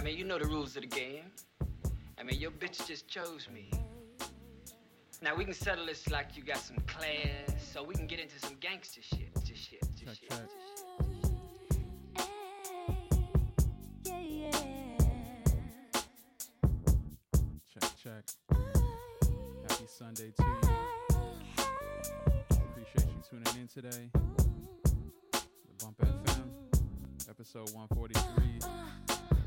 I 0.00 0.02
mean, 0.02 0.16
you 0.16 0.24
know 0.24 0.38
the 0.38 0.46
rules 0.46 0.76
of 0.76 0.82
the 0.82 0.88
game. 0.88 1.24
I 2.18 2.22
mean, 2.22 2.40
your 2.40 2.52
bitch 2.52 2.86
just 2.86 3.06
chose 3.06 3.46
me. 3.52 3.70
Now 5.20 5.34
we 5.36 5.44
can 5.44 5.52
settle 5.52 5.84
this 5.84 6.08
like 6.08 6.38
you 6.38 6.42
got 6.42 6.56
some 6.56 6.78
class, 6.86 7.70
so 7.70 7.84
we 7.84 7.94
can 7.94 8.06
get 8.06 8.18
into 8.18 8.38
some 8.38 8.56
gangster 8.60 9.02
shit. 9.02 9.28
Just 9.44 9.68
shit. 9.68 9.82
Just 9.94 10.22
Check, 10.22 10.30
shit. 10.30 10.30
check. 10.30 10.48
Check, 17.68 17.90
check. 18.02 18.24
Happy 19.68 19.84
Sunday 19.86 20.32
to 20.34 20.42
you. 20.42 20.70
Appreciate 22.48 23.06
you 23.06 23.22
tuning 23.28 23.60
in 23.60 23.68
today. 23.68 24.08
The 25.32 25.84
Bump 25.84 25.98
FM, 25.98 26.48
episode 27.28 27.70
143. 27.74 29.39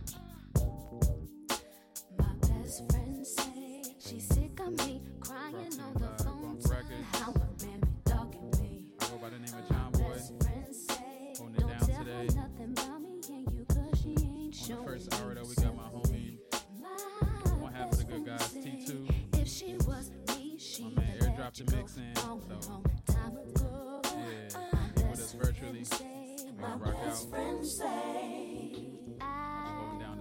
My 2.18 2.34
best 2.42 2.92
friend 2.92 3.26
say 3.26 3.82
she's 4.00 4.28
sick 4.28 4.60
of 4.60 4.72
me 4.86 5.02
crying 5.20 5.56
on 5.82 5.94
the 5.96 6.24
phone. 6.24 6.60
Telling 6.62 7.04
How 7.14 7.32
a 7.32 7.66
man 7.66 7.80
be 7.82 7.90
dogging 8.06 8.52
me. 8.62 8.88
I 9.02 9.06
go 9.08 9.18
by 9.18 9.30
the 9.30 9.40
name 9.40 9.54
of 9.54 9.70
Jawn 9.70 9.92
Boy. 9.92 10.14
Best 10.14 10.34
friend 10.44 10.76
say 10.76 11.34
Holding 11.38 11.56
it 11.56 11.60
don't 11.60 11.70
down 11.70 11.80
tell 11.80 11.96
her 11.98 12.04
today. 12.04 12.36
nothing 12.36 12.72
about 12.78 13.02
me 13.02 13.22
and 13.30 13.52
you 13.54 13.66
'cause 13.66 14.00
she 14.02 14.10
ain't 14.10 14.72
On 14.72 14.78
the 14.86 14.92
first 14.92 15.14
hour, 15.16 15.34
though, 15.36 15.44
we 15.46 15.56
got 15.56 15.76
my 15.76 15.84
homie, 15.84 16.38
My 16.82 17.54
one 17.62 17.74
half 17.74 17.92
of 17.92 17.98
the 17.98 18.04
good 18.06 18.26
guys, 18.26 18.54
T2. 18.54 18.88
say 18.88 19.42
If 19.42 19.48
she 19.48 19.76
was 19.88 20.12
me, 20.30 20.58
she 20.58 20.84
My 20.86 21.02
man 21.02 21.18
airdropped 21.20 21.66
the 21.66 21.76
mix 21.76 21.98
in, 21.98 22.16
so- 22.16 22.28
long 22.28 22.86
time 23.08 23.38
ago. 23.38 24.02
Yeah, 24.06 24.60
My 24.72 24.80
he 24.96 25.04
with 25.04 25.20
us 25.20 25.34
best 25.34 25.36
virtually. 25.36 25.84
say, 25.84 26.38
We 26.46 26.52
my 26.62 26.70
gonna 26.70 26.86
rock 26.86 26.96
out. 26.96 27.04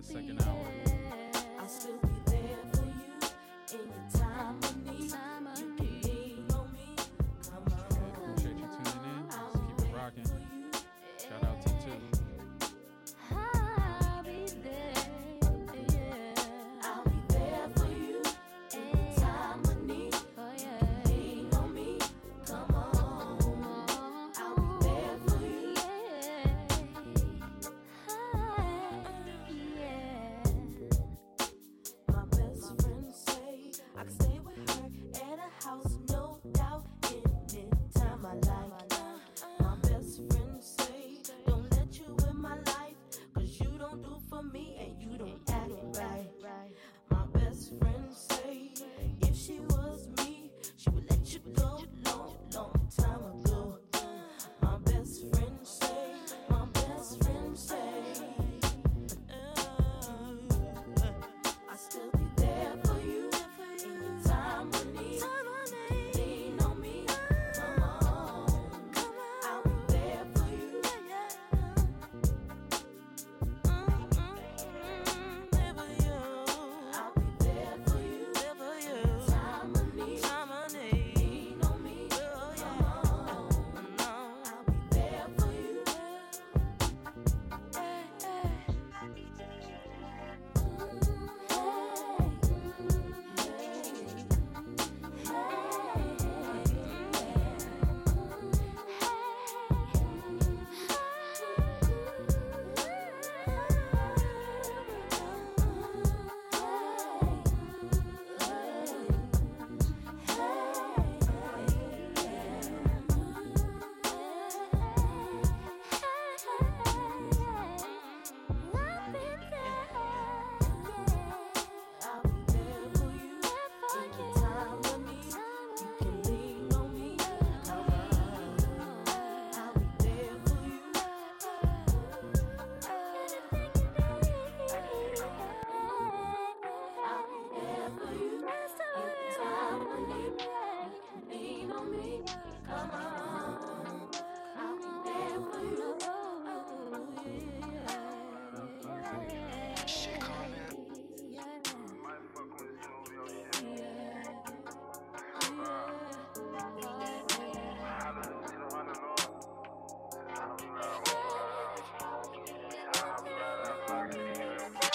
The 0.02 0.12
second 0.14 0.42
be 0.42 0.42
hour. 0.42 0.66
I'll 1.60 1.68
still 1.68 1.96
be 2.02 2.30
there 2.30 2.58
for 2.72 2.84
you 2.84 3.78
in 3.78 3.88
your 3.88 4.20
time 4.20 4.56
of 4.62 4.76
need. 4.86 5.71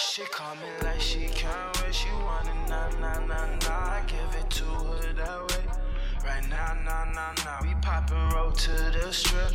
She 0.00 0.22
call 0.22 0.54
me 0.54 0.62
like 0.84 1.00
she 1.00 1.26
can't 1.26 1.82
wait. 1.82 1.92
She 1.92 2.08
want 2.22 2.46
it, 2.46 2.70
nah, 2.70 2.88
nah, 3.00 3.18
nah, 3.26 3.46
nah. 3.46 3.68
I 3.68 4.02
give 4.06 4.40
it 4.40 4.48
to 4.48 4.64
her 4.64 5.12
that 5.12 5.40
way. 5.50 5.64
Right 6.24 6.48
now, 6.48 6.74
nah, 6.84 7.04
nah, 7.06 7.32
nah. 7.44 7.58
We 7.62 7.74
poppin' 7.82 8.28
roll 8.28 8.52
to 8.52 8.70
the 8.70 9.12
strip. 9.12 9.54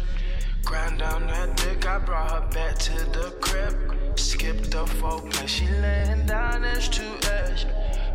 Grind 0.65 0.99
down 0.99 1.27
that 1.27 1.55
dick, 1.55 1.87
I 1.87 1.99
brought 1.99 2.29
her 2.31 2.47
back 2.49 2.77
to 2.77 2.93
the 3.17 3.33
crib. 3.39 4.19
Skip 4.19 4.63
the 4.63 4.83
foreplay, 4.83 5.47
she 5.47 5.65
laying 5.65 6.25
down 6.25 6.65
edge 6.65 6.89
to 6.89 7.03
edge. 7.31 7.65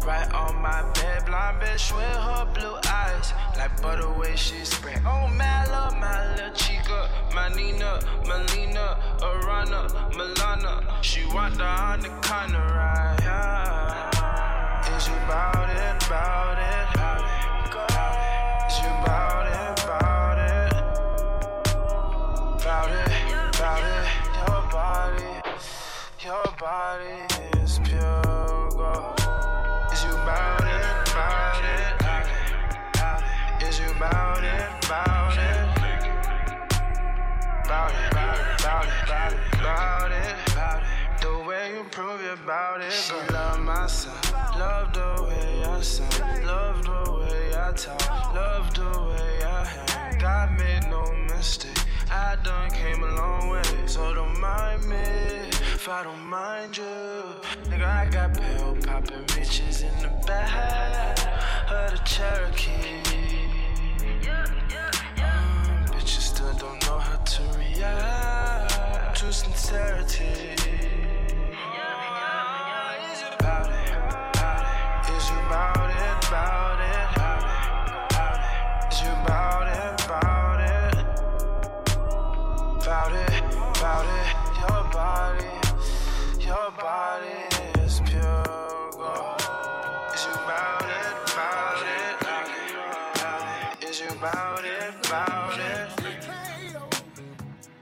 Right 0.06 0.32
on 0.32 0.60
my 0.62 0.82
bed, 0.94 1.26
blind 1.26 1.60
bitch 1.60 1.92
with 1.94 2.04
her 2.04 2.46
blue 2.54 2.76
eyes. 2.88 3.32
Like 3.56 3.80
butter 3.82 4.10
way 4.12 4.36
she 4.36 4.64
spread. 4.64 5.02
Oh, 5.04 5.28
my 5.28 5.64
love, 5.66 5.96
my 5.98 6.34
little 6.34 6.52
chica. 6.54 7.10
My 7.34 7.48
Nina, 7.48 8.00
Melina, 8.26 8.98
Arana, 9.22 9.88
Milana. 10.12 10.82
She 11.02 11.24
want 11.26 11.56
the 11.56 11.64
undercover 11.64 12.58
ride. 12.58 13.20
Yeah. 13.22 14.96
Is 14.96 15.08
you 15.08 15.14
bout 15.28 15.68
it, 15.68 16.08
bout 16.08 16.58
it? 16.58 16.88
Is 18.70 18.78
you 18.80 18.90
bout 19.04 19.46
it, 19.46 19.47
talk, 47.78 48.34
love 48.34 48.74
the 48.74 48.90
way 49.08 49.44
I 49.44 49.64
hang. 49.64 50.18
God 50.18 50.58
made 50.58 50.82
no 50.90 51.12
mistake. 51.32 51.78
I 52.10 52.36
done 52.42 52.70
came 52.70 53.02
a 53.04 53.14
long 53.14 53.50
way, 53.50 53.62
so 53.86 54.12
don't 54.14 54.40
mind 54.40 54.84
me. 54.88 54.96
if 54.96 55.88
I 55.88 56.02
don't 56.02 56.26
mind 56.26 56.76
you. 56.76 56.84
Nigga, 57.70 57.84
I 57.84 58.10
got 58.10 58.34
pill 58.34 58.76
popping 58.82 59.24
bitches 59.26 59.84
in 59.84 60.02
the 60.02 60.10
back 60.26 61.18
of 61.70 61.92
the 61.92 61.98
Cherokee. 62.04 62.72
Mm, 65.16 65.88
bitches 65.92 66.24
still 66.32 66.52
don't 66.54 66.84
know 66.86 66.98
how 66.98 67.16
to 67.18 67.42
react 67.58 69.20
to 69.20 69.32
sincerity. 69.32 70.77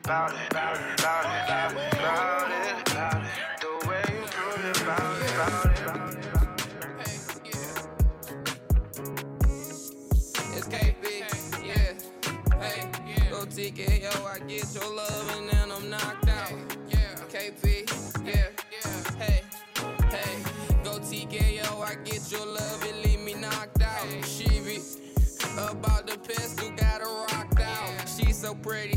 About 0.07 0.31
it? 0.31 0.37
About 0.53 0.77
it? 0.77 1.01
About 1.01 1.25
it? 1.25 1.49
About 1.49 2.51
it? 2.53 2.93
About 2.93 3.23
it? 3.25 3.29
The 3.61 3.67
way 3.89 4.05
you 4.07 4.23
prove 4.31 4.65
it, 4.65 4.81
about 4.81 5.17
it, 5.21 5.31
about 5.35 5.67
it, 5.67 5.79
about 5.85 6.15
it. 6.15 6.21
It's 10.55 10.69
KP, 10.69 11.05
yeah. 11.67 11.95
Hey, 12.61 12.79
go 13.31 13.39
TKO, 13.47 14.15
I 14.25 14.39
get 14.47 14.73
your 14.77 14.95
love 14.95 15.27
and 15.39 15.49
then 15.51 15.73
I'm 15.73 15.91
knocked 15.91 16.29
out. 16.29 16.53
KP, 17.29 17.65
yeah. 18.25 18.51
Hey, 19.19 19.43
hey, 20.09 20.33
go 20.85 21.01
TKO, 21.01 21.83
I 21.85 21.97
get 22.05 22.31
your 22.31 22.47
love 22.47 22.85
and 22.89 23.03
leave 23.03 23.23
me 23.23 23.35
knocked 23.35 23.83
out. 23.83 24.07
She 24.25 24.45
be 24.61 24.79
about 25.59 26.07
the 26.07 26.17
pistol, 26.19 26.71
got 26.77 27.01
her 27.01 27.27
rocked 27.33 27.59
out. 27.59 28.09
She 28.09 28.33
so 28.33 28.55
pretty, 28.55 28.96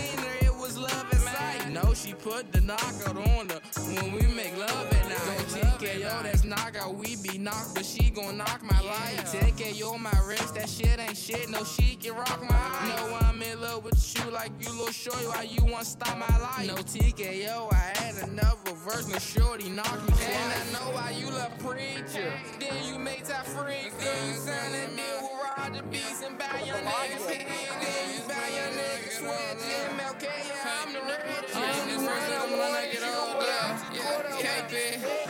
seen 0.00 0.18
her, 0.18 0.46
it 0.46 0.54
was 0.54 0.78
love 0.78 1.06
at 1.12 1.18
sight. 1.18 1.70
No, 1.70 1.94
she 1.94 2.14
put 2.14 2.52
the 2.52 2.60
knockout 2.60 3.16
on 3.16 3.48
her 3.48 3.60
when 3.94 4.12
we 4.12 4.22
make 4.34 4.56
love 4.56 4.92
at 4.92 5.08
night. 5.08 5.46
TKO, 5.50 6.22
that's 6.22 6.44
knockout. 6.44 6.94
We 6.94 7.16
be 7.16 7.38
knocked, 7.38 7.74
but 7.74 7.84
she 7.84 8.10
gon' 8.10 8.36
knock 8.38 8.62
my 8.62 8.80
life. 8.80 9.32
TKO 9.32 9.98
my 9.98 10.18
wrist, 10.26 10.54
that 10.54 10.68
shit 10.68 10.98
ain't 10.98 11.16
shit. 11.16 11.48
No, 11.50 11.64
she 11.64 11.96
can 11.96 12.14
rock 12.14 12.40
my 12.48 12.56
life. 12.56 12.96
No, 12.96 13.18
I'm 13.22 13.42
in 13.42 13.60
love 13.60 13.84
with 13.84 13.98
you 14.16 14.30
like 14.30 14.52
you 14.60 14.70
little 14.70 14.92
shorty. 14.92 15.26
Why 15.26 15.42
you 15.42 15.64
want 15.64 15.86
stop 15.86 16.16
my 16.18 16.38
life? 16.38 16.66
No 16.66 16.74
TKO, 16.76 17.72
I 17.72 17.98
had 17.98 18.28
another 18.28 18.72
verse. 18.86 19.08
No 19.08 19.18
shorty 19.18 19.68
knock 19.70 20.00
me 20.02 20.08
twice. 20.08 20.28
And 20.28 20.52
I 20.52 20.72
know 20.72 20.90
why 20.94 21.10
you 21.10 21.30
love 21.30 21.56
preacher. 21.58 22.32
Then 22.58 22.84
you 22.84 22.98
make 22.98 23.24
that 23.26 23.46
freak. 23.46 23.92
Then 23.98 24.28
you 24.28 24.34
sign 24.34 24.74
a 24.74 24.86
deal 24.96 25.22
with 25.22 25.58
Roger 25.58 25.82
Beats 25.90 26.22
and 26.26 26.38
buy 26.38 26.62
your 26.64 26.76
niggas. 26.76 27.26
Then 27.26 28.04
you 28.14 28.20
buy 28.28 28.48
your 28.56 28.69
niggas 29.20 29.60
switch. 29.60 29.80
MLK, 29.90 30.24
yeah, 30.48 30.82
I'm 30.82 30.92
the 30.92 31.00
red. 31.00 31.44
Only 31.54 31.96
one 31.96 32.08
I 32.08 32.46
want 32.56 32.92
get 32.92 33.04
older. 33.04 33.60
KP, 34.40 34.72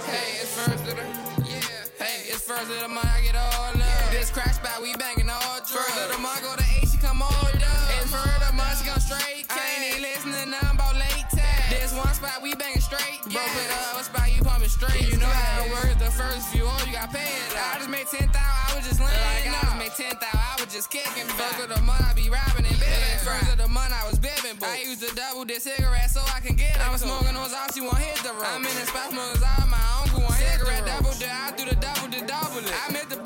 hey, 0.07 0.31
it's 0.41 0.55
first 0.55 0.87
of 0.87 0.97
the 0.97 1.05
yeah. 1.49 2.05
Hey, 2.05 2.31
it's 2.31 2.43
first 2.47 2.71
of 2.71 2.81
the 2.81 2.89
month, 2.89 3.07
I 3.07 3.21
get 3.23 3.37
all 3.37 3.73
love. 3.75 4.11
This 4.11 4.31
crack 4.31 4.55
spot, 4.55 4.83
we 4.83 4.95
banging 4.95 5.29
all 5.29 5.59
drugs. 5.59 5.73
First 5.73 5.99
of 5.99 6.13
the 6.13 6.19
month, 6.19 6.43
go 6.43 6.55
to 6.57 6.65
eight, 6.79 6.89
she 6.89 6.99
come 6.99 7.23
all 7.23 7.29
up. 7.29 7.55
And 7.55 8.09
first 8.09 8.31
of 8.31 8.47
the 8.47 8.53
month, 8.55 8.79
she 8.79 8.89
come 8.89 9.01
straight. 9.01 9.47
I 9.51 9.59
ain't 9.59 9.85
even 9.91 10.03
listening 10.03 10.45
to 10.45 10.51
nothing 10.51 10.75
about 10.79 10.95
late 10.95 11.27
tag. 11.31 11.71
This 11.71 11.93
one 11.95 12.15
spot, 12.15 12.43
we 12.43 12.55
banging 12.55 12.81
straight. 12.81 13.21
Broke 13.27 13.57
it 13.59 13.71
up, 13.71 14.01
a 14.01 14.05
spot, 14.05 14.31
you 14.33 14.43
pumping 14.43 14.69
straight. 14.71 15.11
You 15.11 15.19
know 15.19 15.27
how 15.27 15.65
it 15.65 15.71
works. 15.71 15.97
The 15.99 16.11
first 16.11 16.49
few, 16.49 16.65
oh, 16.65 16.85
you 16.87 16.93
got 16.93 17.13
paid. 17.13 17.27
I 17.59 17.79
just 17.79 17.91
made 17.91 18.07
10,000, 18.07 18.31
I 18.35 18.75
was 18.77 18.87
just 18.87 19.01
laying. 19.01 19.13
Like 19.13 19.51
I 19.51 19.67
just 19.67 19.79
made 19.79 19.95
10,000, 19.95 20.19
I 20.23 20.37
was 20.37 20.40
just 20.71 20.91
kicking. 20.91 21.27
First 21.35 21.59
of 21.59 21.69
the 21.69 21.81
month, 21.83 22.07
I 22.07 22.15
be 22.15 22.31
robbing 22.31 22.65
and 22.65 22.79
bidding. 22.79 23.19
First 23.27 23.51
of 23.51 23.59
the 23.59 23.67
month, 23.67 23.91
I 23.91 24.07
was 24.07 24.19
bibbing. 24.19 24.55
Boy, 24.59 24.71
I 24.71 24.87
used 24.87 25.03
to 25.03 25.11
double 25.15 25.45
this 25.45 25.65
cigarette 25.65 26.11
so 26.11 26.23
I 26.31 26.39
can 26.39 26.55
get 26.55 26.77
it. 26.77 26.81
I'm 26.87 26.97
smoking 26.97 27.35
those 27.35 27.53
off, 27.53 27.75
she 27.75 27.81
won't 27.81 27.99
hit 27.99 28.23
the 28.23 28.31
road. 28.31 28.47
I'm 28.47 28.63
in 28.63 28.75
the 28.79 28.87
spot, 28.87 29.11
smoking 29.11 29.43
out 29.43 29.67
my 29.67 29.83
uncle, 29.99 30.23
want 30.23 30.39
cigarette 30.39 30.87
double 30.87 31.11
dip. 31.19 31.27
I 31.27 31.51
do 31.59 31.67
the 31.67 31.75
double, 31.75 32.09
the 32.09 32.23
double 32.23 32.63
it. 32.63 32.71
I 32.71 32.93
missed 32.93 33.11
the 33.11 33.19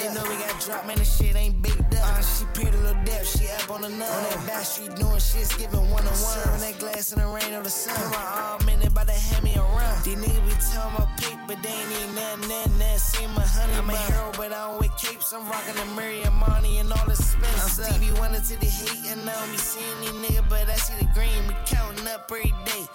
They 0.00 0.08
know 0.14 0.24
we 0.24 0.36
got 0.40 0.58
drop, 0.64 0.86
man, 0.86 0.96
this 0.96 1.18
shit 1.18 1.36
ain't 1.36 1.60
baked 1.60 1.92
up. 1.94 2.00
Uh, 2.00 2.22
she 2.22 2.46
pretty 2.54 2.74
little 2.78 2.96
deaf, 3.04 3.26
she 3.26 3.44
up 3.52 3.70
on 3.70 3.82
the 3.82 3.90
nut. 3.90 4.08
On 4.08 4.22
that 4.32 4.46
back 4.46 4.64
street 4.64 4.96
doing 4.96 5.20
shit's 5.20 5.54
giving 5.56 5.90
one 5.92 6.00
on 6.08 6.16
one. 6.24 6.40
Serving 6.40 6.60
that 6.60 6.78
glass 6.78 7.12
in 7.12 7.20
the 7.20 7.26
rain 7.26 7.52
of 7.52 7.64
the 7.64 7.68
sun. 7.68 7.92
My 8.10 8.16
arm 8.16 8.66
in 8.70 8.80
it, 8.80 8.88
about 8.88 9.08
to 9.08 9.12
hand 9.12 9.44
me 9.44 9.52
a 9.56 9.60
run. 9.60 9.92
These 10.02 10.16
niggas 10.16 10.44
be 10.48 10.56
telling 10.72 10.94
my 10.96 11.04
pick, 11.20 11.36
but 11.46 11.62
they 11.62 11.68
ain't 11.68 11.92
even 11.92 12.14
nothing, 12.14 12.48
nothing, 12.48 12.78
nothing. 12.80 12.98
See 12.98 13.26
my 13.36 13.44
honey, 13.44 13.74
I'm 13.76 13.90
a 13.90 13.96
hero, 14.08 14.32
but 14.38 14.52
I 14.56 14.72
don't 14.72 14.80
wear 14.80 14.88
capes. 14.96 15.34
I'm 15.34 15.44
rocking 15.44 15.76
the 15.76 15.84
Miriam 15.92 16.32
money 16.32 16.78
and 16.78 16.88
all 16.90 17.04
the 17.04 17.12
expensive. 17.12 17.84
I'm 17.84 17.92
Stevie 17.92 18.16
Wonder 18.18 18.40
to 18.40 18.56
the 18.56 18.72
hate, 18.72 19.04
and 19.12 19.28
I 19.28 19.36
don't 19.36 19.52
be 19.52 19.58
seeing 19.58 20.00
these 20.00 20.16
niggas, 20.16 20.48
but 20.48 20.64
I 20.64 20.80
see 20.80 20.96
the 20.96 21.12
green. 21.12 21.44
We 21.44 21.52
counting 21.68 22.08
up 22.08 22.24
every 22.32 22.56
day. 22.64 22.88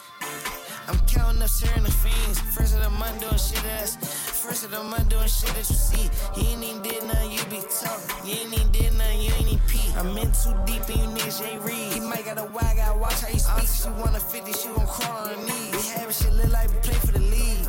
I'm 0.88 1.00
counting 1.08 1.42
up, 1.42 1.50
sharing 1.50 1.84
the 1.84 1.92
fiends. 1.92 2.40
First 2.40 2.76
of 2.76 2.82
the 2.82 2.90
month 2.90 3.20
doing 3.20 3.38
shit 3.38 3.64
that's 3.64 3.96
first 4.46 4.66
of 4.66 4.72
the 4.72 4.84
month 4.84 5.10
doing 5.10 5.28
shit 5.28 5.50
that 5.50 5.68
you 5.70 5.76
see. 5.76 6.10
You 6.38 6.48
ain't 6.50 6.64
even 6.64 6.82
did 6.84 7.04
nothing, 7.04 7.32
you 7.32 7.44
be 7.50 7.62
talking. 7.66 8.28
You 8.28 8.38
ain't 8.46 8.54
even 8.54 8.72
did 8.72 8.94
nothing, 8.94 9.22
you 9.22 9.32
ain't 9.34 9.48
even 9.48 9.66
pee. 9.68 9.90
I'm 9.98 10.18
in 10.18 10.30
too 10.32 10.54
deep 10.70 10.86
and 10.94 11.00
you 11.02 11.10
niggas 11.18 11.42
ain't 11.42 11.62
read. 11.64 11.94
He 11.94 12.00
might 12.00 12.26
got 12.26 12.38
a 12.38 12.46
wag, 12.54 12.78
I 12.78 12.96
watch 12.96 13.22
how 13.22 13.30
you 13.30 13.40
speak. 13.40 13.66
She 13.66 13.90
wanna 13.98 14.20
50, 14.20 14.54
she 14.54 14.68
gon' 14.70 14.86
crawl 14.86 15.26
on 15.26 15.34
her 15.34 15.42
knees. 15.42 15.74
We 15.74 15.82
having 15.98 16.14
shit 16.14 16.34
look 16.34 16.52
like 16.52 16.70
we 16.70 16.78
play 16.86 17.00
for 17.02 17.14
the 17.18 17.26
league. 17.26 17.66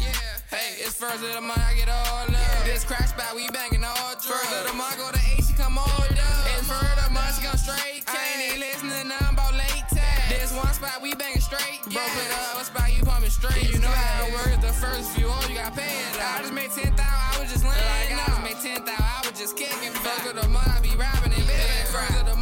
Yeah, 0.00 0.16
hey, 0.48 0.80
it's 0.80 0.96
first 0.96 1.20
of 1.22 1.32
the 1.32 1.40
month, 1.40 1.60
I 1.60 1.74
get 1.76 1.88
all 1.88 2.24
love. 2.32 2.64
This 2.64 2.84
crack 2.84 3.08
spot, 3.08 3.36
we 3.36 3.48
banging 3.50 3.84
all 3.84 4.16
drugs. 4.16 4.24
First 4.24 4.52
of 4.56 4.66
the 4.68 4.74
month, 4.74 4.96
go 4.96 5.12
to 5.12 5.20
eight, 5.36 5.44
she 5.44 5.52
come 5.52 5.76
all 5.76 5.84
up. 5.84 6.08
And 6.08 6.64
first 6.64 6.88
of 6.88 7.04
the 7.04 7.10
month, 7.12 7.36
she 7.36 7.44
come 7.44 7.58
straight. 7.60 8.00
I 8.08 8.16
ain't 8.16 8.42
even 8.48 8.60
listening 8.64 8.96
to 9.02 9.08
nothing 9.12 9.34
about 9.36 9.52
late 9.52 9.84
tag. 9.92 10.24
This 10.32 10.56
one 10.56 10.72
spot, 10.72 11.02
we 11.02 11.12
banging 11.14 11.35
straight. 11.46 11.82
Broke 11.86 12.18
it 12.18 12.32
up, 12.34 12.60
a 12.60 12.64
spot, 12.64 12.90
you 12.90 13.02
pumping 13.04 13.30
straight. 13.30 13.70
You 13.70 13.78
know 13.78 13.86
how 13.86 14.26
it 14.26 14.32
works. 14.34 14.58
The 14.58 14.74
first 14.74 15.14
few, 15.14 15.26
oh, 15.28 15.46
you 15.48 15.54
got 15.54 15.74
paid. 15.74 16.18
I 16.18 16.42
just 16.42 16.52
made 16.52 16.70
10,000, 16.70 16.98
I 16.98 17.38
was 17.38 17.52
just 17.52 17.64
laying. 17.64 18.18
Like 18.18 18.18
I 18.18 18.26
just 18.26 18.42
made 18.42 18.60
10,000, 18.82 18.90
I 18.90 19.22
was 19.22 19.38
just 19.38 19.56
kicking. 19.56 19.94
First 20.02 20.26
of 20.26 20.34
the 20.42 20.48
month, 20.48 20.66
I 20.66 20.80
be 20.82 20.90
robbing 20.98 21.32
and 21.32 21.46
bibbing. 21.46 21.86
First 21.94 22.18
of 22.18 22.26
the 22.26 22.35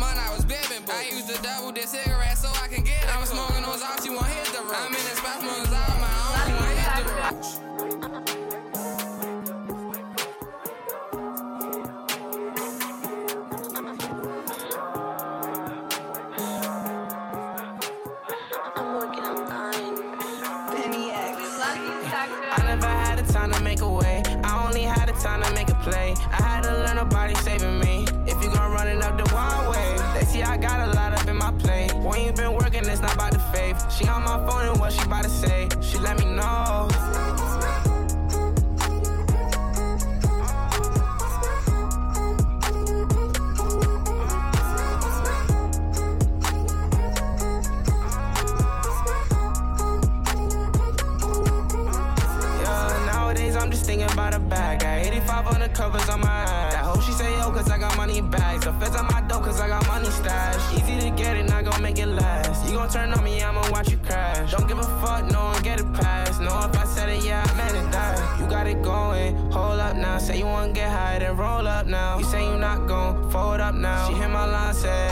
covers 55.75 56.09
on 56.09 56.21
my 56.21 56.28
ass. 56.28 56.75
I 56.75 56.78
hope 56.78 57.02
she 57.02 57.12
say 57.12 57.31
yo, 57.38 57.50
cause 57.50 57.71
I 57.71 57.78
got 57.78 57.97
money 57.97 58.21
bags. 58.21 58.64
The 58.64 58.73
feds 58.75 58.97
on 58.97 59.07
my 59.07 59.21
dough, 59.23 59.40
cause 59.40 59.61
I 59.61 59.69
got 59.69 59.87
money 59.87 60.11
stash. 60.11 60.62
Easy 60.76 61.00
to 61.00 61.11
get 61.11 61.37
it, 61.37 61.49
not 61.49 61.64
gon' 61.64 61.83
make 61.83 61.99
it 61.99 62.07
last. 62.07 62.69
You 62.69 62.76
gon' 62.76 62.88
turn 62.88 63.12
on 63.12 63.23
me, 63.25 63.43
I'ma 63.43 63.69
watch 63.71 63.90
you 63.90 63.99
crash. 63.99 64.52
Don't 64.52 64.66
give 64.69 64.78
a 64.78 64.88
fuck, 65.02 65.31
no 65.31 65.45
one 65.47 65.62
get 65.62 65.81
it 65.81 65.93
past. 65.93 66.40
No, 66.40 66.52
if 66.66 66.78
I 66.78 66.85
said 66.85 67.09
it, 67.09 67.25
yeah, 67.25 67.45
I 67.47 67.57
meant 67.57 67.76
it, 67.76 67.90
that. 67.93 68.40
You 68.40 68.47
got 68.47 68.66
it 68.66 68.83
going, 68.83 69.37
hold 69.50 69.81
up 69.81 69.97
now. 69.97 70.19
Say 70.19 70.38
you 70.38 70.47
wanna 70.47 70.73
get 70.73 70.90
high, 70.90 71.19
then 71.19 71.37
roll 71.37 71.66
up 71.66 71.87
now. 71.87 72.19
You 72.19 72.25
say 72.25 72.45
you 72.45 72.57
not 72.57 72.87
gon' 72.87 73.31
fold 73.31 73.61
up 73.61 73.75
now. 73.75 74.09
She 74.09 74.14
hit 74.14 74.31
my 74.31 74.47
line, 74.47 74.75
said. 74.75 75.11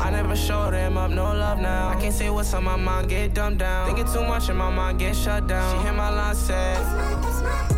I 0.00 0.10
never 0.10 0.36
showed 0.36 0.72
him 0.72 0.96
up, 0.96 1.10
no 1.10 1.24
love 1.24 1.58
now. 1.60 1.88
I 1.88 2.00
can't 2.00 2.14
say 2.14 2.30
what's 2.30 2.52
on 2.54 2.64
my 2.64 2.76
mind, 2.76 3.08
get 3.10 3.34
dumbed 3.34 3.58
down. 3.58 3.86
Thinking 3.86 4.10
too 4.12 4.24
much 4.26 4.48
in 4.48 4.56
my 4.56 4.70
mind, 4.70 4.98
get 4.98 5.14
shut 5.14 5.46
down. 5.46 5.78
She 5.78 5.86
hit 5.86 5.94
my 5.94 6.08
line, 6.08 6.34
said. 6.34 7.75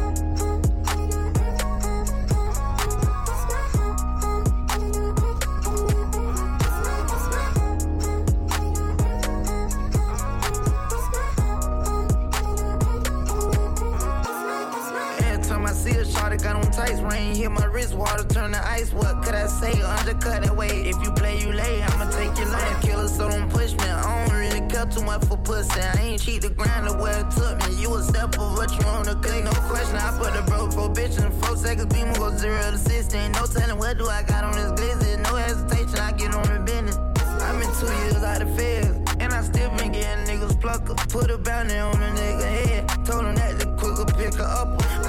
On. 17.19 17.27
Rain 17.27 17.35
hit 17.35 17.51
my 17.51 17.65
wrist, 17.67 17.95
water 17.95 18.25
turn 18.25 18.53
to 18.53 18.67
ice. 18.67 18.93
What 18.93 19.23
could 19.23 19.35
I 19.35 19.47
say? 19.47 19.81
Undercut 19.83 20.43
that 20.43 20.57
weight. 20.57 20.87
If 20.87 20.97
you 21.03 21.13
play, 21.13 21.41
you 21.41 21.53
lay. 21.53 21.83
I'ma 21.83 22.11
take 22.11 22.37
your 22.39 22.49
life. 22.49 22.83
Killer, 22.83 23.09
so 23.09 23.29
don't 23.29 23.51
push 23.51 23.73
me. 23.73 23.85
I 23.85 24.27
don't 24.27 24.37
really 24.37 24.61
care 24.69 24.87
too 24.87 25.03
much 25.03 25.25
for 25.25 25.37
pussy. 25.37 25.81
I 25.81 26.01
ain't 26.01 26.21
cheat 26.23 26.43
the 26.43 26.51
grind 26.51 26.89
to 26.89 26.95
where 26.95 27.21
it 27.21 27.31
took 27.31 27.57
me. 27.67 27.81
You 27.81 27.95
a 27.95 28.03
step 28.03 28.39
of 28.39 28.57
what 28.57 28.71
you 28.73 28.85
wanna 28.87 29.15
click. 29.17 29.45
No 29.45 29.51
question. 29.71 29.97
I 29.97 30.17
put 30.19 30.33
the 30.35 30.43
bro 30.43 30.71
for 30.71 30.89
in 30.99 31.33
four 31.41 31.57
seconds. 31.57 31.93
Beam 31.93 32.13
go 32.15 32.35
zero 32.37 32.71
to 32.71 32.79
16. 32.79 33.33
No 33.33 33.47
telling 33.47 33.79
what 33.79 33.99
do 33.99 34.09
I 34.09 34.23
got 34.23 34.45
on 34.45 34.53
this 34.53 34.73
glizzy. 34.79 35.19
No 35.23 35.37
hesitation. 35.37 35.99
I 35.99 36.13
get 36.13 36.35
on 36.35 36.47
the 36.55 36.61
business. 36.61 36.97
I've 37.43 37.59
been 37.61 37.73
two 37.81 37.93
years 38.03 38.23
out 38.23 38.43
of 38.43 38.55
feds. 38.57 38.89
And 39.21 39.33
I 39.33 39.43
still 39.43 39.71
been 39.77 39.93
getting 39.93 40.25
niggas 40.27 40.61
plucker. 40.61 40.95
Put 41.09 41.31
a 41.31 41.39
bounty 41.39 41.77
on 41.77 41.95
a 41.95 42.11
nigga 42.21 42.49
head. 42.59 42.89
Told 43.05 43.27
him 43.27 43.35
that 43.37 43.59
the 43.59 43.67
quicker 43.77 44.05
pick 44.17 44.35
her 44.35 44.45
up. 44.45 45.08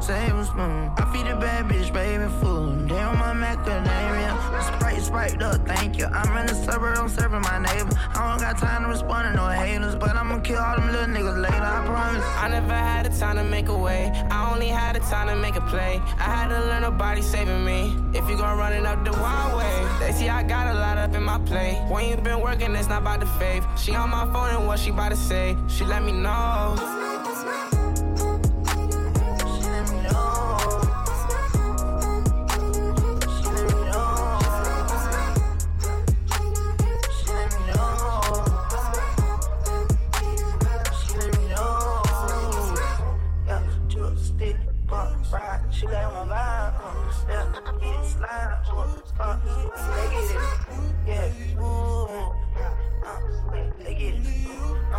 By 0.00 0.06
tablespoon. 0.06 0.90
Mm. 0.90 1.00
I 1.00 1.12
feed 1.12 1.26
a 1.26 1.36
bad 1.36 1.66
bitch, 1.66 1.92
baby 1.92 2.24
food. 2.40 2.88
Damn 2.88 3.18
my 3.18 3.32
macadamia. 3.32 4.30
Sprite, 4.62 5.02
sprite 5.02 5.42
up, 5.42 5.66
thank 5.66 5.98
you. 5.98 6.06
I'm 6.06 6.36
in 6.36 6.46
the 6.46 6.54
suburb, 6.54 6.98
I'm 6.98 7.08
serving 7.08 7.40
my 7.40 7.58
neighbor. 7.58 7.90
I 8.14 8.30
don't 8.30 8.40
got 8.40 8.58
time 8.58 8.82
to 8.82 8.88
respond 8.88 9.28
to 9.28 9.36
no 9.36 9.48
haters. 9.48 9.94
But 9.96 10.16
I'ma 10.16 10.40
kill 10.40 10.58
all 10.58 10.76
them 10.76 10.92
little 10.92 11.06
niggas 11.06 11.40
later, 11.42 11.62
I 11.62 11.84
promise. 11.86 12.24
I 12.36 12.48
never 12.48 12.72
had 12.72 13.06
the 13.06 13.18
time 13.18 13.36
to 13.36 13.44
make 13.44 13.68
a 13.68 13.76
way. 13.76 14.10
I 14.30 14.52
only 14.52 14.68
had 14.68 14.96
the 14.96 15.00
time 15.00 15.28
to 15.28 15.36
make 15.36 15.56
a 15.56 15.60
play. 15.62 16.00
I 16.18 16.28
had 16.36 16.48
to 16.48 16.60
learn 16.66 16.82
nobody 16.82 17.22
saving 17.22 17.64
me. 17.64 17.96
If 18.12 18.28
you 18.28 18.36
gon' 18.36 18.58
run 18.58 18.72
it 18.72 18.84
up 18.84 19.04
the 19.04 19.12
wild 19.12 19.58
way, 19.58 19.88
they 20.00 20.12
see 20.12 20.28
I 20.28 20.42
got 20.42 20.74
a 20.74 20.78
lot 20.78 20.98
up 20.98 21.14
in 21.14 21.22
my 21.22 21.38
plate. 21.40 21.78
When 21.88 22.08
you 22.08 22.16
been 22.16 22.40
working, 22.40 22.74
it's 22.74 22.88
not 22.88 23.02
about 23.02 23.20
the 23.20 23.26
faith. 23.26 23.64
She 23.78 23.94
on 23.94 24.10
my 24.10 24.24
phone 24.32 24.50
and 24.50 24.66
what 24.66 24.78
she 24.78 24.90
about 24.90 25.10
to 25.10 25.16
say. 25.16 25.56
She 25.68 25.84
let 25.84 26.02
me 26.02 26.12
know. 26.12 26.99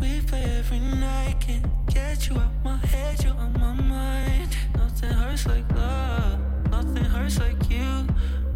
We 0.00 0.20
play 0.20 0.44
every 0.58 0.80
night. 0.80 1.36
Can't 1.40 1.66
get 1.86 2.28
you 2.28 2.36
out 2.36 2.52
my 2.64 2.76
head, 2.76 3.22
you're 3.24 3.34
on 3.34 3.52
my 3.60 3.74
mind. 3.74 4.56
Nothing 4.76 5.10
hurts 5.10 5.46
like 5.46 5.68
love. 5.74 6.38
Nothing 6.70 7.04
hurts 7.04 7.38
like 7.38 7.70
you. 7.70 8.06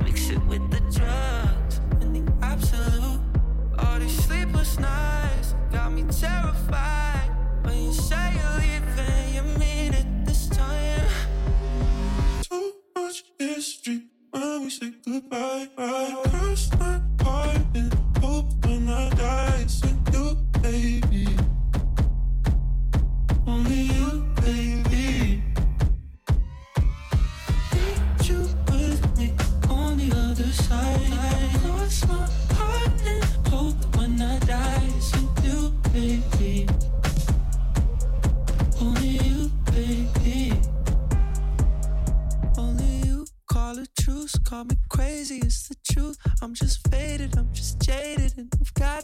Mix 0.05 0.31
it 0.31 0.43
with 0.47 0.71
the 0.71 0.81
drugs 0.99 1.81
and 2.01 2.15
the 2.17 2.33
absolute. 2.45 3.21
All 3.79 3.99
these 3.99 4.25
sleepless 4.25 4.79
nights 4.79 5.55
got 5.73 5.93
me 5.93 6.05
terrified. 6.05 7.31
When 7.63 7.77
you 7.85 7.93
say 7.93 8.33
you're 8.35 8.57
leaving, 8.63 9.35
you 9.35 9.43
mean 9.59 9.95
it 9.95 10.07
this 10.27 10.49
time. 10.49 11.09
Too 12.43 12.73
much 12.97 13.25
history 13.39 14.03
when 14.31 14.63
we 14.65 14.71
say 14.71 14.93
goodbye. 15.05 15.69
I 15.79 16.23
cross 16.29 16.71
my 16.79 17.01
heart 17.23 17.61
and 17.75 17.95
hope 18.21 18.65
when 18.65 18.89
I 18.89 19.11
die 19.11 19.61
it's 19.63 19.83
you, 20.13 20.37
baby. 20.63 21.08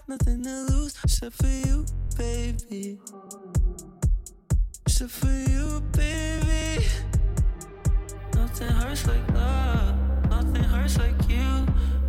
Nothing 0.08 0.42
to 0.42 0.66
lose 0.72 0.96
except 1.02 1.36
for 1.36 1.46
you, 1.46 1.84
baby. 2.16 2.98
Except 4.86 5.10
for 5.10 5.26
you, 5.50 5.80
baby. 5.92 6.84
Nothing 8.34 8.68
hurts 8.68 9.06
like 9.06 9.26
love. 9.32 9.96
Nothing 10.28 10.62
hurts 10.62 10.98
like 10.98 11.28
you. 11.28 11.66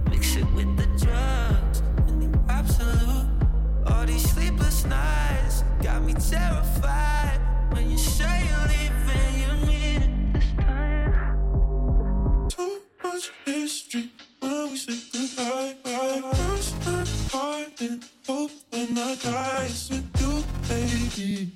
Mix 0.10 0.36
it 0.36 0.46
with 0.53 0.75
the 0.75 0.86
drugs 1.05 1.82
and 2.08 2.22
the 2.22 2.51
absolute. 2.51 3.29
All 3.88 4.05
these 4.05 4.29
sleepless 4.29 4.86
nights 4.86 5.63
got 5.82 6.03
me 6.03 6.13
terrified. 6.15 7.39
When 7.72 7.89
you 7.91 7.98
say 7.98 8.44
you're 8.50 8.67
leaving, 8.67 9.34
you 9.39 9.67
mean 9.67 10.01
it 10.03 10.34
this 10.34 10.51
time. 10.60 12.50
Too 12.50 12.82
much 13.01 13.32
history 13.46 14.12
when 14.41 14.72
we 14.72 14.77
say 14.77 15.00
goodbye. 15.13 15.75
Cross 15.84 16.74
my 16.86 17.05
heart 17.32 17.82
and 17.82 18.03
hope 18.27 18.51
when 18.70 18.98
I 18.98 19.15
die 19.15 19.70
with 19.89 20.22
you, 20.22 20.44
baby. 20.67 21.51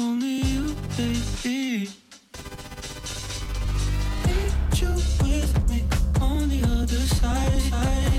Only 0.00 0.40
you, 0.40 0.74
baby. 0.96 1.90
Need 4.24 4.80
you 4.80 4.94
with 5.20 5.68
me 5.68 5.84
on 6.22 6.48
the 6.48 6.62
other 6.64 7.04
side. 7.18 8.09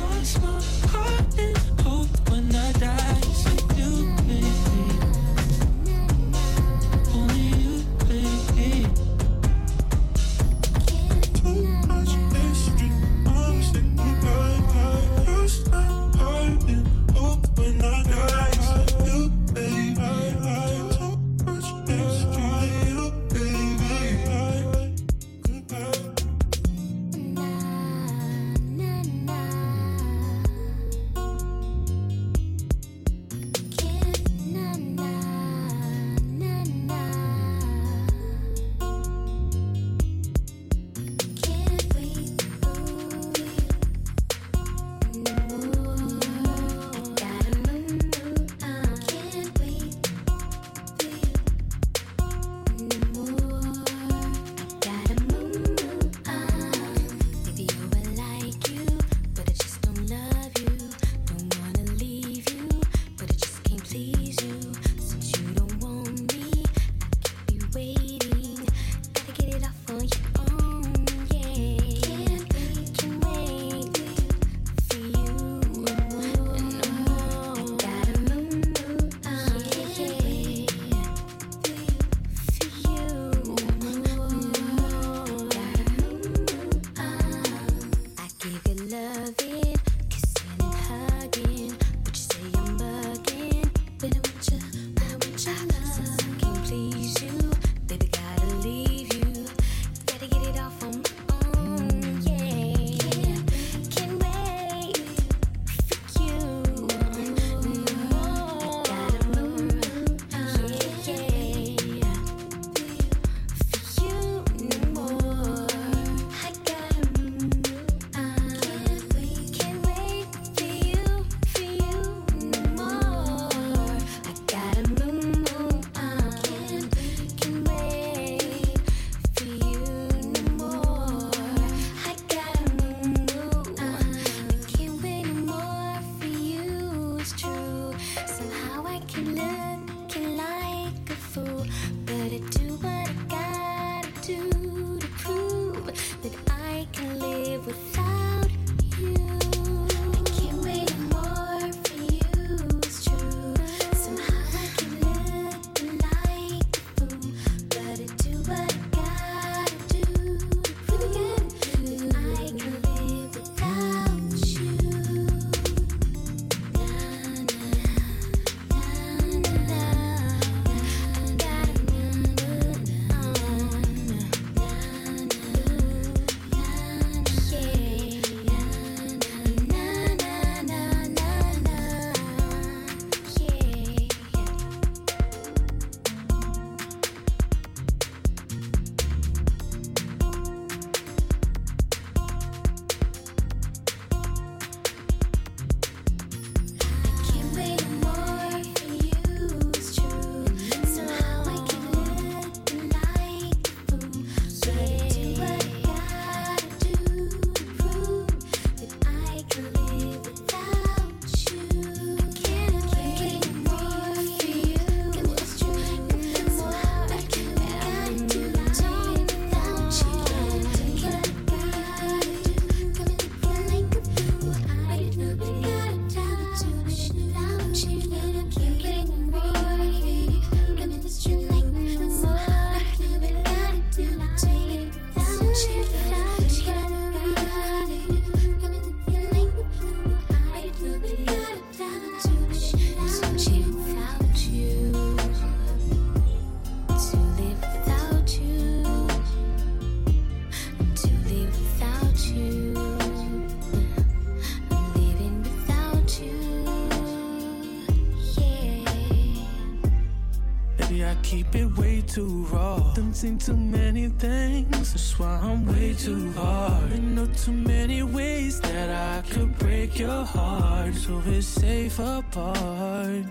Seen 263.21 263.37
too 263.37 263.55
many 263.55 264.07
things, 264.07 264.93
that's 264.93 265.19
why 265.19 265.39
I'm 265.43 265.63
way 265.67 265.93
too 265.93 266.31
hard. 266.31 266.91
And 266.91 267.13
know 267.13 267.27
too 267.27 267.51
many 267.51 268.01
ways 268.01 268.59
that 268.61 268.89
I 268.89 269.21
could 269.29 269.59
break 269.59 269.99
your 269.99 270.25
heart, 270.25 270.95
so 270.95 271.21
it's 271.27 271.45
safe 271.45 271.99
apart. 271.99 273.25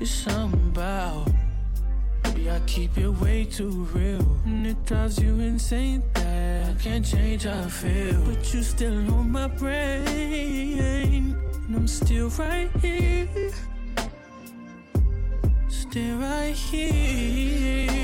It's 0.00 0.10
something 0.10 0.68
about. 0.68 1.32
Maybe 2.24 2.50
I 2.50 2.60
keep 2.66 2.98
it 2.98 3.08
way 3.08 3.46
too 3.46 3.88
real. 3.94 4.36
And 4.44 4.66
it 4.66 4.84
drives 4.84 5.18
you 5.18 5.40
insane 5.40 6.02
that 6.12 6.68
I 6.68 6.74
can't 6.74 7.06
change 7.06 7.44
how 7.44 7.58
I 7.58 7.68
feel. 7.68 8.20
But 8.26 8.52
you 8.52 8.62
still 8.62 9.14
on 9.14 9.30
my 9.32 9.46
brain. 9.46 11.34
And 11.66 11.74
I'm 11.74 11.88
still 11.88 12.28
right 12.38 12.70
here. 12.82 13.28
Still 15.68 16.18
right 16.18 16.54
here. 16.54 17.99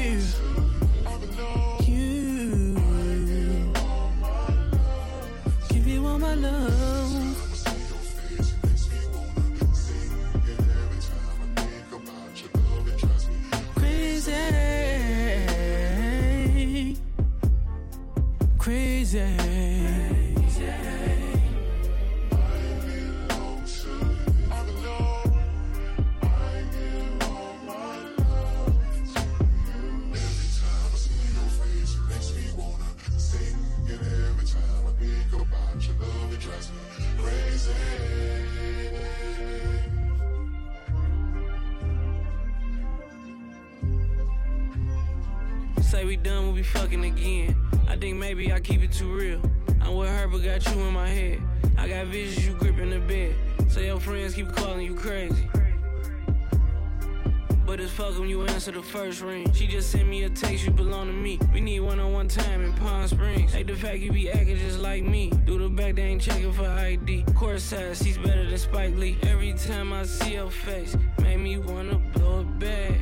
First 59.07 59.21
ring. 59.21 59.53
She 59.53 59.69
just 59.69 59.91
sent 59.91 60.09
me 60.09 60.25
a 60.25 60.31
text, 60.31 60.65
you 60.65 60.73
belong 60.73 61.07
to 61.07 61.13
me. 61.13 61.39
We 61.55 61.61
need 61.61 61.81
one 61.81 62.01
on 62.01 62.13
one 62.13 62.27
time 62.27 62.65
in 62.65 62.73
Palm 62.73 63.07
Springs. 63.07 63.53
Hate 63.53 63.69
the 63.69 63.75
fact 63.75 63.99
you 63.99 64.11
be 64.11 64.31
acting 64.31 64.57
just 64.57 64.81
like 64.81 65.05
me. 65.05 65.31
Do 65.45 65.59
the 65.59 65.69
back, 65.69 65.95
they 65.95 66.03
ain't 66.03 66.21
checking 66.21 66.53
for 66.53 66.67
ID. 66.67 67.25
Course 67.35 67.63
side, 67.63 67.97
she's 67.97 68.19
better 68.19 68.45
than 68.45 68.59
Spike 68.59 68.97
Lee. 68.97 69.17
Every 69.23 69.53
time 69.53 69.93
I 69.93 70.05
see 70.05 70.35
her 70.35 70.51
face, 70.51 70.97
make 71.23 71.39
me 71.39 71.59
wanna 71.59 71.99
blow 72.15 72.41
it 72.41 72.59
back. 72.59 73.01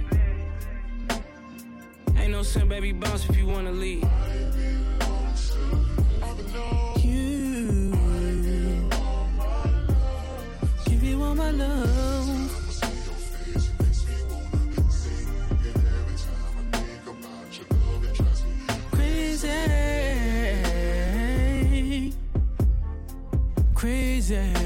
Ain't 2.19 2.33
no 2.33 2.43
sin, 2.43 2.69
baby, 2.69 2.93
bounce 2.93 3.27
if 3.29 3.37
you 3.37 3.47
wanna 3.47 3.73
leave. 3.73 4.05
Crazy. 24.35 24.64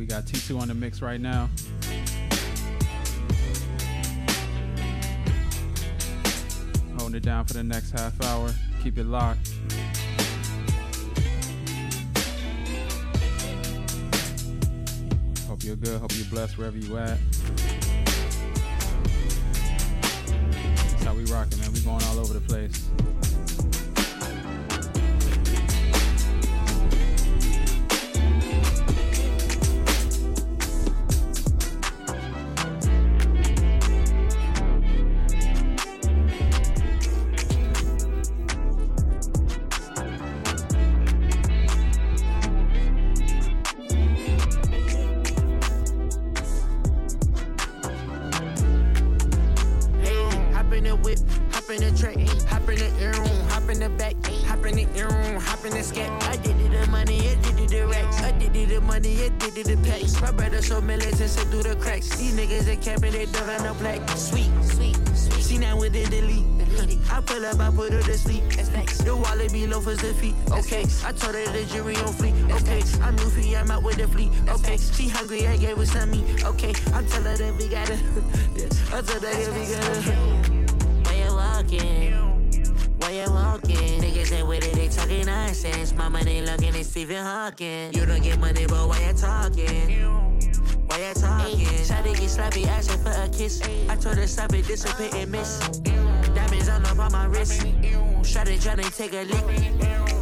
We 0.00 0.06
got 0.06 0.24
T2 0.24 0.58
on 0.58 0.68
the 0.68 0.72
mix 0.72 1.02
right 1.02 1.20
now. 1.20 1.50
Holding 6.96 7.16
it 7.16 7.22
down 7.22 7.44
for 7.44 7.52
the 7.52 7.62
next 7.62 7.90
half 7.90 8.18
hour. 8.24 8.48
Keep 8.82 8.96
it 8.96 9.04
locked. 9.04 9.52
Hope 15.46 15.62
you're 15.62 15.76
good. 15.76 16.00
Hope 16.00 16.16
you're 16.16 16.24
blessed 16.30 16.56
wherever 16.56 16.78
you 16.78 16.96
at. 16.96 17.18
That's 20.76 21.04
how 21.04 21.12
we 21.12 21.24
rocking, 21.26 21.60
man. 21.60 21.74
We 21.74 21.80
going 21.80 22.02
all 22.04 22.20
over 22.20 22.32
the 22.32 22.40
place. 22.40 22.88
I'm 77.30 77.36
that 77.36 77.56
we 77.58 77.68
gotta. 77.68 77.94
I 78.92 79.02
told 79.02 79.08
her 79.08 79.18
that 79.20 79.54
we 79.54 79.62
gotta. 79.70 80.00
Where 81.06 81.24
you 81.24 81.32
walking? 81.32 82.12
Where 82.98 83.24
you 83.24 83.32
walking? 83.32 84.00
Niggas 84.00 84.32
ain't 84.32 84.48
with 84.48 84.66
it, 84.66 84.74
they 84.74 84.88
talking 84.88 85.26
nonsense. 85.26 85.94
My 85.94 86.08
money 86.08 86.42
looking 86.42 86.74
at 86.74 86.84
Stephen 86.84 87.24
Hawking. 87.24 87.92
You 87.92 88.04
don't 88.04 88.20
get 88.20 88.40
money, 88.40 88.66
but 88.66 88.88
why 88.88 88.98
you 89.06 89.12
talking? 89.12 89.92
Why 90.88 91.06
you 91.06 91.14
talking? 91.14 91.86
Try 91.86 92.02
to 92.02 92.20
get 92.20 92.30
sloppy, 92.30 92.64
asking 92.64 92.98
for 93.04 93.10
a 93.10 93.28
kiss. 93.28 93.62
I 93.88 93.94
told 93.94 94.16
her 94.16 94.26
stop 94.26 94.52
it, 94.52 94.66
dissipate 94.66 95.14
and 95.14 95.30
miss. 95.30 95.60
Diamonds 96.34 96.68
all 96.68 96.84
up 96.84 96.98
on 96.98 97.12
my 97.12 97.26
wrist. 97.26 97.60
Shot 98.24 98.48
it, 98.48 98.58
tryna 98.58 98.90
take 98.96 99.12
a 99.12 99.22
lick. 99.22 99.44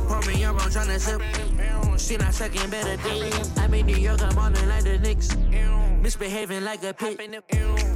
Pour 0.08 0.20
me 0.26 0.44
up, 0.44 0.62
I'm 0.62 0.70
tryna 0.70 1.00
sip. 1.00 1.22
She 1.98 2.18
not 2.18 2.34
sucking 2.34 2.68
better 2.68 2.96
dick. 3.02 3.32
I'm 3.56 3.72
in 3.72 3.86
New 3.86 3.96
York, 3.96 4.20
I'm 4.22 4.36
on 4.36 4.54
it 4.54 4.66
like 4.66 4.84
the 4.84 4.98
Knicks. 4.98 5.34
Misbehaving 6.02 6.64
like 6.64 6.82
a 6.84 6.94
pit. 6.94 7.18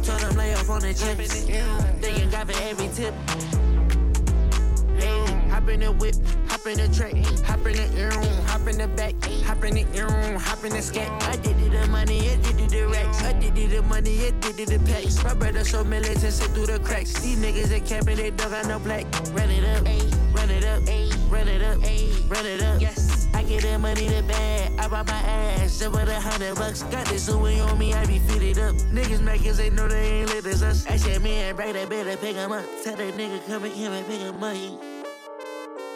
Told 0.02 0.20
them 0.20 0.36
lay 0.36 0.54
off 0.54 0.68
on 0.70 0.80
the 0.80 0.92
chips. 0.92 1.44
They 1.44 2.08
ain't 2.08 2.30
got 2.30 2.50
every 2.50 2.88
tip. 2.88 3.14
Hop 5.50 5.68
in 5.68 5.80
the 5.80 5.92
whip, 5.92 6.14
hop 6.48 6.66
in 6.66 6.76
the 6.78 6.88
track, 6.88 7.12
hop 7.44 7.64
in 7.66 7.76
the 7.76 7.98
ear 7.98 8.10
hop 8.46 8.66
in 8.66 8.78
the 8.78 8.88
back, 8.88 9.14
hop 9.44 9.62
in 9.64 9.74
the 9.74 9.86
ear 9.94 10.38
hop 10.38 10.64
in 10.64 10.72
the 10.72 10.82
scat. 10.82 11.10
I 11.24 11.36
did 11.36 11.56
it 11.60 11.70
the 11.70 11.86
money, 11.88 12.30
I 12.30 12.36
did 12.36 12.58
it 12.58 12.70
the 12.70 12.88
racks. 12.88 13.22
I 13.22 13.32
did 13.34 13.56
it 13.58 13.70
the 13.70 13.82
money, 13.82 14.26
I 14.26 14.30
did 14.40 14.58
it 14.58 14.68
the 14.68 14.78
packs. 14.90 15.22
My 15.22 15.34
brother 15.34 15.64
so 15.64 15.84
militant, 15.84 16.32
sit 16.32 16.50
through 16.50 16.66
the 16.66 16.78
cracks. 16.80 17.20
These 17.20 17.38
niggas 17.38 17.68
that 17.68 17.86
camping, 17.86 18.16
they 18.16 18.30
don't 18.30 18.50
got 18.50 18.66
no 18.66 18.78
black. 18.78 19.04
Run 19.32 19.50
it 19.50 19.64
up, 19.64 19.84
run 20.34 20.50
it 20.50 20.64
up, 20.64 20.82
run 21.30 21.48
it 21.48 21.62
up, 21.62 21.78
run 22.30 22.46
it 22.46 22.62
up. 22.62 22.80
Yes. 22.80 23.28
I 23.52 23.56
get 23.56 23.64
that 23.64 23.80
money 23.80 24.08
the 24.08 24.22
bag, 24.22 24.72
I 24.78 24.88
buy 24.88 25.02
my 25.02 25.12
ass, 25.12 25.78
just 25.78 25.92
with 25.92 26.08
a 26.08 26.18
hundred 26.18 26.54
bucks. 26.54 26.84
Got 26.84 27.04
this 27.08 27.28
Louis 27.28 27.60
on 27.60 27.78
me, 27.78 27.92
I 27.92 28.06
be 28.06 28.18
fitted 28.18 28.58
up. 28.58 28.74
Niggas 28.90 29.20
makers, 29.20 29.58
they 29.58 29.68
know 29.68 29.86
they 29.88 30.20
ain't 30.20 30.30
lit 30.30 30.46
as 30.46 30.62
us. 30.62 30.86
I 30.86 30.96
said, 30.96 31.22
man, 31.22 31.54
break 31.54 31.74
that 31.74 31.90
better 31.90 32.16
pick 32.16 32.34
him 32.34 32.50
up. 32.50 32.64
Tell 32.82 32.96
that 32.96 33.14
nigga 33.14 33.46
come 33.46 33.64
and 33.64 33.72
him 33.74 33.92
and 33.92 34.06
pick 34.06 34.20
him 34.20 34.42
up. 34.42 34.56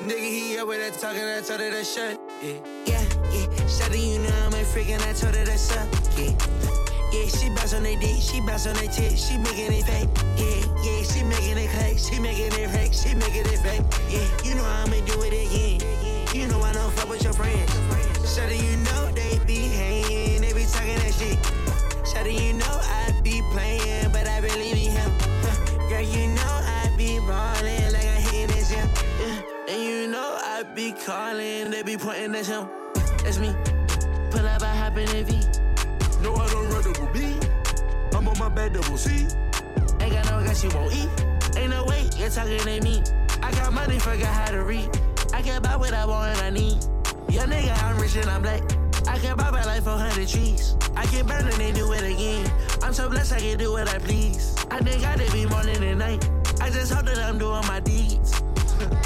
Nigga, 0.03 0.21
he 0.21 0.59
up 0.59 0.69
with 0.69 0.81
that 0.81 1.01
talking, 1.01 1.23
I 1.23 1.41
told 1.41 1.61
her 1.61 1.71
that 1.71 1.87
shut. 1.87 2.21
Yeah, 2.43 2.61
yeah, 2.85 3.01
yeah. 3.33 3.47
Shawty, 3.65 4.05
you 4.05 4.19
know 4.19 4.37
I'm 4.45 4.53
a 4.53 4.63
freak 4.63 4.91
and 4.91 5.03
I 5.03 5.15
told 5.15 5.35
her 5.35 5.45
that's 5.47 5.75
up. 5.75 5.89
Yeah. 6.15 6.37
Yeah, 7.11 7.27
she 7.29 7.49
bounce 7.49 7.73
on 7.73 7.85
that 7.85 7.99
dick, 8.01 8.21
she 8.21 8.41
bounce 8.41 8.67
on 8.67 8.75
that 8.75 8.93
tit, 8.93 9.19
she 9.19 9.39
making 9.39 9.73
it 9.73 9.85
fake. 9.87 10.11
Yeah, 10.37 10.61
yeah, 10.85 11.03
she 11.05 11.25
making 11.25 11.57
it 11.57 11.71
clay, 11.71 11.97
she 11.97 12.19
making 12.19 12.53
it 12.53 12.69
fake, 12.69 12.93
she 12.93 13.15
making 13.15 13.47
it 13.47 13.61
fake. 13.65 13.81
Yeah, 14.11 14.29
you 14.45 14.57
know 14.57 14.65
I'ma 14.65 15.01
do 15.07 15.23
it 15.23 15.33
again. 15.33 16.16
You 16.37 16.49
know 16.49 16.61
I 16.61 16.73
don't 16.75 16.93
fuck 16.93 17.09
with 17.09 17.25
your 17.25 17.33
friends. 17.33 17.71
Shawty, 18.21 18.61
you 18.63 18.77
know 18.85 19.11
they 19.13 19.39
be 19.47 19.69
hanging, 19.69 20.43
they 20.43 20.53
be 20.53 20.67
talking 20.67 20.99
that 20.99 21.15
shit. 21.15 21.39
Shawty, 22.05 22.35
you 22.39 22.53
know 22.53 22.79
I 22.83 23.19
be 23.23 23.41
playing, 23.53 24.11
but 24.13 24.27
I 24.27 24.41
really 24.41 24.75
be 24.75 24.87
him. 24.93 25.11
Girl, 25.89 26.03
you 26.03 26.29
know 26.35 26.61
I 26.79 26.93
be 26.99 27.19
ballin' 27.21 27.91
like 27.91 28.05
I 28.05 28.21
hit 28.29 28.51
this 28.51 28.69
him. 28.69 28.87
Yeah, 29.19 29.73
and 29.73 29.83
you 29.83 30.09
know 30.09 30.37
I 30.43 30.63
be 30.75 30.93
calling, 30.93 31.71
they 31.71 31.83
be 31.83 31.97
pointing 31.97 32.35
at 32.35 32.45
him. 32.45 32.69
That's 33.25 33.39
me. 33.39 33.55
Pull 34.31 34.47
up, 34.47 34.63
I 34.63 34.77
hop 34.77 34.99
in 34.99 35.07
the 35.07 35.25
V. 35.25 35.41
No, 36.23 36.35
I 36.35 36.49
don't 36.51 36.69
run 36.69 36.83
double 36.83 37.13
B. 37.15 37.41
I'm 38.13 38.29
on 38.29 38.39
my 38.39 38.51
bed 38.51 38.75
double 38.75 38.99
C. 38.99 39.27
Ain't 40.01 40.13
got 40.13 40.27
no 40.27 40.45
gas, 40.45 40.63
you 40.63 40.69
won't 40.75 40.93
eat. 40.93 41.09
Ain't 41.57 41.71
no 41.71 41.87
way, 41.87 42.11
you're 42.19 42.29
talking 42.29 42.59
to 42.59 42.81
me. 42.83 43.03
I 43.43 43.53
got 43.53 43.73
money, 43.73 43.99
forgot 43.99 44.35
how 44.35 44.51
to 44.51 44.63
read. 44.65 44.91
I 45.33 45.43
can 45.43 45.63
buy 45.63 45.77
what 45.77 45.93
I 45.93 46.07
want 46.07 46.37
and 46.37 46.41
I 46.41 46.51
need. 46.51 46.79
Young 47.29 47.49
nigga, 47.49 47.83
I'm 47.83 47.99
rich 47.99 48.17
and 48.17 48.29
I'm 48.29 48.43
black. 48.43 48.63
I 49.09 49.19
can 49.19 49.37
buy 49.37 49.51
my 49.51 49.65
life 49.65 49.85
for 49.85 49.91
100 49.91 50.29
trees. 50.29 50.77
I 50.97 51.07
can 51.07 51.27
burn 51.27 51.45
and 51.45 51.55
then 51.55 51.75
do 51.75 51.93
it 51.93 52.03
again. 52.03 52.51
I'm 52.83 52.93
so 52.93 53.09
blessed 53.09 53.33
I 53.33 53.41
can 53.41 53.59
do 53.59 53.73
what 53.73 53.89
I 53.89 53.99
please. 53.99 54.57
I 54.71 54.79
think 54.81 55.05
I 55.05 55.17
did 55.17 55.33
be 55.33 55.47
morning 55.47 55.83
and 55.83 55.99
night. 55.99 56.29
I 56.61 56.71
just 56.71 56.93
hope 56.93 57.07
that 57.07 57.19
I'm 57.19 57.39
doing 57.39 57.67
my 57.67 57.81
deeds. 57.81 58.43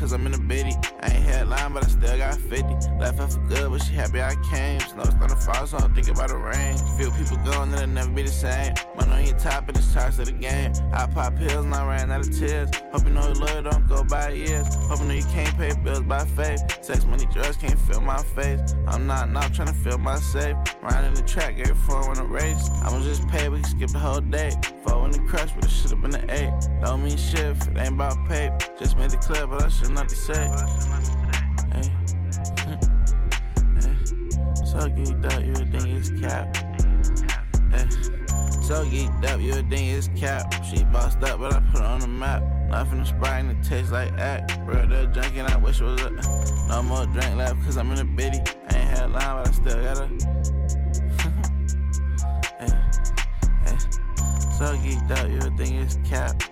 cause 0.00 0.12
I'm 0.12 0.26
in 0.26 0.32
a 0.32 0.38
bitty. 0.38 0.72
I 1.00 1.10
ain't 1.12 1.24
had 1.24 1.40
headline, 1.40 1.74
but 1.74 1.84
I 1.84 1.88
still 1.88 2.16
got 2.16 2.34
50. 2.34 2.64
Left 2.98 3.18
her 3.18 3.28
for 3.28 3.40
good, 3.40 3.70
but 3.70 3.82
she 3.82 3.92
happy 3.92 4.22
I 4.22 4.34
came. 4.50 4.80
Snow 4.80 5.04
starting 5.04 5.28
to 5.28 5.36
fall, 5.36 5.66
so 5.66 5.76
I'm 5.76 5.94
thinking 5.94 6.14
about 6.14 6.30
the 6.30 6.38
rain. 6.38 6.76
Feel 6.96 7.10
people 7.12 7.36
going, 7.44 7.72
it'll 7.74 7.86
never 7.86 8.10
be 8.10 8.22
the 8.22 8.28
same. 8.28 8.72
Money 8.96 9.12
on 9.12 9.26
your 9.26 9.38
top, 9.38 9.68
and 9.68 9.76
it's 9.76 9.92
charged 9.92 10.16
to 10.16 10.24
the 10.24 10.32
game. 10.32 10.72
I 10.92 11.06
pop 11.06 11.36
pills, 11.36 11.66
and 11.66 11.74
I 11.74 11.86
ran 11.86 12.10
out 12.10 12.26
of 12.26 12.36
tears. 12.36 12.70
Hope 12.92 13.04
you 13.04 13.10
know 13.10 13.26
your 13.26 13.34
lawyer 13.34 13.62
don't 13.62 13.86
go 13.88 14.02
by 14.02 14.30
years. 14.30 14.74
Hope 14.88 15.00
you 15.00 15.06
know 15.06 15.14
you 15.14 15.24
can't 15.24 15.56
pay 15.58 15.72
bills 15.84 16.00
by 16.00 16.24
faith. 16.24 16.62
Sex, 16.82 17.04
money, 17.04 17.26
drugs 17.32 17.58
can't 17.58 17.78
fill 17.78 18.00
my 18.00 18.22
face. 18.34 18.74
I'm 18.88 19.06
not 19.06 19.30
not 19.30 19.52
trying 19.52 19.68
to 19.68 19.74
fill 19.74 19.98
my 19.98 20.16
safe. 20.16 20.56
Riding 20.82 21.14
the 21.14 21.22
track, 21.22 21.58
every 21.58 21.74
four 21.74 22.10
in 22.12 22.18
a 22.18 22.24
race. 22.24 22.70
I'ma 22.82 23.00
just 23.02 23.28
pay, 23.28 23.48
we 23.50 23.60
can 23.60 23.70
skip 23.70 23.90
the 23.90 23.98
whole 23.98 24.20
day. 24.20 24.52
In 25.10 25.22
the 25.24 25.28
crush, 25.28 25.52
but 25.52 25.64
it 25.64 25.70
should've 25.70 26.00
been 26.00 26.14
an 26.14 26.30
eight. 26.30 26.52
Don't 26.82 27.04
mean 27.04 27.16
shit 27.16 27.40
if 27.40 27.68
it 27.68 27.76
ain't 27.78 27.94
about 27.94 28.16
paper. 28.28 28.58
Just 28.78 28.96
made 28.96 29.12
it 29.12 29.20
clear, 29.20 29.46
but 29.46 29.62
I 29.62 29.68
should 29.68 29.90
not 29.90 30.08
to 30.08 30.16
say. 30.16 30.46
Hey. 31.72 31.90
hey. 32.66 33.96
So 34.64 34.78
geeked 34.88 35.24
up, 35.32 35.44
you 35.44 35.54
think 35.54 35.86
it's 35.86 36.10
cap. 36.20 36.56
So 38.62 38.84
geeked 38.84 39.24
up, 39.26 39.40
you 39.40 39.54
think 39.54 39.96
it's 39.96 40.08
cap. 40.16 40.64
She 40.64 40.84
bossed 40.84 41.22
up, 41.24 41.40
but 41.40 41.54
I 41.54 41.60
put 41.72 41.80
her 41.80 41.86
on 41.86 42.00
the 42.00 42.08
map. 42.08 42.42
Nothing 42.68 43.00
to 43.00 43.06
Sprite 43.06 43.44
and 43.44 43.50
it 43.50 43.68
tastes 43.68 43.90
like 43.90 44.12
act. 44.12 44.60
Real 44.64 44.86
deal 44.86 45.06
drinking, 45.06 45.40
I 45.40 45.56
wish 45.56 45.80
it 45.80 45.84
was 45.84 46.00
a. 46.02 46.10
No 46.68 46.82
more 46.82 47.04
drink 47.06 47.36
left, 47.36 47.64
cause 47.64 47.76
I'm 47.76 47.90
in 47.90 47.98
a 47.98 48.04
bitty. 48.04 48.38
I 48.38 48.76
ain't 48.76 48.90
had 48.90 49.04
a 49.06 49.08
line, 49.08 49.42
but 49.42 49.48
I 49.48 49.50
still 49.50 49.82
gotta. 49.82 50.06
hey. 50.06 50.59
So 54.60 54.76
geeked 54.76 55.10
up, 55.12 55.26
you 55.30 55.40
think 55.56 55.80
it's 55.80 55.96
cap. 56.06 56.42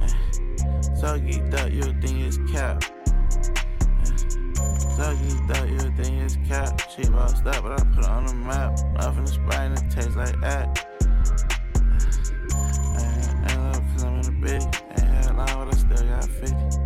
Eh. 0.00 0.08
So 0.94 1.20
geeked 1.20 1.52
up, 1.52 1.70
you 1.70 1.82
think 2.00 2.18
it's 2.22 2.38
cap. 2.50 2.82
Eh. 2.82 4.16
So 4.96 5.14
geeked 5.14 5.50
up, 5.50 5.68
you 5.68 6.02
think 6.02 6.22
it's 6.22 6.38
cap. 6.48 6.80
She 6.90 7.04
bossed 7.10 7.44
up, 7.44 7.62
but 7.62 7.72
I 7.72 7.84
put 7.94 8.04
it 8.04 8.10
on 8.10 8.24
the 8.24 8.32
map. 8.32 8.78
Nothing 8.94 9.24
is 9.24 9.36
bright 9.36 9.66
and 9.66 9.78
it 9.78 9.90
tastes 9.90 10.16
like 10.16 10.40
that. 10.40 10.88
Eh. 10.94 11.92
Ain't 12.98 13.50
ain't 13.50 13.60
love 13.60 13.82
cause 13.92 14.04
I'm 14.04 14.14
in 14.14 14.22
the 14.22 14.30
bitty. 14.40 14.64
Ain't 14.64 15.00
had 15.00 15.36
line, 15.36 15.58
but 15.58 15.74
I 15.74 15.76
still 15.76 16.08
got 16.08 16.24
50. 16.24 16.83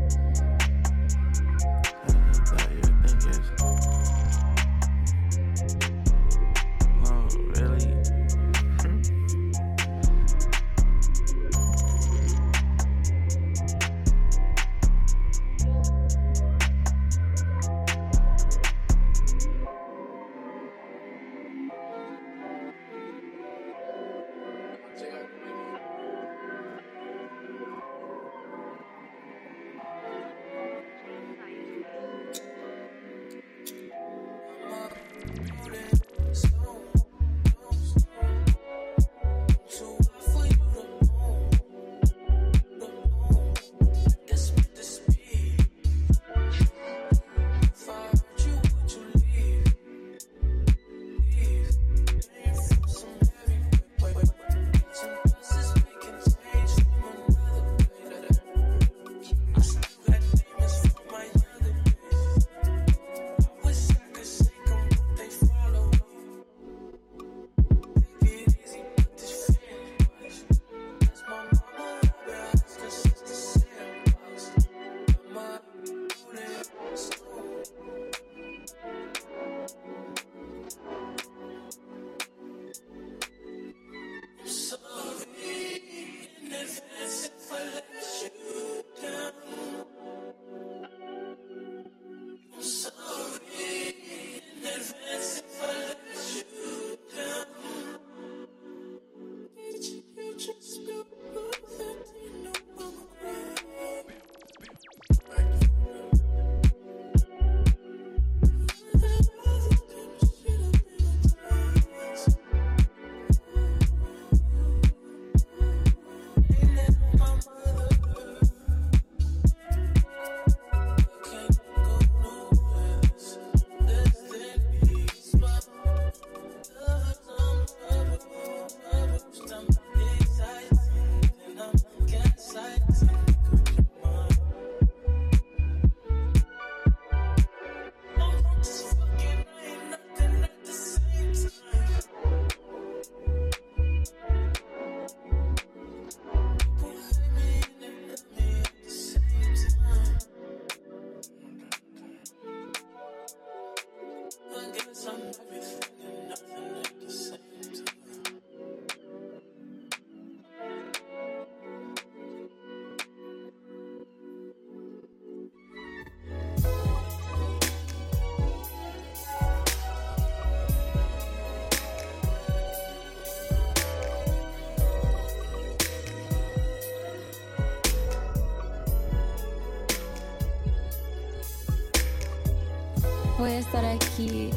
Estar 183.59 183.85
aquí 183.85 184.51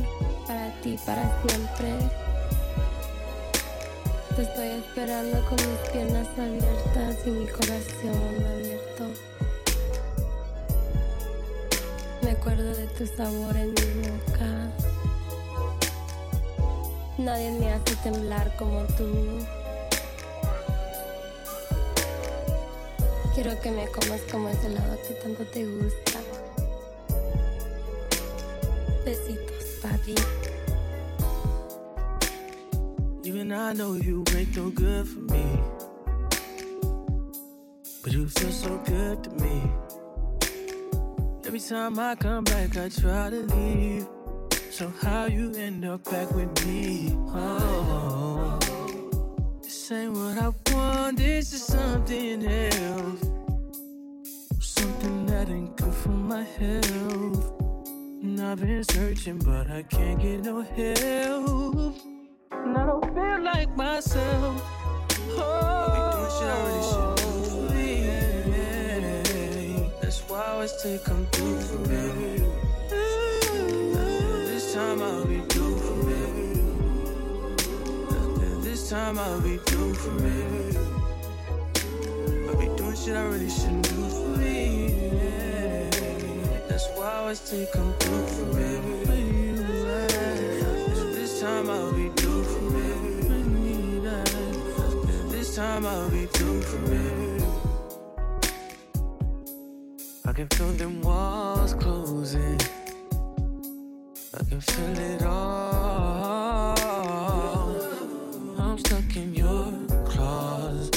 para 0.45 0.69
ti, 0.81 0.95
para 1.07 1.23
siempre. 1.41 1.89
Te 4.35 4.43
estoy 4.43 4.67
esperando 4.67 5.43
con 5.49 5.57
mis 5.57 5.89
piernas 5.91 6.27
abiertas 6.37 7.17
y 7.25 7.31
mi 7.31 7.47
corazón 7.47 8.45
abierto. 8.45 9.03
Me 12.21 12.29
acuerdo 12.29 12.75
de 12.75 12.85
tu 12.89 13.07
sabor 13.07 13.57
en 13.57 13.73
mi 13.73 14.07
boca. 14.07 14.69
Nadie 17.17 17.51
me 17.53 17.73
hace 17.73 17.95
temblar 18.03 18.55
como 18.55 18.83
tú. 18.97 19.39
Quiero 23.33 23.59
que 23.61 23.71
me 23.71 23.87
comas 23.87 24.21
como 24.31 24.49
ese 24.49 24.67
helado 24.67 24.95
que 25.07 25.15
tanto 25.15 25.43
te 25.45 25.65
gusta. 25.65 26.10
Time 41.71 41.97
I 41.99 42.15
come 42.15 42.43
back, 42.43 42.75
I 42.75 42.89
try 42.89 43.29
to 43.29 43.43
leave. 43.55 44.05
So 44.71 44.91
how 45.01 45.27
you 45.27 45.53
end 45.53 45.85
up 45.85 46.03
back 46.03 46.29
with 46.31 46.65
me? 46.67 47.15
Oh, 47.29 48.59
this 49.63 49.89
ain't 49.89 50.11
what 50.11 50.37
I 50.37 50.49
want. 50.73 51.15
This 51.15 51.53
is 51.53 51.63
something 51.63 52.45
else. 52.45 53.21
Something 54.59 55.25
that 55.27 55.47
ain't 55.47 55.77
good 55.77 55.93
for 55.93 56.09
my 56.09 56.43
health. 56.43 57.61
And 58.21 58.41
I've 58.41 58.59
been 58.59 58.83
searching, 58.83 59.37
but 59.37 59.71
I 59.71 59.83
can't 59.83 60.19
get 60.19 60.43
no 60.43 60.63
help. 60.63 61.95
And 62.51 62.77
I 62.77 62.85
don't 62.85 63.15
feel 63.15 63.43
like 63.45 63.73
myself. 63.77 64.60
Always 70.61 70.77
take 70.83 71.03
come 71.03 71.25
through 71.31 71.59
for 71.59 71.79
me. 71.89 72.45
This 74.45 74.75
time 74.75 75.01
I'll 75.01 75.25
be 75.25 75.39
through 75.49 75.77
for 75.79 75.95
me. 76.05 76.21
This 78.61 78.87
time 78.91 79.17
I'll 79.17 79.41
be 79.41 79.57
through 79.57 79.95
for 79.95 80.11
me. 80.21 80.77
I'll 82.47 82.55
be 82.59 82.67
doing 82.77 82.95
shit 82.95 83.15
I 83.15 83.23
really 83.23 83.49
shouldn't 83.49 83.89
do 83.89 84.07
for 84.07 84.37
me. 84.37 84.93
That's 86.69 86.87
why 86.89 87.07
I 87.09 87.15
always 87.21 87.39
take 87.39 87.71
come 87.71 87.93
through 87.97 88.27
for 88.27 88.45
me. 88.55 88.69
This 91.15 91.41
time 91.41 91.71
I'll 91.71 91.91
be 91.91 92.09
through 92.09 92.43
for 92.43 92.61
me. 92.69 93.99
This 95.31 95.55
time 95.55 95.87
I'll 95.87 96.09
be 96.11 96.27
through 96.27 96.61
for 96.61 96.77
real. 96.77 97.30
I 100.31 100.33
can 100.33 100.47
feel 100.47 100.71
them 100.71 101.01
walls 101.01 101.73
closing. 101.73 102.57
I 104.33 104.43
can 104.45 104.61
feel 104.61 104.97
it 104.97 105.23
all. 105.23 106.77
I'm 108.57 108.77
stuck 108.77 109.13
in 109.17 109.35
your 109.35 109.73
claws. 110.05 110.89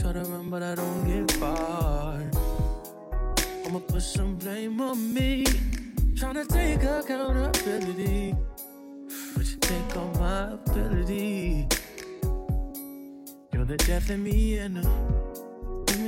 Try 0.00 0.12
to 0.12 0.24
run, 0.24 0.50
but 0.50 0.64
I 0.64 0.74
don't 0.74 1.06
get 1.06 1.30
far. 1.38 2.20
I'ma 3.64 3.78
put 3.78 4.02
some 4.02 4.34
blame 4.34 4.80
on 4.80 5.14
me. 5.14 5.44
Tryna 6.18 6.48
take 6.48 6.82
accountability. 6.82 8.34
But 9.36 9.46
you 9.46 9.56
take 9.60 9.96
all 9.96 10.10
my 10.18 10.54
ability. 10.54 11.68
You're 13.52 13.64
the 13.64 13.76
death 13.76 14.10
in 14.10 14.24
me 14.24 14.58
and 14.58 14.78
the 14.78 15.27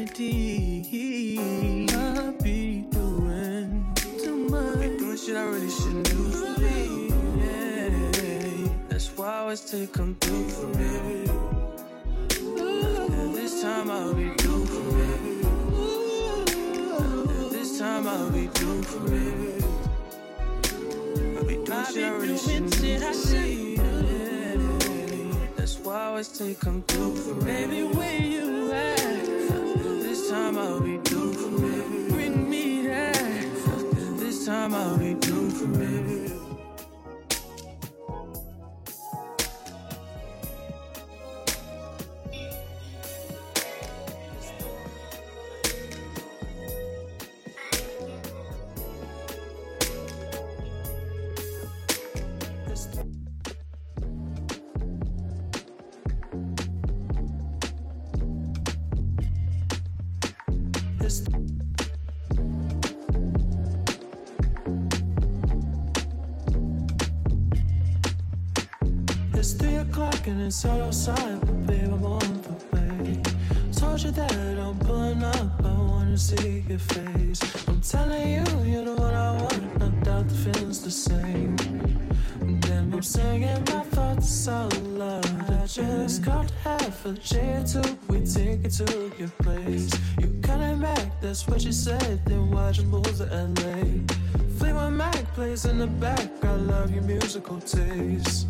remedy. 0.00 1.38
I 1.90 2.30
be 2.42 2.84
doing 2.90 3.94
too 4.18 4.36
much. 4.48 4.80
Be 4.80 4.96
doing 4.96 5.16
shit 5.16 5.36
I 5.36 5.42
really 5.42 5.70
shouldn't 5.70 6.04
do 6.08 6.30
for 6.30 6.60
me. 6.60 7.08
Yeah. 7.38 8.68
That's 8.88 9.08
why 9.16 9.26
I 9.26 9.38
always 9.40 9.60
take 9.60 9.92
come 9.92 10.14
through 10.20 10.48
for 10.48 10.66
me. 10.78 11.26
And 13.12 13.34
this 13.34 13.62
time 13.62 13.90
I'll 13.90 14.14
be 14.14 14.30
through 14.38 14.66
for 14.66 14.84
me. 14.96 15.42
And 17.38 17.50
this 17.50 17.78
time 17.78 18.06
I'll 18.06 18.30
be 18.30 18.46
through 18.46 18.82
for 18.82 19.00
me. 19.10 19.62
I 21.38 21.42
be 21.42 21.54
doing 21.64 21.84
shit 21.86 22.04
I 22.04 22.10
really 22.10 22.38
shouldn't 22.38 22.72
do 22.80 22.98
for 22.98 23.34
me. 23.34 23.76
That's 25.56 25.78
why 25.78 25.94
I 25.94 26.04
always 26.06 26.28
take 26.28 26.60
come 26.60 26.82
through 26.88 27.16
for 27.16 27.34
me. 27.34 27.44
Baby, 27.44 27.82
where 27.96 28.20
you 28.20 28.72
at? 28.72 29.29
Time 30.50 30.58
I'll 30.58 30.80
be 30.80 30.89
all 70.64 70.82
outside, 70.82 71.40
but 71.40 71.66
babe, 71.66 71.84
I'm 71.84 72.04
on 72.04 72.42
the 72.42 72.76
way. 72.76 73.22
Told 73.72 74.02
you 74.02 74.10
that 74.10 74.58
I'm 74.58 74.78
pulling 74.80 75.22
up, 75.22 75.64
I 75.64 75.72
wanna 75.72 76.18
see 76.18 76.64
your 76.68 76.78
face. 76.78 77.40
I'm 77.68 77.80
telling 77.80 78.28
you, 78.28 78.44
you're 78.64 78.84
the 78.84 78.94
one 78.94 79.14
I 79.14 79.40
want, 79.40 79.78
no 79.78 79.88
doubt 80.02 80.28
the 80.28 80.34
feeling's 80.34 80.80
the 80.82 80.90
same. 80.90 81.56
And 82.40 82.62
then 82.64 82.92
I'm 82.92 83.02
singing 83.02 83.62
my 83.72 83.82
thoughts 83.94 84.48
out 84.48 84.76
loud. 84.82 85.26
I 85.50 85.66
just 85.66 86.22
got 86.22 86.50
half 86.64 87.06
a 87.06 87.12
J 87.12 87.38
or 87.56 87.64
two, 87.64 87.98
we 88.08 88.20
take 88.26 88.64
it 88.64 88.72
to 88.72 89.12
your 89.18 89.32
place. 89.42 89.90
You 90.18 90.28
coming 90.42 90.80
back, 90.80 91.20
that's 91.20 91.46
what 91.46 91.62
you 91.64 91.72
said, 91.72 92.24
then 92.26 92.50
why'd 92.50 92.76
you 92.76 92.84
move 92.84 93.16
to 93.18 93.24
LA? 93.24 93.84
Fleetwood 94.58 94.92
Mac 94.92 95.24
plays 95.34 95.64
in 95.64 95.78
the 95.78 95.86
back, 95.86 96.28
I 96.42 96.54
love 96.54 96.90
your 96.92 97.04
musical 97.04 97.60
taste. 97.60 98.49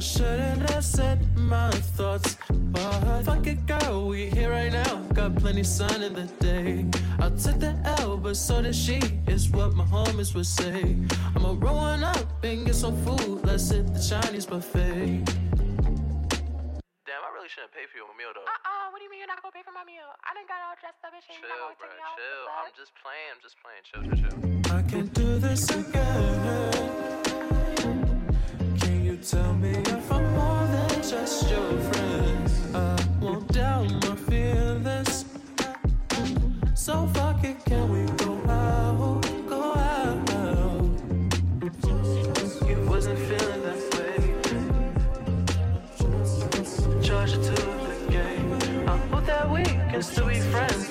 I 0.00 0.02
shouldn't 0.02 0.64
have 0.70 0.82
said 0.82 1.20
my 1.36 1.70
thoughts. 1.92 2.38
But 2.48 3.20
fuck 3.20 3.46
it, 3.46 3.66
girl, 3.66 4.08
we 4.08 4.30
here 4.30 4.48
right 4.48 4.72
now. 4.72 4.96
Got 5.12 5.36
plenty 5.36 5.62
sun 5.62 6.02
in 6.02 6.14
the 6.14 6.24
day. 6.40 6.86
I 7.18 7.28
took 7.28 7.60
the 7.60 7.76
L, 8.00 8.16
but 8.16 8.34
so 8.38 8.62
did 8.62 8.74
she, 8.74 8.98
is 9.28 9.50
what 9.50 9.74
my 9.74 9.84
homies 9.84 10.34
would 10.34 10.46
say. 10.46 10.96
I'ma 11.36 11.52
roll 11.58 11.76
one 11.76 12.02
up 12.02 12.42
and 12.42 12.64
get 12.64 12.76
some 12.76 12.96
food. 13.04 13.44
Let's 13.44 13.68
hit 13.68 13.92
the 13.92 14.00
Chinese 14.00 14.46
buffet. 14.46 15.20
Damn, 17.04 17.20
I 17.20 17.30
really 17.36 17.50
shouldn't 17.52 17.72
pay 17.76 17.84
for 17.92 17.98
your 18.00 18.08
meal 18.16 18.32
though. 18.32 18.48
Uh-uh, 18.48 18.88
what 18.92 19.00
do 19.00 19.04
you 19.04 19.10
mean 19.10 19.18
you're 19.20 19.28
not 19.28 19.42
gonna 19.42 19.52
pay 19.52 19.60
for 19.68 19.76
my 19.76 19.84
meal? 19.84 20.08
I 20.24 20.32
done 20.32 20.48
got 20.48 20.64
all 20.64 20.80
dressed 20.80 21.04
up 21.04 21.12
and 21.12 21.20
shit. 21.20 21.44
Chill, 21.44 21.52
You're 21.52 21.76
bro. 21.76 21.92
me 21.92 22.00
out 22.00 22.16
Chill. 22.16 22.40
with 22.40 22.48
the 22.48 22.64
I'm 22.64 22.72
just 22.72 22.96
playing. 23.04 23.36
I'm 23.36 23.42
just 23.44 23.60
playing. 23.60 23.84
Chill, 23.84 24.00
chill, 24.08 24.16
chill. 24.16 24.72
I 24.72 24.80
can't 24.88 25.12
do 25.12 25.38
this 25.38 25.68
again. 25.68 26.79
Tell 29.22 29.52
me 29.52 29.70
if 29.70 30.10
I'm 30.10 30.34
more 30.34 30.66
than 30.66 31.02
just 31.02 31.50
your 31.50 31.78
friend? 31.92 32.50
I 32.74 32.96
won't 33.20 33.52
doubt 33.52 33.90
my 34.02 34.16
feelings. 34.16 35.26
So 36.74 37.06
fuck 37.12 37.44
it, 37.44 37.62
can 37.66 37.90
we 37.90 38.10
go 38.16 38.40
out? 38.50 39.22
Go 39.46 39.74
out. 39.74 40.26
Now 40.28 40.80
You 42.66 42.76
wasn't 42.88 43.18
feeling 43.18 43.62
that 43.62 43.80
way. 43.94 44.20
Charge 47.02 47.32
it 47.34 47.42
to 47.42 47.52
the 47.52 48.06
game. 48.10 48.88
I 48.88 48.96
hope 48.96 49.26
that 49.26 49.50
we 49.50 49.64
can 49.64 50.02
still 50.02 50.28
be 50.28 50.40
friends. 50.40 50.89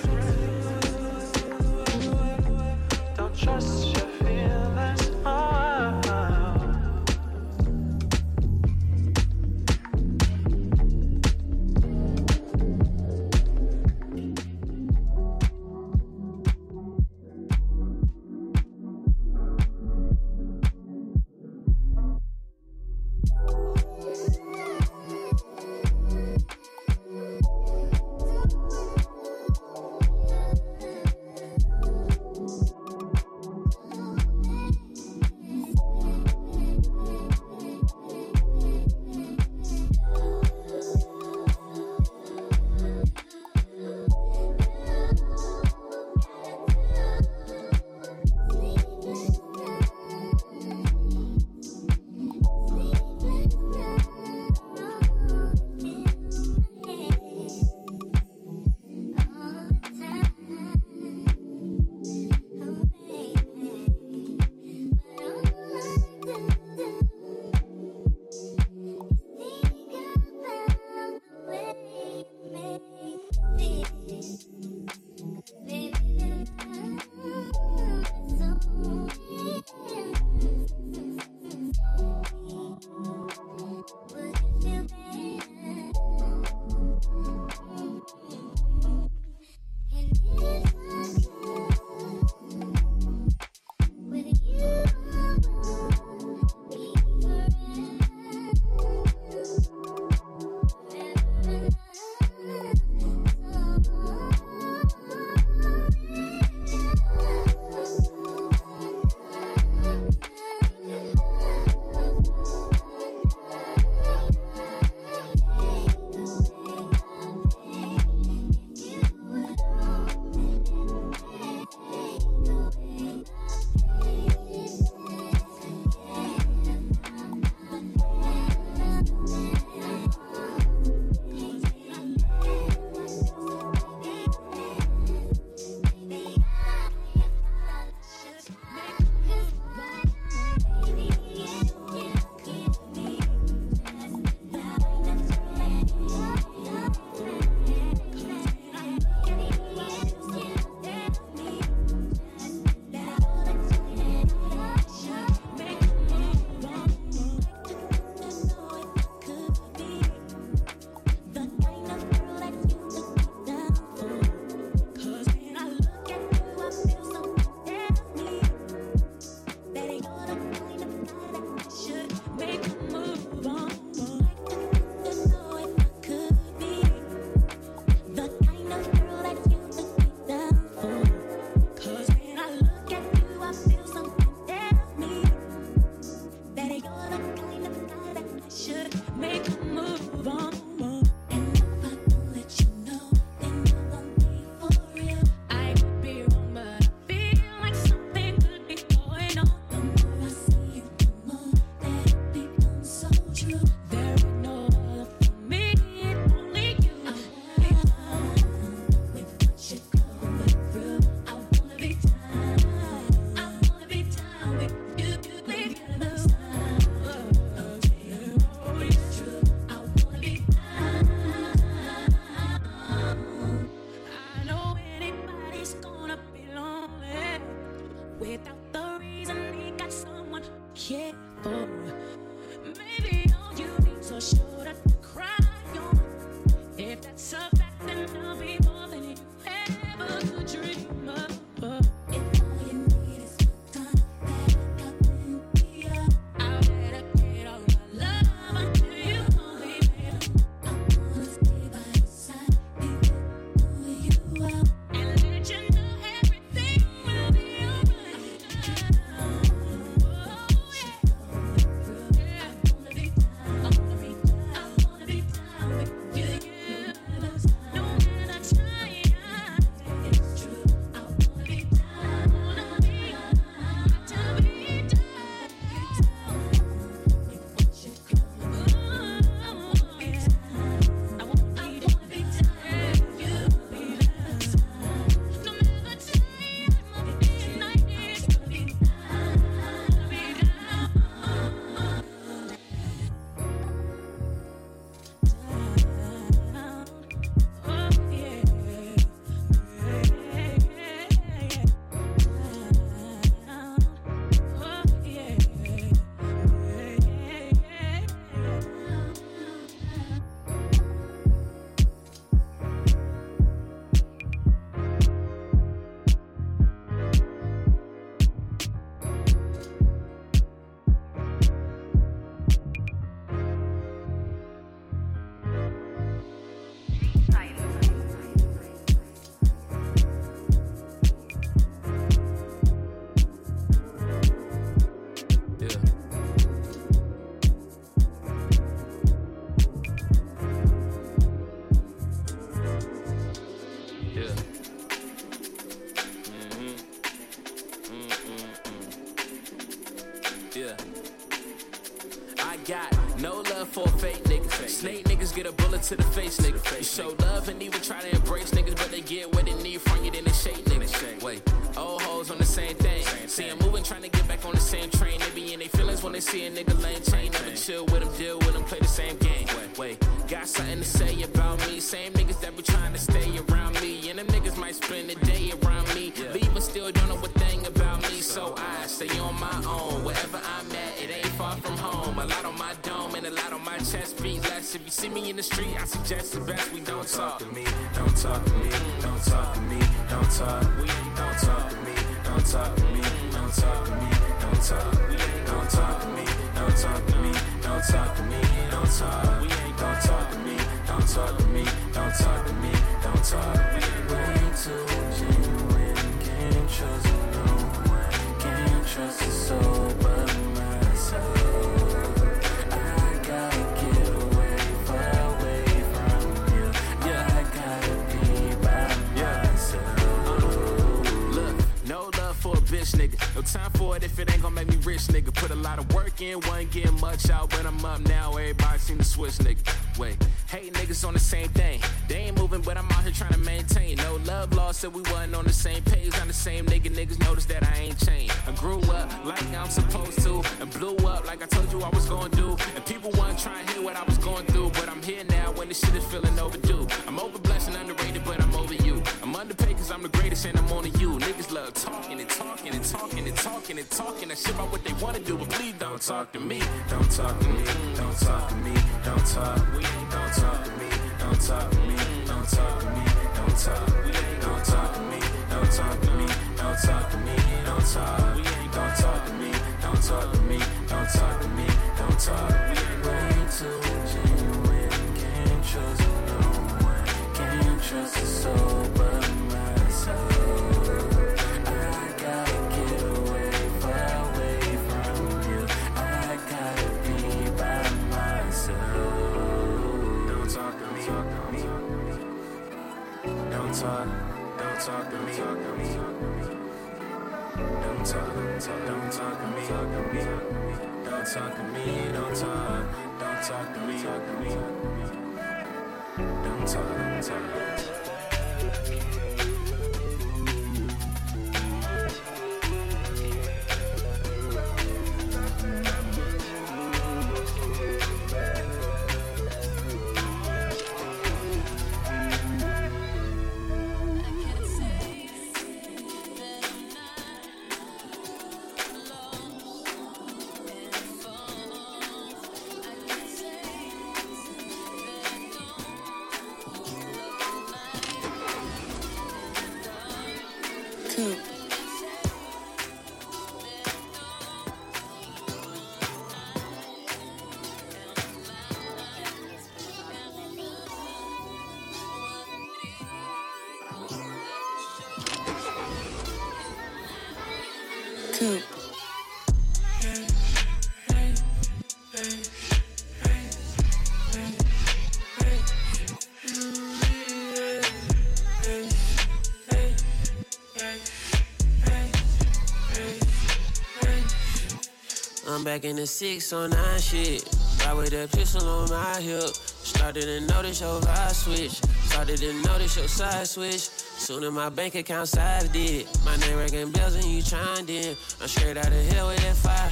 Back 575.80 575.90
in 575.90 575.96
the 575.96 576.06
six 576.06 576.52
on 576.52 576.70
nine 576.72 577.00
shit. 577.00 577.48
Ride 577.86 577.94
with 577.94 578.14
a 578.14 578.28
pistol 578.36 578.68
on 578.68 578.90
my 578.90 579.22
hip. 579.22 579.44
Started 579.44 580.24
to 580.24 580.42
notice 580.42 580.82
your 580.82 581.00
vibe 581.00 581.34
switch. 581.34 581.72
Started 582.10 582.38
to 582.40 582.54
notice 582.64 582.98
your 582.98 583.08
side 583.08 583.48
switch. 583.48 583.90
Soon 584.18 584.44
as 584.44 584.52
my 584.52 584.68
bank 584.70 584.96
account 584.96 585.30
size 585.30 585.70
did. 585.70 586.06
My 586.26 586.36
name 586.38 586.58
ringing 586.58 586.92
bells 586.92 587.16
and 587.16 587.26
you 587.26 587.42
chimed 587.42 587.90
in. 587.90 588.18
I'm 588.42 588.48
straight 588.48 588.78
out 588.78 588.88
of 588.88 589.14
hell 589.14 589.28
with 589.28 589.38
that 589.38 589.56
fire. 589.56 589.90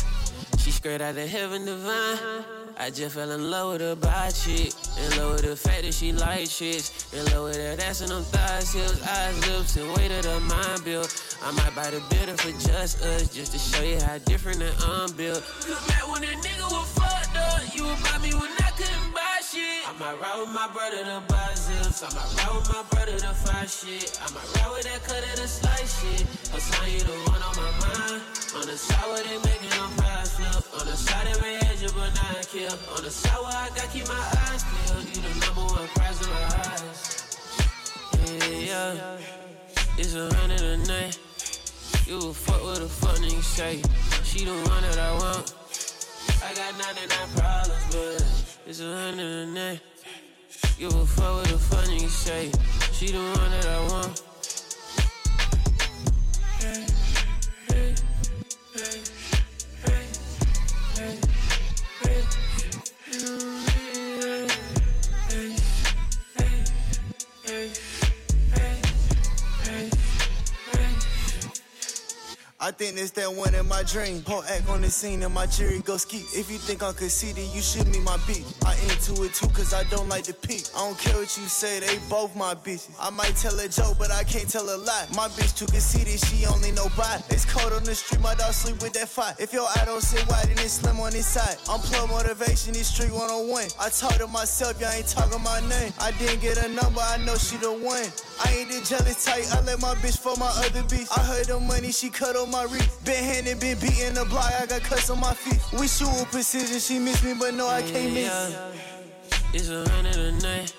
She 0.57 0.71
straight 0.71 0.99
out 0.99 1.17
of 1.17 1.29
heaven 1.29 1.63
divine. 1.63 2.43
I 2.77 2.89
just 2.89 3.15
fell 3.15 3.31
in 3.31 3.49
love 3.49 3.73
with 3.73 3.81
her 3.81 3.95
body 3.95 4.33
chick. 4.33 4.73
In 4.99 5.17
love 5.17 5.33
with 5.33 5.45
the 5.45 5.55
fact 5.55 5.83
that 5.83 5.93
she 5.93 6.11
like 6.11 6.49
chicks. 6.49 7.13
In 7.13 7.23
love 7.31 7.45
with 7.45 7.55
that 7.55 7.81
ass 7.81 8.01
and 8.01 8.11
them 8.11 8.23
thighs, 8.23 8.73
hips, 8.73 9.07
eyes, 9.07 9.47
lips, 9.47 9.77
and 9.77 9.87
weight 9.95 10.11
of 10.11 10.23
the 10.23 10.39
mind 10.41 10.83
build. 10.83 11.07
I 11.43 11.51
might 11.51 11.75
buy 11.75 11.89
the 11.91 12.01
builder 12.09 12.35
for 12.37 12.51
just 12.57 13.03
us, 13.03 13.29
just 13.29 13.51
to 13.53 13.59
show 13.59 13.83
you 13.83 13.99
how 14.01 14.17
different 14.25 14.59
that 14.59 14.73
I'm 14.81 15.11
built. 15.13 15.43
Cause 15.61 15.79
back 15.87 16.03
when 16.09 16.23
a 16.23 16.33
nigga 16.41 16.65
was 16.73 16.89
fucked 16.97 17.37
up, 17.37 17.61
you 17.75 17.85
would 17.85 18.01
buy 18.03 18.17
me 18.17 18.33
when 18.33 18.51
I 18.57 18.71
couldn't 18.73 19.13
buy 19.13 19.37
shit. 19.45 19.85
I 19.85 19.93
might 19.99 20.17
ride 20.17 20.39
with 20.41 20.49
my 20.49 20.67
brother 20.73 21.05
to 21.05 21.21
buy 21.29 21.53
zips. 21.53 22.01
I 22.01 22.09
might 22.09 22.31
ride 22.41 22.53
with 22.57 22.69
my 22.73 22.83
brother 22.89 23.17
to 23.21 23.31
find 23.45 23.69
shit. 23.69 24.17
I 24.17 24.27
might 24.33 24.49
ride 24.57 24.71
with 24.73 24.85
that 24.89 25.01
cutter 25.05 25.33
to 25.37 25.47
slice 25.47 26.01
shit. 26.01 26.25
I 26.51 26.87
you 26.89 27.05
the 27.05 27.15
one 27.29 27.41
on 27.41 27.53
my 27.53 27.71
mind. 27.85 28.21
On 28.57 28.65
the 28.65 28.77
side 28.77 29.05
where 29.05 29.21
they 29.21 29.37
making 29.45 29.69
them 29.77 29.93
pies 30.01 30.33
flip. 30.33 30.65
On 30.81 30.85
the 30.89 30.97
side 30.97 31.27
they 31.27 31.37
may 31.41 31.55
edge 31.69 31.85
but 31.93 32.11
not 32.17 32.49
kill. 32.49 32.73
On 32.97 33.01
the 33.05 33.11
side 33.13 33.37
where 33.37 33.53
I 33.53 33.69
gotta 33.77 33.87
keep 33.93 34.07
my 34.09 34.17
eyes 34.49 34.65
peeled. 34.65 35.05
You 35.13 35.21
the 35.21 35.31
number 35.45 35.65
one 35.69 35.87
prize 35.93 36.17
in 36.17 36.29
my 36.33 36.43
eyes. 36.65 36.99
Yeah, 38.25 38.93
yeah. 38.93 39.17
It's 39.97 40.15
a 40.15 40.33
hundred 40.33 40.61
a 40.61 40.77
night. 40.77 41.26
You 42.07 42.15
a 42.19 42.33
fuck 42.33 42.63
with 42.63 42.83
a 42.83 42.87
fuck 42.87 43.17
nigga 43.17 43.43
say. 43.43 43.81
She 44.23 44.45
the 44.45 44.51
one 44.51 44.81
that 44.81 44.97
I 44.97 45.11
want. 45.19 45.53
I 46.41 46.53
got 46.55 46.77
99 46.79 47.27
problems, 47.35 47.83
but 47.91 48.65
it's 48.65 48.79
a 48.79 48.95
hundred 48.95 49.25
a 49.25 49.45
night. 49.47 49.81
You 50.79 50.87
a 50.87 51.05
fuck 51.05 51.41
with 51.41 51.51
a 51.51 51.57
fuck 51.57 51.83
nigga 51.83 52.07
say. 52.07 52.49
She 52.93 53.11
the 53.11 53.17
one 53.19 53.51
that 53.51 53.65
I 53.65 53.87
want. 53.91 54.21
I 72.67 72.71
think 72.71 72.97
it's 72.97 73.11
that 73.11 73.33
one 73.33 73.55
in 73.55 73.65
my 73.65 73.81
dream. 73.83 74.21
Whole 74.27 74.43
act 74.43 74.67
on 74.67 74.81
the 74.81 74.89
scene 74.89 75.23
and 75.23 75.33
my 75.33 75.45
cherry 75.45 75.79
go 75.79 75.95
ski. 75.95 76.25
If 76.35 76.51
you 76.51 76.57
think 76.57 76.83
I'm 76.83 76.93
conceited, 76.93 77.47
you 77.55 77.61
should 77.61 77.87
meet 77.87 78.03
my 78.03 78.19
beat. 78.27 78.43
I 78.65 78.75
into 78.91 79.23
it 79.23 79.33
too, 79.33 79.47
cause 79.55 79.73
I 79.73 79.85
don't 79.85 80.09
like 80.09 80.25
to 80.25 80.33
peek. 80.33 80.67
I 80.75 80.79
don't 80.79 80.99
care 80.99 81.15
what 81.15 81.31
you 81.37 81.47
say, 81.47 81.79
they 81.79 81.97
both 82.09 82.35
my 82.35 82.55
bitches. 82.55 82.91
I 82.99 83.09
might 83.09 83.37
tell 83.37 83.57
a 83.57 83.69
joke, 83.69 83.95
but 83.97 84.11
I 84.11 84.25
can't 84.25 84.49
tell 84.49 84.67
a 84.67 84.75
lie. 84.83 85.07
My 85.15 85.29
bitch 85.29 85.57
too 85.57 85.65
conceited, 85.67 86.19
she 86.27 86.45
only 86.45 86.73
know 86.73 86.91
by. 86.97 87.23
It's 87.29 87.45
cold 87.45 87.71
on 87.71 87.85
the 87.85 87.95
street, 87.95 88.19
my 88.19 88.35
dog 88.35 88.51
sleep 88.51 88.83
with 88.83 88.91
that 88.99 89.07
fight. 89.07 89.35
If 89.39 89.53
your 89.53 89.63
eye 89.63 89.85
don't 89.85 90.03
sit 90.03 90.27
wide, 90.27 90.47
then 90.47 90.59
it's 90.59 90.83
slim 90.83 90.99
on 90.99 91.13
his 91.13 91.25
side. 91.25 91.55
I'm 91.69 91.79
plug 91.79 92.09
motivation, 92.09 92.73
this 92.73 92.89
street 92.89 93.11
101. 93.11 93.67
I 93.79 93.87
talk 93.87 94.15
to 94.19 94.27
myself, 94.27 94.81
y'all 94.81 94.91
ain't 94.91 95.07
talking 95.07 95.41
my 95.41 95.61
name. 95.69 95.93
I 96.01 96.11
didn't 96.19 96.41
get 96.41 96.57
a 96.57 96.67
number, 96.67 96.99
I 96.99 97.15
know 97.23 97.35
she 97.35 97.55
the 97.55 97.71
one. 97.71 98.11
I 98.43 98.51
ain't 98.51 98.69
the 98.75 98.83
jealous 98.83 99.23
type, 99.23 99.47
I 99.55 99.61
let 99.61 99.79
my 99.79 99.95
bitch 100.03 100.19
for 100.19 100.35
my 100.35 100.51
other 100.67 100.83
bitch. 100.83 101.07
I 101.15 101.23
heard 101.23 101.45
the 101.47 101.61
money, 101.61 101.93
she 101.93 102.09
cut 102.09 102.35
on 102.35 102.51
my 102.51 102.56
wrist. 102.63 103.03
Been 103.05 103.23
handed, 103.23 103.59
been 103.59 104.13
the 104.13 104.25
block, 104.29 104.51
I 104.59 104.65
got 104.65 104.81
cuts 104.81 105.09
on 105.09 105.19
my 105.19 105.33
feet. 105.33 105.61
We 105.79 105.87
shoot 105.87 106.09
with 106.09 106.31
precision, 106.31 106.79
she 106.79 106.99
miss 106.99 107.23
me, 107.23 107.33
but 107.39 107.53
no, 107.53 107.67
I 107.67 107.81
can't 107.81 108.13
miss. 108.13 108.25
Yeah. 108.25 108.71
It's 109.53 109.69
a 109.69 109.87
hundred 109.89 110.17
a 110.17 110.31
night. 110.41 110.73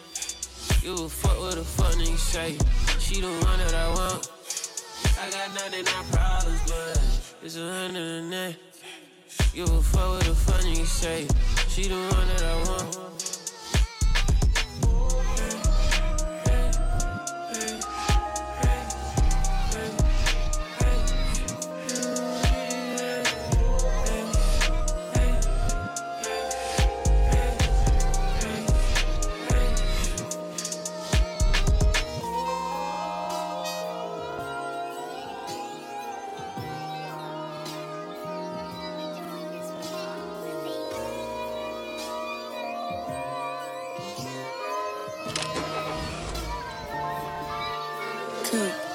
You 0.83 0.95
a 0.95 1.09
fuck 1.09 1.41
with 1.41 1.59
a 1.59 1.65
fuck 1.65 1.95
nigga 1.95 2.17
say. 2.17 2.59
She 2.99 3.21
the 3.21 3.29
one 3.29 3.59
that 3.59 3.75
I 3.75 3.89
want. 3.95 4.31
I 5.21 5.31
got 5.31 5.55
99 5.71 6.05
problems, 6.13 6.61
but 6.67 7.03
it's 7.43 7.57
a 7.57 7.61
hundred 7.61 8.03
a 8.03 8.23
night. 8.23 8.57
You 9.55 9.65
a 9.65 9.83
fuck 9.83 10.19
with 10.19 10.29
a 10.29 10.35
fuck 10.35 10.61
nigga 10.61 10.87
say. 10.87 11.27
She 11.69 11.89
the 11.89 11.95
one 11.95 12.29
that 12.29 12.43
I 12.43 12.55
want. 12.69 13.38
Coop. 48.51 48.88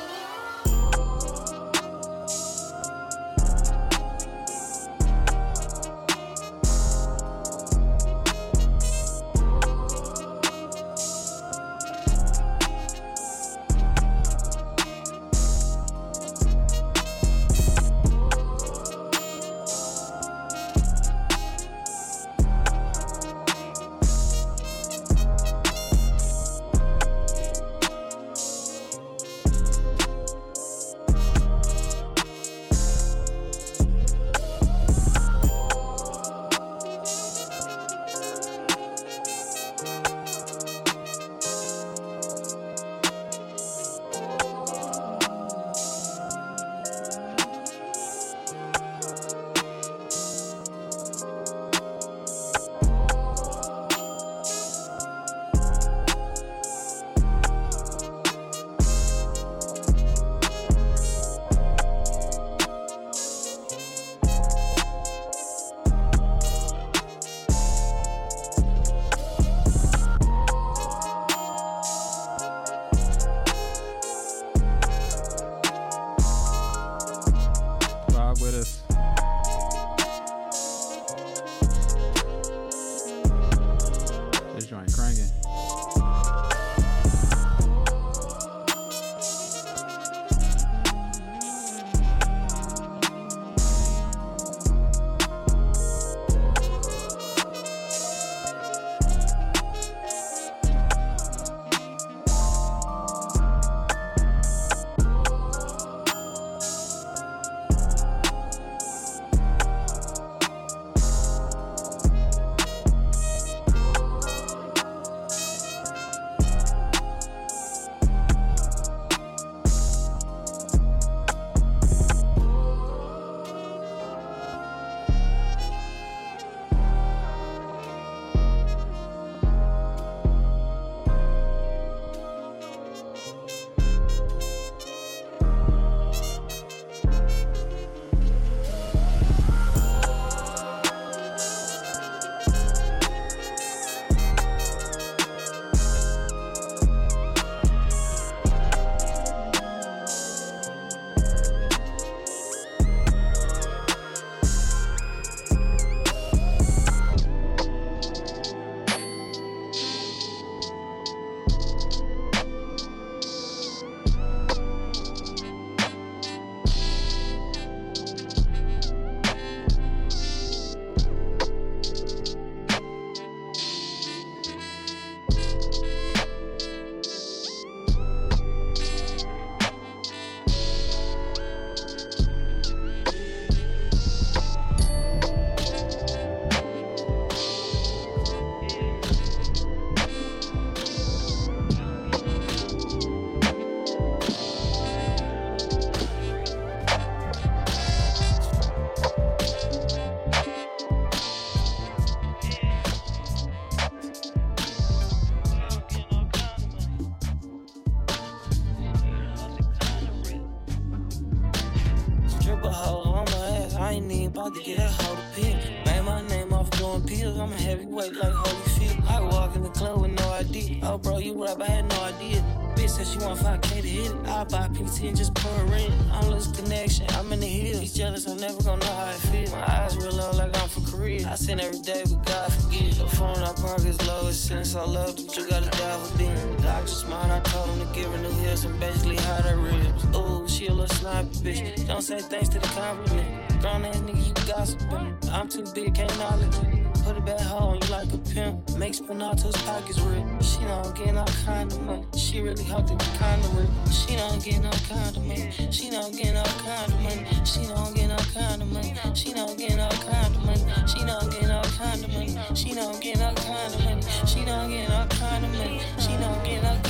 I 224.34 224.44
buy 224.46 224.68
PT 224.70 225.04
and 225.04 225.16
just 225.16 225.36
pour 225.36 225.52
a 225.52 225.80
in. 225.80 225.94
I'm 226.12 226.30
losing 226.30 226.54
connection. 226.54 227.06
I'm 227.12 227.32
in 227.32 227.40
the 227.40 227.46
hills. 227.46 227.82
He's 227.82 227.94
jealous. 227.94 228.28
I'm 228.28 228.38
never 228.38 228.62
gonna 228.64 228.84
know 228.84 228.92
how 228.92 229.06
I 229.06 229.14
feel. 229.14 229.52
My 229.52 229.62
eyes 229.62 229.96
real 229.98 230.12
low 230.12 230.32
like 230.32 230.60
I'm 230.60 230.68
from 230.70 230.86
Korea. 230.86 231.30
I 231.30 231.36
sin 231.36 231.60
every 231.60 231.80
day, 231.80 232.04
but 232.04 232.26
God 232.26 232.52
forgive. 232.52 232.98
The 232.98 233.08
phone 233.08 233.38
I 233.38 233.54
park 233.54 233.86
is 233.86 234.02
low. 234.08 234.32
Since 234.32 234.76
I 234.76 234.86
love, 234.86 235.16
but 235.16 235.38
you 235.38 235.48
gotta 235.48 235.70
die 235.70 236.00
for 236.00 236.18
them. 236.18 236.58
Doctor 236.64 236.88
smart. 236.88 237.30
I 237.30 237.40
told 237.42 237.70
him 237.70 237.88
to 237.88 237.94
give 237.94 238.12
her 238.12 238.18
new 238.18 238.32
heels 238.42 238.66
and 238.66 238.80
basically 238.80 239.18
hide 239.18 239.46
her 239.46 239.58
ribs. 239.58 240.04
Ooh, 240.18 240.48
she 240.48 240.68
a 240.68 240.74
little 240.74 240.96
snipey 240.98 241.38
bitch. 241.44 241.88
Don't 241.88 242.02
say 242.02 242.20
thanks 242.20 242.50
to 242.50 242.60
the 242.60 242.68
compliment. 242.68 243.62
Grown 243.62 243.86
ass 243.86 243.98
nigga, 243.98 244.28
you 244.28 244.34
gossiping. 244.48 245.16
I'm 245.32 245.48
too 245.48 245.66
big, 245.76 245.94
can't 245.94 246.18
knowledge 246.18 246.56
it. 246.56 246.83
Put 247.04 247.18
a 247.18 247.22
bad 247.22 247.42
hoe 247.42 247.74
you 247.74 247.92
like 247.92 248.14
a 248.14 248.18
pimp. 248.18 248.78
Make 248.78 248.94
spin 248.94 249.22
out 249.22 249.38
to 249.40 249.48
his 249.48 249.58
pockets 249.64 250.00
rip. 250.00 250.24
She 250.42 250.60
don't 250.64 250.96
get 250.96 251.14
no 251.14 251.26
kind 251.46 251.72
of 251.72 251.82
money. 251.82 252.06
She 252.16 252.40
really 252.40 252.64
be 252.64 252.70
kind 252.70 253.44
of 253.44 253.58
rip. 253.58 253.70
She 253.92 254.16
don't 254.16 254.42
get 254.42 254.62
no 254.62 254.72
kind 254.88 255.18
of 255.18 255.26
money. 255.26 255.52
She 255.70 255.90
don't 255.90 256.16
get 256.16 256.34
no 256.34 256.44
kind 256.44 256.94
of 256.94 257.02
money. 257.02 257.26
She 257.44 257.66
don't 257.68 257.94
get 257.94 258.08
no 258.08 258.16
kind 258.34 258.62
of 258.62 258.72
money. 258.72 258.96
She 259.14 259.34
don't 259.34 259.58
get 259.58 259.76
no 259.76 259.90
kind 259.90 260.36
of 260.36 260.44
money. 260.46 260.66
She 260.88 261.04
don't 261.04 261.30
get 261.30 261.48
no 261.48 261.62
kind 261.78 262.04
of 262.06 262.14
money. 262.14 262.38
She 262.56 262.74
don't 262.74 263.02
get 263.02 263.18
no 263.20 263.34
kind 263.36 263.74
of 263.74 263.84
money. 263.84 264.02
She 264.26 264.46
don't 264.46 264.70
get 264.70 264.90
no 264.90 265.06
money. 265.52 265.82
She 266.00 266.12
don't 266.16 266.44
get 266.44 266.64
no 266.64 266.70
kind 266.72 266.74
of 266.74 266.74
money. 266.74 266.83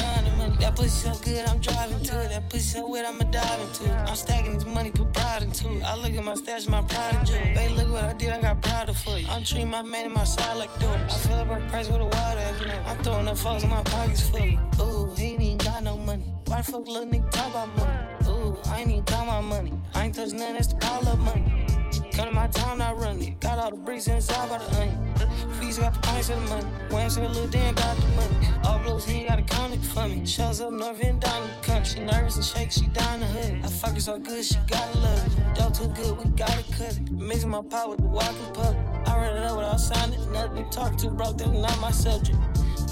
That 0.64 0.78
pussy 0.78 1.10
so 1.10 1.14
good, 1.26 1.46
I'm 1.46 1.60
driving 1.60 2.00
to 2.00 2.22
it. 2.22 2.30
That 2.30 2.50
pussy 2.50 2.80
so 2.80 2.88
wet, 2.88 3.06
I'ma 3.06 3.26
dive 3.26 3.60
into 3.60 3.84
it. 3.84 4.10
I'm 4.10 4.16
stacking 4.16 4.54
this 4.54 4.66
money, 4.66 4.92
put 4.92 5.12
pride 5.12 5.44
into 5.44 5.70
it. 5.70 5.84
I 5.84 5.98
look 5.98 6.14
at 6.14 6.24
my 6.24 6.36
stash, 6.36 6.68
my 6.68 6.82
pride 6.84 7.16
in 7.16 7.26
jewel. 7.26 7.40
Baby, 7.54 7.74
look 7.74 7.92
what 7.92 8.06
I 8.06 8.14
did, 8.14 8.30
I 8.30 8.42
got 8.42 8.62
proud 8.62 8.88
of 8.88 8.98
for 8.98 9.18
you. 9.18 9.28
I'm 9.30 9.44
treating 9.44 9.70
my 9.70 9.82
man 9.82 10.06
in 10.06 10.14
my 10.14 10.24
side 10.24 10.56
like 10.56 10.74
dope. 10.80 10.96
I 10.96 11.08
fill 11.10 11.34
up 11.34 11.48
her 11.48 11.70
price 11.70 11.90
with 11.90 12.00
a 12.00 12.06
water, 12.06 12.56
you 12.62 12.68
know. 12.68 12.82
I'm 12.88 12.98
throwing 13.04 13.26
the 13.26 13.36
foes 13.36 13.66
in 13.66 13.72
my 13.72 13.84
pockets 13.84 14.30
full. 14.30 14.40
Ooh, 14.80 15.14
he 15.16 15.36
ain't 15.36 15.66
got 15.66 15.84
no 15.84 15.98
money. 15.98 16.34
Why 16.46 16.62
the 16.62 16.72
fuck 16.72 16.88
little 16.88 17.08
nigga 17.08 17.30
talk 17.30 17.50
about 17.50 17.76
money? 17.76 18.30
Ooh, 18.30 18.58
I 18.68 18.80
ain't 18.80 18.92
even 18.92 19.04
talk 19.04 19.24
about 19.24 19.44
money. 19.44 19.74
I 19.94 20.06
ain't 20.06 20.16
touch 20.16 20.32
nothing, 20.32 20.54
that's 20.54 20.68
the 20.68 20.76
pile 20.78 21.06
of 21.10 21.20
money. 21.20 21.73
To 22.14 22.32
my 22.32 22.48
town, 22.48 22.80
I 22.80 22.94
run 22.94 23.22
it. 23.22 23.40
Got 23.40 23.58
all 23.58 23.72
the 23.72 23.78
bricks 23.78 24.08
inside 24.08 24.48
by 24.48 24.60
the 24.60 24.82
onion. 24.82 25.14
Fees 25.60 25.80
got 25.80 25.96
the 25.96 26.00
pints 26.00 26.30
of 26.30 26.40
the 26.42 26.48
money. 26.48 26.68
Whams 26.92 27.18
with 27.18 27.30
a 27.30 27.34
little 27.34 27.48
Dan 27.48 27.74
got 27.74 27.98
the 27.98 28.08
money. 28.10 28.48
All 28.64 28.80
blues, 28.80 29.06
he 29.06 29.24
got 29.24 29.40
a 29.40 29.42
comic 29.42 29.82
for 29.82 30.08
me. 30.08 30.24
Shows 30.26 30.62
up 30.62 30.72
north 30.72 31.04
and 31.04 31.20
down 31.20 31.48
the 31.48 31.66
country. 31.66 32.00
She 32.00 32.06
nervous 32.06 32.36
and 32.36 32.46
shake, 32.46 32.72
she 32.72 32.86
down 32.88 33.20
the 33.20 33.26
hood. 33.26 33.66
I 33.66 33.68
fuck 33.68 33.96
her 33.96 34.00
so 34.00 34.20
good, 34.20 34.46
she 34.46 34.56
gotta 34.68 34.98
love 35.00 35.26
it. 35.26 35.56
Dope 35.56 35.74
too 35.74 35.88
good, 35.88 36.18
we 36.24 36.30
gotta 36.38 36.64
cut 36.78 36.96
it. 36.96 37.12
Mixing 37.12 37.50
my 37.50 37.64
pot 37.64 37.90
with 37.90 38.00
the 38.00 38.06
walking 38.06 38.54
pup. 38.54 38.76
I 39.08 39.18
run 39.18 39.36
it 39.36 39.44
up 39.44 39.58
without 39.58 39.80
signing 39.80 40.32
nothing. 40.32 40.70
Talk 40.70 40.96
too 40.98 41.10
broke, 41.10 41.40
that's 41.40 41.50
not 41.50 41.80
my 41.82 41.92
subject. 41.92 42.38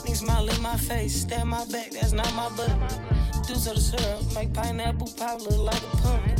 Niggas 0.03 0.17
smile 0.17 0.49
in 0.49 0.61
my 0.61 0.75
face, 0.77 1.21
stab 1.21 1.45
my 1.45 1.63
back, 1.65 1.91
that's 1.91 2.11
not 2.11 2.33
my 2.33 2.49
butt. 2.57 2.75
Deuce 3.47 3.67
of 3.67 3.75
the 3.75 3.81
syrup, 3.81 4.35
make 4.35 4.53
pineapple 4.53 5.09
pop 5.17 5.41
look 5.41 5.57
like 5.57 5.81
a 5.81 5.97
pumpkin. 5.97 6.35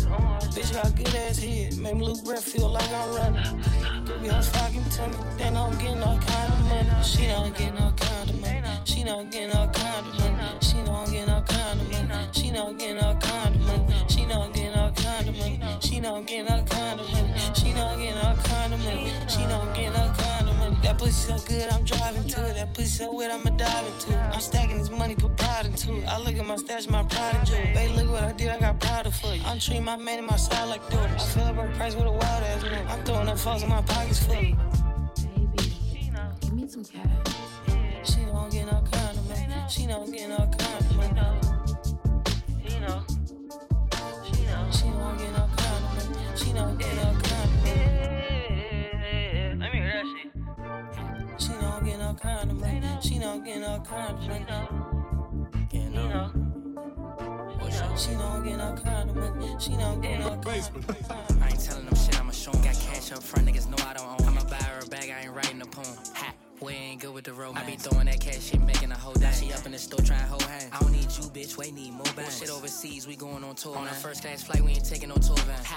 Bitch 0.54 0.72
got 0.74 0.95
good 0.95 1.16
ass 1.16 1.39
head, 1.39 1.78
make 1.78 1.95
me 1.95 2.06
lose 2.06 2.22
breath, 2.22 2.43
feel 2.43 2.70
like 2.70 2.89
I'm 2.91 3.16
running. 3.16 3.64
Could 4.06 4.22
be 4.22 4.28
hoes 4.28 4.49
fucking 4.49 4.84
to 4.84 5.08
me, 5.08 5.16
then 5.38 5.58
I'm 5.58 5.78
getting 5.78 6.02
all 6.04 6.20
kind 6.20 6.54
of 6.54 6.60
money. 6.70 7.04
She 7.04 7.28
don't 7.28 7.58
get 7.58 7.74
no 7.74 7.91
kind 7.97 8.30
of 8.30 8.41
money. 8.41 8.62
She 8.86 9.04
don't 9.04 9.32
get 9.32 9.54
no 9.54 9.68
kind 9.74 10.08
of 10.08 10.20
money. 10.20 10.38
She 10.62 10.78
don't 10.84 11.12
get 11.12 11.28
no 11.28 11.41
kind 11.47 11.82
of 11.82 11.89
money. 11.89 12.28
She 12.32 12.52
don't 12.52 12.78
get 12.78 12.95
no 12.95 13.18
kind 13.20 13.56
of 13.56 13.62
money. 13.68 13.95
She 14.08 14.26
don't 14.26 14.54
get 14.54 14.76
no 14.76 14.91
kind 14.95 15.28
of 15.30 15.38
money. 15.38 15.60
She 15.80 15.99
don't 15.99 16.28
get 16.28 16.45
no 16.47 16.64
kind 16.64 16.99
of 16.99 17.12
money. 17.12 17.34
She 17.54 17.74
don't 17.74 17.99
get 17.99 18.16
no 18.16 18.36
kind 18.43 18.74
of 18.74 18.80
money. 18.84 19.12
She 19.28 19.41
don't 19.47 19.74
get 19.74 19.93
no 19.93 20.14
kind 20.18 20.41
of 20.41 20.45
money. 20.45 20.51
That 20.84 20.97
pussy 20.97 21.11
so 21.11 21.38
good, 21.47 21.69
I'm 21.71 21.84
driving 21.84 22.23
to 22.23 22.49
it. 22.49 22.55
That 22.55 22.73
pussy 22.73 22.88
so 22.88 23.13
wet, 23.13 23.32
I'ma 23.32 23.51
dive 23.51 23.86
into 23.86 24.11
it. 24.13 24.17
I'm 24.34 24.41
stacking 24.41 24.77
this 24.79 24.89
money, 24.89 25.15
put 25.15 25.38
pride 25.38 25.67
into 25.67 25.95
it. 25.97 26.05
I 26.07 26.17
look 26.19 26.36
at 26.36 26.45
my 26.45 26.55
stash, 26.55 26.88
my 26.89 27.03
pride 27.03 27.36
in 27.36 27.45
jewel. 27.45 27.59
Baby, 27.73 27.93
look 27.93 28.11
what 28.11 28.23
I 28.23 28.32
did, 28.32 28.49
I 28.49 28.59
got 28.59 28.79
proud 28.79 29.05
of 29.05 29.15
for 29.15 29.34
you. 29.34 29.41
I'm 29.45 29.59
treating 29.59 29.84
my 29.86 29.95
man 29.95 30.19
in 30.19 30.25
my 30.25 30.38
side 30.38 30.65
like 30.65 30.82
dope. 30.89 31.01
I 31.01 31.17
fill 31.17 31.43
up 31.43 31.55
her 31.55 31.71
price 31.75 31.95
with 31.95 32.05
a 32.07 32.11
wild 32.11 32.23
ass 32.23 32.63
woman. 32.63 32.88
I'm 32.88 33.03
throwing 33.03 33.27
up 33.27 33.38
foes 33.38 33.63
in 33.63 33.69
my 33.69 33.82
pockets 33.84 34.25
full. 34.25 34.36
Baby, 34.36 34.57
She 35.93 36.09
know, 36.09 36.32
give 36.41 36.53
me 36.53 36.67
some 36.67 36.84
cash. 36.84 37.36
She 38.03 38.25
don't 38.25 38.51
get 38.51 38.65
no 38.65 38.84
kind 38.91 39.17
of 39.17 39.29
money. 39.29 39.63
She 39.69 39.86
don't 39.86 40.11
get 40.11 40.29
no 40.29 40.38
kind 40.38 40.86
of 40.86 40.95
money. 40.97 41.21
She 42.67 42.79
know. 42.79 43.05
She 44.25 44.43
know. 44.45 44.67
She 44.71 44.86
don't 44.86 45.17
get 45.17 45.32
no 45.34 45.47
kind 45.57 45.86
of 45.86 46.09
money. 46.09 46.25
She 46.36 46.53
don't 46.53 46.77
get 46.79 46.95
no 46.95 47.20
no 52.14 52.20
kind 52.20 52.51
of. 52.51 53.03
She 53.03 53.20
don't 53.20 53.43
get 53.43 53.59
no 53.59 53.80
kind 53.88 54.18
of. 54.18 54.28
Get 55.70 55.91
no. 55.91 56.32
She 57.97 58.12
don't 58.12 58.43
get 58.43 58.57
no 58.57 58.76
kind 58.84 59.09
of. 59.09 59.62
She 59.62 59.72
don't 59.72 60.01
get 60.01 60.20
no 60.20 60.38
kind. 60.41 61.41
I 61.41 61.49
ain't 61.49 61.64
telling 61.64 61.86
them 61.86 61.95
shit, 61.95 62.20
I'ma 62.20 62.32
show 62.32 62.51
'em. 62.51 62.62
Got 62.62 62.76
cash 62.76 63.12
up 63.12 63.24
front, 63.24 63.47
niggas 63.47 63.68
know 63.70 63.78
I 63.86 63.93
don't 63.93 64.22
own. 64.22 64.28
I'ma 64.28 64.43
buy 64.49 64.55
her 64.57 64.80
a 64.80 64.86
bag, 64.88 65.09
I 65.09 65.22
ain't 65.26 65.34
writing 65.34 65.62
a 65.62 65.66
poem. 65.66 65.97
Ha. 66.16 66.34
We 66.62 66.74
ain't 66.74 67.01
good 67.01 67.14
with 67.14 67.24
the 67.24 67.34
romance. 67.34 67.66
I 67.66 67.72
be 67.72 67.76
throwing 67.76 68.05
that 68.05 68.20
cash 68.20 68.43
shit, 68.51 68.62
making 68.62 68.91
a 68.91 68.97
whole 68.97 69.14
day. 69.14 69.32
She 69.32 69.51
up 69.51 69.66
in 69.66 69.72
the 69.72 69.80
store 69.80 70.01
trying 70.01 70.20
to 70.20 70.28
hold 70.28 70.43
hands. 70.43 70.70
I 70.72 70.80
don't 70.80 70.91
need 70.91 71.09
you, 71.18 71.26
bitch. 71.34 71.57
We 71.57 71.72
need 71.72 71.91
more 71.91 72.05
bands. 72.16 72.38
Shit 72.38 72.51
overseas, 72.51 73.07
we 73.07 73.16
going 73.16 73.43
on 73.43 73.55
tour. 73.55 73.76
On 73.76 73.88
a 73.88 73.89
first 73.89 74.22
class 74.22 74.43
flight, 74.43 74.62
we 74.62 74.74
ain't 74.74 74.86
taking 74.86 75.09
no 75.09 75.16
tour 75.16 75.38
van. 75.38 75.57
Ha. 75.66 75.76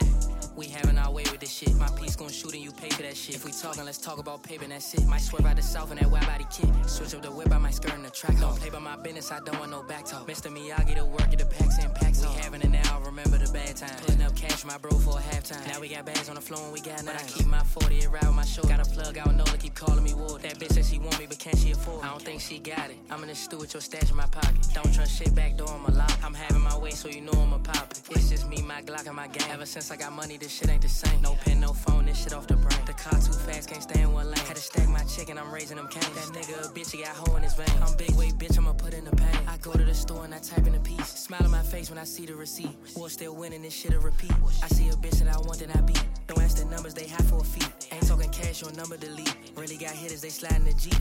We 0.56 0.66
having 0.66 0.98
our 0.98 1.10
way 1.10 1.24
with 1.24 1.40
this 1.40 1.50
shit. 1.50 1.74
My 1.76 1.88
piece 1.96 2.14
gon' 2.14 2.28
shoot 2.28 2.52
and 2.52 2.62
you 2.62 2.70
pay 2.70 2.90
for 2.90 3.02
that 3.02 3.16
shit. 3.16 3.34
If 3.34 3.44
we 3.44 3.50
talking, 3.50 3.84
let's 3.84 3.98
talk 3.98 4.18
about 4.18 4.42
paper 4.42 4.64
and 4.64 4.72
that 4.72 4.82
shit. 4.82 5.04
Might 5.06 5.22
swerve 5.22 5.46
out 5.46 5.56
the 5.56 5.62
south 5.62 5.90
in 5.90 5.96
that 5.96 6.10
wide 6.10 6.26
body 6.26 6.46
kit. 6.52 6.68
Switch 6.86 7.14
up 7.14 7.22
the 7.22 7.30
whip, 7.30 7.50
I 7.50 7.58
might 7.58 7.74
skirt 7.74 7.94
in 7.94 8.02
the 8.02 8.10
track. 8.10 8.38
Don't 8.38 8.54
play 8.60 8.70
by 8.70 8.78
my 8.78 8.96
business, 8.96 9.32
I 9.32 9.40
don't 9.40 9.58
want 9.58 9.70
no 9.70 9.82
back 9.82 10.04
talk. 10.04 10.28
Mr. 10.28 10.52
Miyagi 10.52 10.94
to 10.96 11.04
work 11.06 11.32
at 11.32 11.38
the 11.38 11.46
packs 11.46 11.78
and 11.82 11.92
packs. 11.94 12.20
We 12.20 12.28
having 12.40 12.60
it 12.60 12.70
now, 12.70 13.00
remember 13.00 13.38
the 13.38 13.50
bad 13.52 13.74
time. 13.76 13.96
Putting 14.06 14.22
up 14.22 14.36
cash 14.36 14.64
my 14.64 14.78
bro 14.78 14.92
for 14.92 15.18
a 15.18 15.22
halftime. 15.22 15.66
Now 15.66 15.80
we 15.80 15.88
got 15.88 16.06
bags 16.06 16.28
on 16.28 16.36
the 16.36 16.40
floor 16.40 16.62
and 16.62 16.72
we 16.72 16.80
got 16.80 17.02
nine. 17.02 17.16
But 17.16 17.24
I 17.24 17.26
keep 17.26 17.46
my 17.46 17.62
40 17.64 17.98
it 17.98 18.10
right 18.10 18.24
with 18.24 18.34
my 18.34 18.44
shoulder. 18.44 18.68
Got 18.68 18.86
a 18.86 18.90
plug 18.90 19.18
out, 19.18 19.34
Nola 19.34 19.58
keep 19.58 19.74
calling 19.74 20.04
me 20.04 20.14
Ward. 20.14 20.42
That 20.42 20.58
bitch 20.58 20.73
said 20.74 20.84
she 20.84 20.98
want 20.98 21.16
me, 21.20 21.26
but 21.26 21.38
can't 21.38 21.56
she 21.56 21.70
afford? 21.70 22.04
I 22.04 22.08
don't 22.08 22.20
think 22.20 22.40
she 22.40 22.58
got 22.58 22.90
it. 22.90 22.96
I'm 23.08 23.22
in 23.22 23.28
the 23.28 23.34
stew 23.34 23.58
with 23.58 23.74
your 23.74 23.80
stash 23.80 24.10
in 24.10 24.16
my 24.16 24.26
pocket. 24.26 24.66
Don't 24.74 24.92
trust 24.92 25.16
shit 25.16 25.32
back 25.32 25.56
door, 25.56 25.68
I'm 25.70 25.84
a 25.84 25.96
lock. 25.96 26.12
I'm 26.24 26.34
having 26.34 26.62
my 26.62 26.76
way, 26.76 26.90
so 26.90 27.08
you 27.08 27.20
know 27.20 27.32
I'm 27.32 27.52
a 27.52 27.60
pop 27.60 27.92
it. 27.92 28.00
It's 28.10 28.28
just 28.28 28.48
me, 28.48 28.60
my 28.62 28.82
Glock, 28.82 29.06
and 29.06 29.14
my 29.14 29.28
gang. 29.28 29.50
Ever 29.52 29.66
since 29.66 29.92
I 29.92 29.96
got 29.96 30.12
money, 30.12 30.36
this 30.36 30.52
shit 30.52 30.68
ain't 30.68 30.82
the 30.82 30.88
same. 30.88 31.22
No 31.22 31.36
pen, 31.44 31.60
no 31.60 31.72
phone, 31.72 32.06
this 32.06 32.20
shit 32.22 32.34
off 32.34 32.48
the 32.48 32.56
brain. 32.56 32.80
The 32.86 32.92
car 32.94 33.12
too 33.12 33.32
fast, 33.46 33.70
can't 33.70 33.82
stay 33.84 34.02
in 34.02 34.12
one 34.12 34.26
lane. 34.26 34.46
Had 34.48 34.56
to 34.56 34.62
stack 34.62 34.88
my 34.88 35.04
chicken, 35.04 35.38
I'm 35.38 35.52
raising 35.54 35.76
them 35.76 35.86
canes. 35.86 36.10
That 36.16 36.28
nigga 36.36 36.66
a 36.66 36.68
bitch, 36.74 36.90
he 36.90 37.04
got 37.04 37.14
hole 37.14 37.36
in 37.36 37.44
his 37.44 37.54
vein. 37.54 37.70
I'm 37.80 37.96
big 37.96 38.10
weight, 38.16 38.34
bitch, 38.34 38.58
I'ma 38.58 38.72
put 38.72 38.94
in 38.94 39.04
the 39.04 39.14
pain. 39.14 39.38
I 39.46 39.56
go 39.58 39.72
to 39.72 39.84
the 39.84 39.94
store 39.94 40.24
and 40.24 40.34
I 40.34 40.40
type 40.40 40.66
in 40.66 40.74
a 40.74 40.80
piece. 40.80 41.06
Smile 41.06 41.44
on 41.44 41.52
my 41.52 41.62
face 41.62 41.88
when 41.88 41.98
I 42.00 42.04
see 42.04 42.26
the 42.26 42.34
receipt. 42.34 42.74
War 42.96 43.08
still 43.08 43.36
winning, 43.36 43.62
this 43.62 43.74
shit 43.74 43.94
a 43.94 44.00
repeat. 44.00 44.32
I 44.62 44.66
see 44.68 44.88
a 44.88 44.94
bitch 44.94 45.20
that 45.20 45.28
I 45.28 45.38
want, 45.38 45.60
then 45.60 45.70
I 45.70 45.80
beat. 45.82 46.04
Don't 46.26 46.42
ask 46.42 46.56
the 46.56 46.64
numbers, 46.64 46.94
they 46.94 47.06
high 47.06 47.22
for 47.24 47.40
a 47.40 47.44
fee. 47.44 47.66
Ain't 47.92 48.08
talking 48.08 48.30
cash, 48.30 48.62
your 48.62 48.72
number 48.72 48.96
delete. 48.96 49.36
Really 49.56 49.76
got 49.76 49.92
hitters, 49.92 50.22
they 50.22 50.30
slide 50.30 50.63
in 50.66 50.72
the 50.74 50.80
Jeep. 50.80 50.96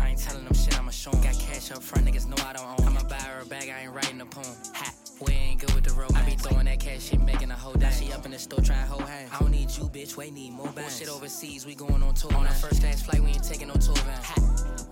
I 0.00 0.10
ain't 0.10 0.18
telling 0.18 0.44
them 0.44 0.54
shit, 0.54 0.78
I'ma 0.78 0.90
show 0.90 1.10
'em. 1.10 1.20
Got 1.20 1.38
cash 1.38 1.70
up 1.70 1.82
front, 1.82 2.06
niggas 2.06 2.26
know 2.26 2.36
I 2.44 2.52
don't 2.52 2.66
own. 2.66 2.86
I'ma 2.86 3.02
buy 3.08 3.16
her 3.16 3.40
a 3.42 3.46
bag, 3.46 3.68
I 3.68 3.82
ain't 3.82 3.92
writing 3.92 4.20
a 4.20 4.26
poem. 4.26 4.56
Ha, 4.74 4.92
we 5.20 5.32
ain't 5.32 5.60
good 5.60 5.74
with 5.74 5.84
the 5.84 5.92
road. 5.94 6.12
I 6.14 6.22
be 6.22 6.36
throwing 6.36 6.66
that 6.66 6.78
cash 6.80 7.08
shit, 7.08 7.20
making 7.20 7.50
a 7.50 7.54
whole 7.54 7.74
day. 7.74 7.90
She 7.98 8.12
up 8.12 8.24
in 8.24 8.30
the 8.30 8.38
store 8.38 8.60
trying 8.60 8.84
to 8.84 8.90
hold 8.92 9.08
hands. 9.08 9.30
I 9.34 9.38
don't 9.40 9.50
need 9.50 9.70
you, 9.70 9.84
bitch, 9.84 10.16
we 10.16 10.30
need 10.30 10.52
more 10.52 10.68
bands. 10.68 10.98
Shit 10.98 11.08
overseas, 11.08 11.66
we 11.66 11.74
going 11.74 12.02
on 12.02 12.14
tour. 12.14 12.34
On 12.34 12.46
a 12.46 12.50
first 12.50 12.80
class 12.80 13.02
flight, 13.02 13.20
we 13.20 13.30
ain't 13.30 13.44
taking 13.44 13.68
no 13.68 13.74
tour 13.74 13.96
van. 13.96 14.22
Ha, 14.22 14.34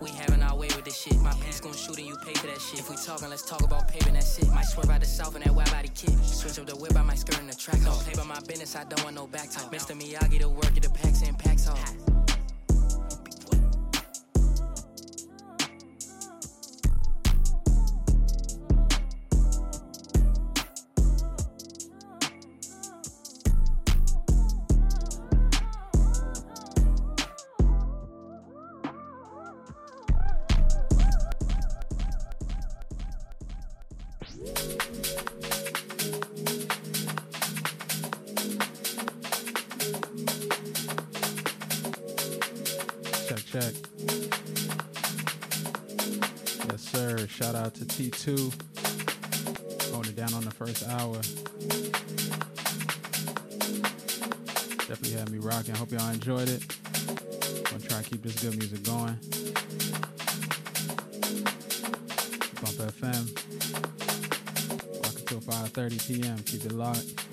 we 0.01 0.11
having 0.11 0.43
our 0.43 0.57
way 0.57 0.68
with 0.68 0.84
this 0.84 1.01
shit. 1.01 1.18
My 1.20 1.32
piece 1.34 1.61
gon' 1.61 1.74
shoot 1.74 1.99
and 1.99 2.07
you 2.07 2.16
pay 2.24 2.34
for 2.34 2.49
that 2.49 2.61
shit. 2.61 2.80
If 2.80 2.91
we 2.91 2.97
talking, 2.97 3.28
let's 3.28 3.47
talk 3.49 3.62
about 3.62 3.89
paving 3.89 4.14
that 4.14 4.24
shit. 4.24 4.49
Might 4.49 4.66
swerve 4.66 4.91
out 4.91 5.01
the 5.01 5.07
south 5.07 5.37
in 5.37 5.43
that 5.43 5.55
wide 5.55 5.70
body 5.70 5.91
kit. 5.95 6.12
Switch 6.24 6.59
up 6.59 6.66
the 6.66 6.76
whip, 6.76 6.97
I 6.97 7.03
might 7.03 7.18
skirt 7.18 7.39
in 7.39 7.47
the 7.47 7.55
track. 7.55 7.80
Don't 7.82 8.01
play 8.01 8.14
by 8.14 8.24
my 8.24 8.41
business, 8.41 8.74
I 8.74 8.84
don't 8.84 9.03
want 9.05 9.14
no 9.14 9.26
back 9.26 9.51
talk. 9.51 9.72
Mr. 9.72 9.95
Miyagi 9.95 10.41
to 10.41 10.49
work 10.49 10.76
at 10.76 10.82
the 10.82 10.91
packs 10.91 11.22
and 11.22 11.39
packs 11.39 11.68
off. 11.68 12.06
Enjoyed 56.27 56.49
it. 56.49 56.77
I'm 57.09 57.62
Gonna 57.62 57.89
try 57.89 58.03
to 58.03 58.11
keep 58.11 58.20
this 58.20 58.35
good 58.43 58.59
music 58.59 58.83
going. 58.83 59.16
Bump 62.61 62.91
FM. 62.91 63.31
Rock 65.05 65.14
until 65.20 65.41
5:30 65.41 66.09
p.m. 66.09 66.39
Keep 66.39 66.64
it 66.64 66.72
locked. 66.72 67.26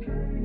okay. 0.00 0.39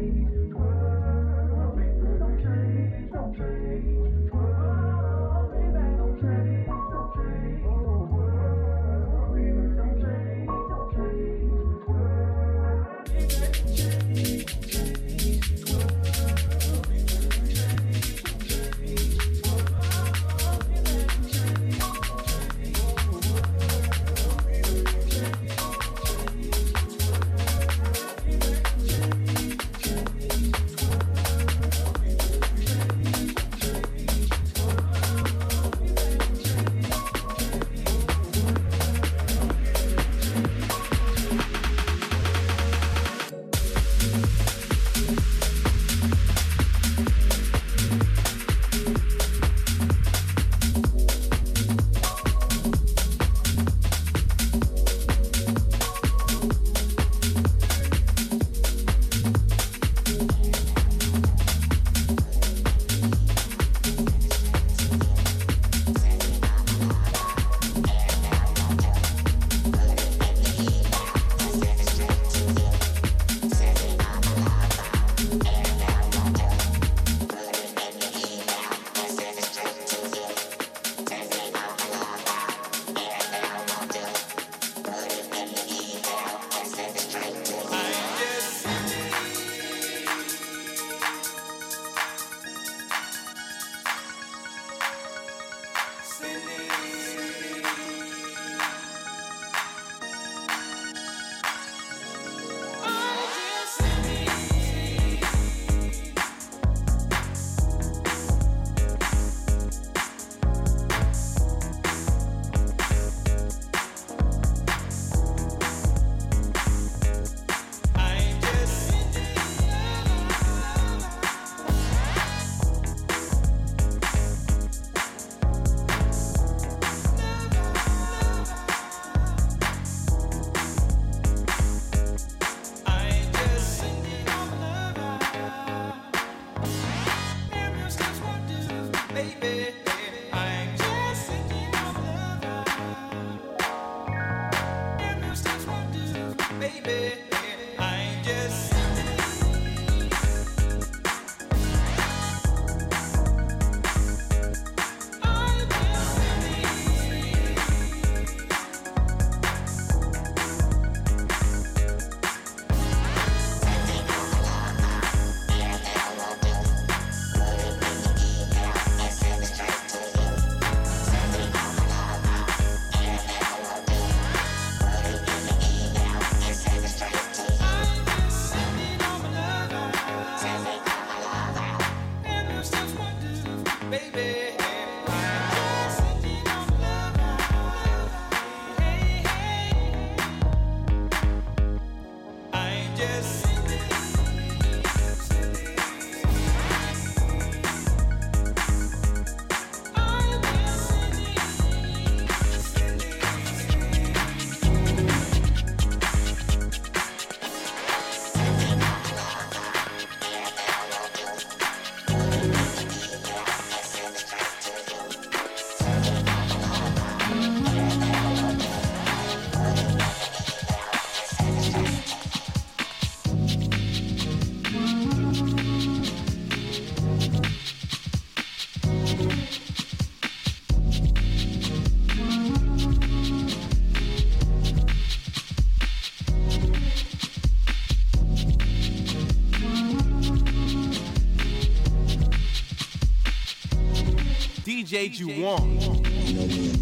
made 245.05 245.19
you 245.19 245.43
want. 245.43 246.74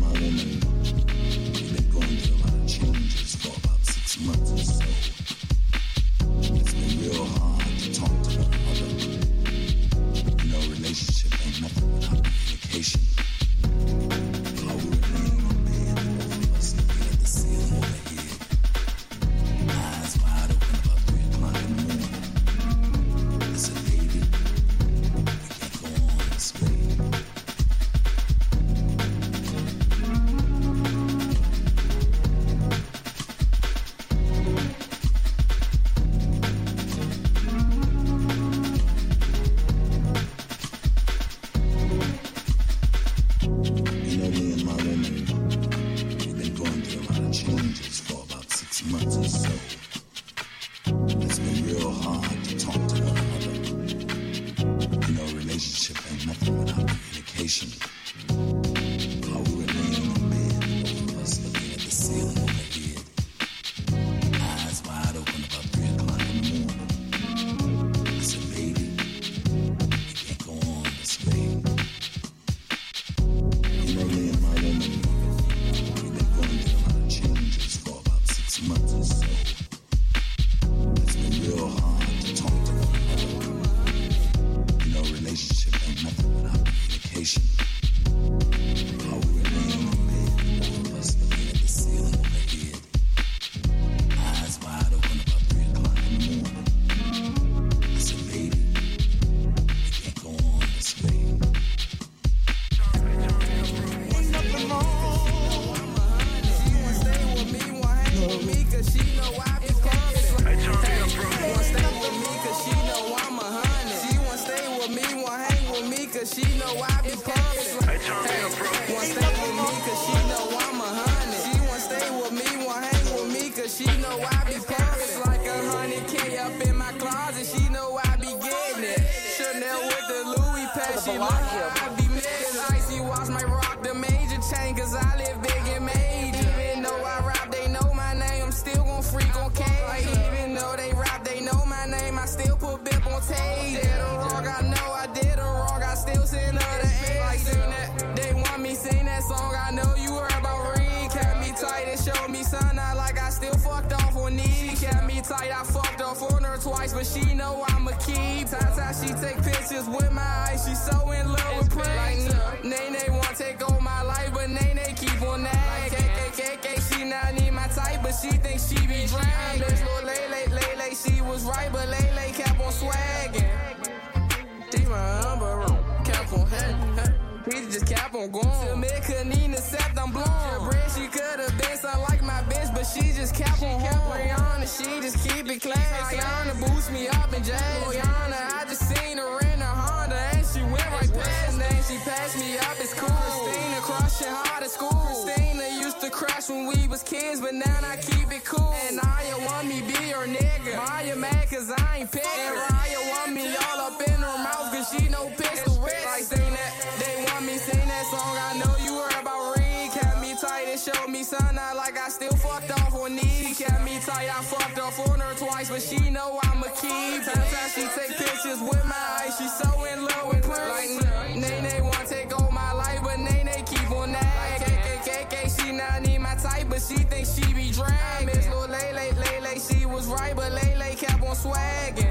kept 213.64 213.84
me 213.84 214.00
tight. 214.00 214.30
I 214.30 214.42
fucked 214.44 214.80
up 214.80 214.98
on 215.08 215.20
her 215.20 215.34
twice, 215.36 215.70
but 215.70 215.82
she 215.82 216.10
know 216.10 216.40
I'm 216.44 216.64
a 216.64 216.70
keep. 216.70 217.24
That's 217.26 217.54
how 217.54 217.68
she 217.68 217.84
take 217.98 218.18
pictures 218.18 218.60
with 218.60 218.84
my 218.86 219.04
eyes. 219.20 219.38
She 219.38 219.48
so 219.48 219.86
in 219.86 220.04
love 220.04 220.28
with 220.28 220.46
her. 220.46 220.70
Like, 220.70 220.90
NaeNae 221.36 221.82
want 221.82 222.08
take 222.08 222.34
over 222.34 222.52
my 222.52 222.72
life, 222.74 223.00
but 223.04 223.18
NaeNae 223.18 223.66
keep 223.66 223.90
on 223.92 224.12
that. 224.12 224.60
Like, 224.60 225.30
KKKK, 225.30 225.66
she 225.66 225.72
not 225.72 226.02
need 226.02 226.20
my 226.20 226.36
type, 226.36 226.68
but 226.70 226.82
she 226.82 226.98
think 226.98 227.28
she 227.28 227.54
be 227.54 227.72
dragging. 227.72 228.28
Miss 228.28 228.48
Lil 228.50 228.68
Lele, 228.68 229.14
Lele, 229.16 229.60
she 229.60 229.86
was 229.86 230.08
right, 230.08 230.36
but 230.36 230.52
Lele 230.52 230.96
kept 230.96 231.22
on 231.24 231.36
swagging. 231.36 232.10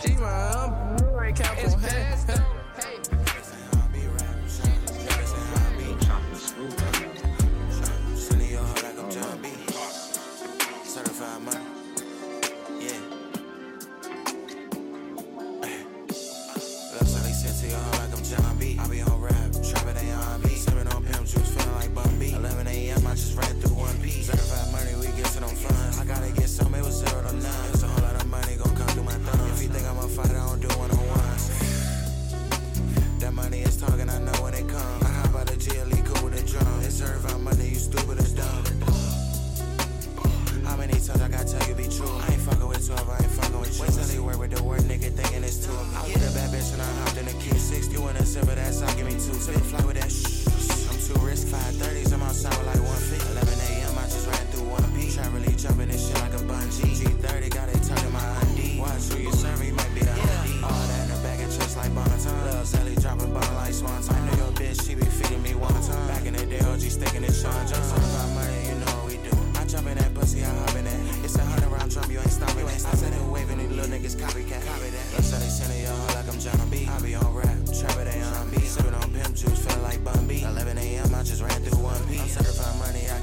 She 0.00 0.14
my 0.14 0.50
um, 0.52 1.34
kept 1.34 1.64
on 1.64 1.80
head. 1.80 2.51
shit 25.42 25.66
on 25.66 25.72
fun. 25.72 26.00
I 26.00 26.04
gotta 26.04 26.32
get 26.32 26.48
some, 26.48 26.74
it 26.74 26.84
was 26.84 26.94
zero 26.96 27.22
to 27.22 27.32
none. 27.34 27.70
It's 27.72 27.82
a 27.82 27.86
whole 27.86 28.02
lot 28.02 28.14
of 28.14 28.26
money 28.28 28.56
gon' 28.56 28.74
come 28.76 28.86
through 28.88 29.04
my 29.04 29.12
thumb. 29.12 29.50
If 29.50 29.62
you 29.62 29.68
think 29.68 29.86
I'm 29.88 29.98
a 29.98 30.08
fighter, 30.08 30.38
I 30.38 30.46
don't 30.46 30.60
do 30.60 30.68
one 30.78 30.90
on 30.90 31.06
ones. 31.08 31.48
That 33.20 33.32
money 33.32 33.60
is 33.60 33.76
talking, 33.76 34.08
I 34.08 34.18
know 34.18 34.42
when 34.42 34.54
it 34.54 34.68
comes. 34.68 35.02
I 35.04 35.08
hop 35.08 35.34
out 35.36 35.50
of 35.50 35.58
GLE, 35.58 36.02
cool 36.04 36.24
with 36.28 36.42
a 36.42 36.46
drum. 36.46 36.80
It's 36.82 36.94
served 36.94 37.30
on 37.32 37.44
Monday, 37.44 37.68
you 37.70 37.76
stupid 37.76 38.18
as 38.18 38.32
dumb. 38.32 38.64
How 40.64 40.76
many 40.76 40.94
times 40.94 41.20
I 41.20 41.28
gotta 41.28 41.46
tell 41.46 41.68
you 41.68 41.74
be 41.74 41.88
true? 41.88 42.08
I 42.08 42.32
ain't 42.32 42.42
fucking 42.42 42.66
with 42.66 42.86
12, 42.86 43.08
I 43.08 43.16
ain't 43.22 43.32
fucking 43.32 43.60
with 43.60 43.74
you. 43.76 43.82
Wait 43.82 43.92
till 43.92 44.04
they 44.04 44.18
work 44.18 44.38
with 44.38 44.50
the 44.50 44.62
word, 44.62 44.82
nigga, 44.82 45.10
thinking 45.12 45.44
it's 45.44 45.64
two. 45.64 45.72
I 45.72 46.08
get 46.08 46.22
a 46.22 46.30
bad 46.34 46.50
bitch 46.50 46.72
and 46.72 46.82
I 46.82 46.90
hopped 47.02 47.18
in 47.18 47.26
a 47.28 47.34
Q6. 47.42 47.92
You 47.92 48.08
in 48.08 48.16
a 48.16 48.24
zipper, 48.24 48.54
that's 48.54 48.82
all, 48.82 48.94
give 48.96 49.06
me 49.06 49.12
two. 49.12 49.34
Spit 49.38 49.60
fly 49.70 49.84
with 49.86 50.00
that 50.00 50.10
shh. 50.10 50.46
I'm 50.90 50.98
too 51.06 51.18
risk, 51.26 51.48
530s, 51.48 52.12
I'm 52.12 52.22
outside 52.22 52.56
with 52.58 52.66
like 52.66 52.82
150 52.82 53.21
wanna 54.72 54.88
be. 54.96 55.12
Trap 55.12 55.28
really 55.36 55.54
jumping 55.54 55.88
this 55.88 56.08
shit 56.08 56.18
like 56.24 56.32
a 56.32 56.42
bungee. 56.48 56.96
G30 56.96 57.52
got 57.52 57.68
it 57.68 57.80
tucked 57.84 58.04
in 58.04 58.12
my 58.12 58.24
ID. 58.42 58.80
Watch 58.80 59.12
who 59.12 59.20
you 59.20 59.32
serve, 59.32 59.62
you 59.62 59.74
might 59.76 59.92
be 59.94 60.00
the 60.00 60.16
yeah. 60.16 60.64
All 60.64 60.72
that 60.72 61.04
in 61.04 61.08
the 61.12 61.18
back 61.20 61.38
and 61.38 61.52
chest 61.52 61.76
like 61.76 61.94
Bonton. 61.94 62.34
Lil 62.48 62.64
Sally 62.64 62.96
dropping 62.96 63.32
bomb 63.32 63.54
like 63.60 63.74
Swanton. 63.74 64.16
I 64.16 64.20
knew 64.24 64.36
your 64.40 64.52
bitch, 64.56 64.80
she 64.88 64.94
be 64.94 65.04
feeding 65.04 65.42
me 65.42 65.54
one 65.54 65.76
time. 65.84 66.08
Back 66.08 66.24
in 66.24 66.32
the 66.32 66.46
day, 66.46 66.60
OG 66.64 66.80
sticking 66.80 67.22
to 67.22 67.32
Sean 67.32 67.60
Johnson. 67.68 68.00
About 68.00 68.30
money, 68.32 68.60
you 68.66 68.76
know 68.80 68.92
what 68.96 69.06
we 69.12 69.16
do. 69.20 69.32
I 69.60 69.64
jump 69.68 69.86
in 69.86 69.98
that 69.98 70.14
pussy, 70.14 70.40
I 70.42 70.48
hop 70.48 70.74
in 70.74 70.84
that. 70.88 71.00
It's 71.24 71.36
a 71.36 71.44
hundred 71.44 71.68
round 71.68 71.90
drum, 71.92 72.10
you 72.10 72.18
ain't 72.18 72.32
stopping 72.32 72.64
that. 72.64 72.80
I 72.88 72.94
said 72.96 73.12
it 73.12 73.22
waving, 73.28 73.58
these 73.58 73.70
little 73.70 73.92
niggas 73.92 74.16
copycat. 74.16 74.64
Copy 74.64 74.88
that. 74.88 75.06
Lil 75.12 75.22
Sally 75.22 75.50
sending 75.52 75.84
y'all 75.84 76.06
like 76.16 76.28
I'm 76.32 76.38
Jon 76.40 76.68
B. 76.72 76.88
I 76.88 76.96
be 77.04 77.14
on 77.14 77.28
rap, 77.34 77.60
trap 77.68 77.96
they 78.08 78.20
on 78.22 78.50
beat. 78.50 78.64
Sipping 78.72 78.94
on 78.94 79.08
pimp 79.12 79.36
juice, 79.36 79.60
feel 79.66 79.82
like 79.82 80.02
Bun 80.02 80.26
B. 80.26 80.42
11 80.42 80.78
a.m., 80.78 81.14
I 81.14 81.22
just 81.22 81.42
ran 81.42 81.60
through 81.60 81.82
one 81.84 82.00
piece. 82.08 82.40
I'm 82.40 82.61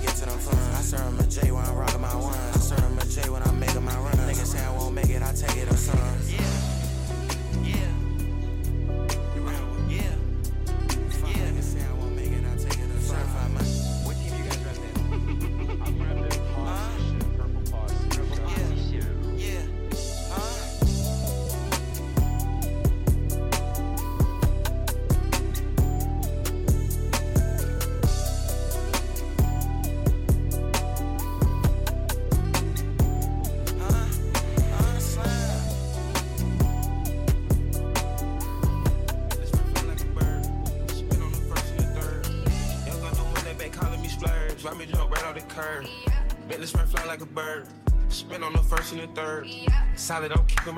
get 0.02 0.16
to 0.16 0.26
them 0.26 0.40
funds. 0.40 0.78
I 0.80 0.82
serve 0.82 1.08
'em 1.08 1.20
a 1.20 1.24
J 1.24 1.52
when 1.52 1.64
I'm 1.66 1.76
rocking 1.76 2.02
my 2.02 2.16
ones. 2.16 2.56
I 2.56 2.60
serve 2.60 2.84
'em 2.84 2.98
a 3.00 3.06
J 3.06 3.30
when 3.30 3.42
I'm 3.44 3.60
making 3.60 3.84
my 3.84 3.98
runs. 3.98 4.18
Niggas 4.28 4.52
say 4.54 4.62
I 4.64 4.72
won't 4.78 4.94
make 4.96 5.10
it, 5.10 5.22
I 5.22 5.32
take 5.34 5.58
it, 5.58 5.68
sons. 5.78 6.19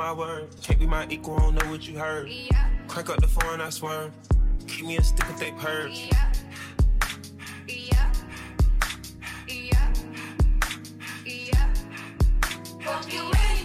My 0.02 0.12
word. 0.12 0.48
Can't 0.64 0.80
be 0.80 0.88
my 0.88 1.06
equal, 1.12 1.36
I 1.36 1.42
don't 1.42 1.56
know 1.56 1.70
what 1.70 1.88
you 1.88 2.00
heard. 2.00 2.28
Crank 2.88 3.12
up 3.12 3.22
the 3.22 3.28
foreign, 3.28 3.62
I 3.62 3.70
swerve. 3.70 4.12
Keep 4.68 4.86
me 4.88 4.98
a 4.98 5.04
stick 5.04 5.28
if 5.30 5.40
they 5.40 5.52
purge. 5.52 6.10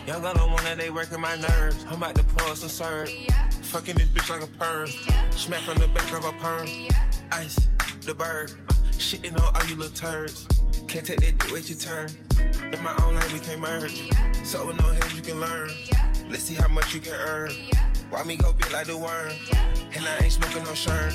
Young 0.07 0.23
got 0.23 0.37
the 0.37 0.43
one 0.43 0.63
that 0.65 0.77
they 0.77 0.91
working 0.91 1.23
my 1.23 1.37
nerves. 1.37 1.87
I'm 1.89 1.95
about 1.95 2.15
to 2.17 2.23
pull 2.25 2.55
some 2.55 2.69
serve. 2.69 3.09
Fucking 3.73 3.97
this 3.97 4.09
bitch 4.09 4.29
like 4.29 4.43
a 4.43 4.47
perm. 4.59 4.89
Smack 5.31 5.67
on 5.71 5.79
the 5.79 5.89
back 5.89 6.13
of 6.13 6.25
a 6.27 6.33
perm. 6.33 6.69
Ice, 7.33 7.69
the 8.03 8.15
bird. 8.15 8.53
Shitting 8.93 9.33
on 9.41 9.55
all 9.55 9.67
you 9.69 9.77
little 9.77 9.97
turds. 9.97 10.47
Can't 10.87 11.07
take 11.07 11.21
that 11.21 11.39
dick, 11.39 11.51
wait 11.51 11.71
your 11.71 11.79
turn. 11.79 12.11
In 12.73 12.83
my 12.83 12.95
own 13.03 13.15
lane, 13.15 13.33
we 13.33 13.39
can't 13.39 13.61
merge. 13.61 14.13
So 14.45 14.67
with 14.67 14.79
no 14.79 14.89
hands, 14.89 15.15
you 15.15 15.23
can 15.23 15.41
learn. 15.41 15.71
Let's 16.29 16.43
see 16.43 16.55
how 16.55 16.69
much 16.69 16.93
you 16.93 17.01
can 17.01 17.15
earn. 17.15 17.51
Why 18.11 18.25
me 18.25 18.37
go 18.37 18.53
big 18.53 18.73
like 18.73 18.87
the 18.87 18.97
worm? 18.97 19.33
And 19.95 20.05
I 20.05 20.25
ain't 20.25 20.33
smoking 20.33 20.65
no 20.65 20.75
shirt. 20.75 21.15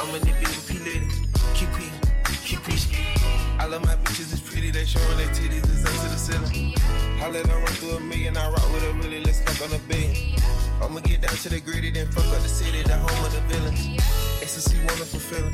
I'm 0.00 0.14
in 0.14 0.20
the 0.20 0.32
big 0.32 0.48
with 0.48 0.68
P. 0.68 0.78
Litty. 0.78 1.06
QP, 1.52 1.90
QP. 2.24 3.60
I 3.60 3.66
love 3.66 3.84
my 3.84 3.96
bitches, 3.96 4.32
it's 4.32 4.40
pretty. 4.40 4.70
They 4.70 4.86
showing 4.86 5.18
their 5.18 5.28
titties, 5.28 5.64
it's 5.64 5.84
up 5.84 5.92
to 5.92 6.08
the 6.08 6.16
ceiling. 6.16 6.74
I 7.20 7.28
let 7.28 7.44
them 7.44 7.62
run 7.62 7.72
through 7.74 7.96
a 7.96 8.00
million. 8.00 8.36
I 8.36 8.48
rock 8.48 8.72
with 8.72 8.84
a 8.84 8.92
really, 8.94 9.22
let's 9.22 9.42
fuck 9.42 9.68
on 9.68 9.76
a 9.76 9.78
billion. 9.84 10.34
I'ma 10.82 11.00
get 11.00 11.20
down 11.20 11.36
to 11.36 11.48
the 11.50 11.60
gritty, 11.60 11.90
then 11.90 12.10
fuck 12.10 12.24
up 12.26 12.42
the 12.42 12.48
city, 12.48 12.82
the 12.82 12.96
home 12.96 13.24
of 13.24 13.32
the 13.32 13.40
villains. 13.52 14.27
Ecstasy, 14.48 14.78
wonderful 14.78 15.20
feeling. 15.20 15.52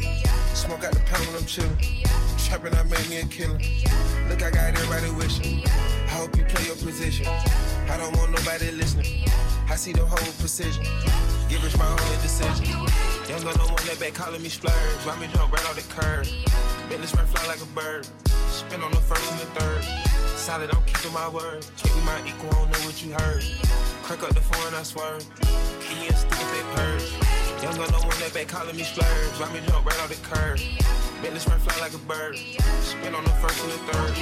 Smoke 0.54 0.84
out 0.84 0.94
the 0.94 1.00
pound 1.00 1.26
when 1.26 1.34
I'm 1.34 1.48
chillin'. 1.50 1.74
Trapping, 2.46 2.78
I 2.78 2.84
made 2.84 3.10
me 3.10 3.18
a 3.18 3.26
killer. 3.26 3.58
Look, 4.30 4.40
I 4.40 4.54
got 4.54 4.70
everybody 4.70 5.10
wishing. 5.18 5.66
I 5.66 6.22
hope 6.22 6.38
you 6.38 6.44
play 6.44 6.64
your 6.66 6.76
position. 6.76 7.26
I 7.26 7.96
don't 7.98 8.16
want 8.16 8.30
nobody 8.30 8.70
listening. 8.70 9.26
I 9.68 9.74
see 9.74 9.90
the 9.90 10.06
whole 10.06 10.32
precision. 10.38 10.84
Give 11.50 11.58
us 11.64 11.76
my 11.76 11.90
only 11.90 12.22
decision. 12.22 12.70
Young 13.26 13.42
gun 13.42 13.58
no 13.58 13.66
one 13.66 13.82
that 13.90 13.98
back 13.98 14.14
calling 14.14 14.40
me 14.40 14.48
splurge. 14.48 15.02
Why 15.02 15.18
me 15.18 15.26
jump 15.34 15.50
right 15.50 15.66
off 15.66 15.74
the 15.74 15.82
curb? 15.90 16.30
Bentley 16.88 17.08
spring 17.08 17.26
fly 17.26 17.44
like 17.50 17.62
a 17.62 17.70
bird. 17.74 18.06
Spin 18.46 18.80
on 18.80 18.92
the 18.92 19.02
first 19.02 19.26
and 19.26 19.40
the 19.40 19.50
third. 19.58 19.82
Solid, 20.38 20.70
I'm 20.70 20.84
keeping 20.86 21.12
my 21.12 21.28
word. 21.30 21.66
Be 21.82 21.90
my 22.06 22.22
equal, 22.22 22.46
I 22.46 22.62
don't 22.62 22.70
know 22.70 22.86
what 22.86 23.02
you 23.02 23.10
heard. 23.10 23.42
Crack 24.06 24.22
up 24.22 24.30
the 24.38 24.40
phone, 24.54 24.72
I 24.72 24.84
swear. 24.84 25.18
Keep 25.82 25.98
me 25.98 26.06
a 26.06 26.14
stick 26.14 26.30
if 26.30 26.50
they 26.54 26.62
purge. 26.78 27.23
Young 27.65 27.77
gun 27.77 27.91
no 27.93 27.99
one 28.01 28.20
that 28.20 28.35
back 28.35 28.49
calling 28.49 28.77
me 28.77 28.82
splurge. 28.82 29.41
Why 29.41 29.51
me 29.51 29.61
jump 29.66 29.86
right 29.86 29.99
off 30.01 30.11
the 30.11 30.20
curb? 30.20 30.61
Bentley 31.23 31.41
spring 31.41 31.59
fly 31.61 31.81
like 31.81 31.95
a 31.95 31.99
bird. 32.05 32.36
Spin 32.36 33.15
on 33.15 33.24
the 33.24 33.31
first 33.41 33.59
and 33.65 33.73
the 33.73 33.78
third. 33.89 34.15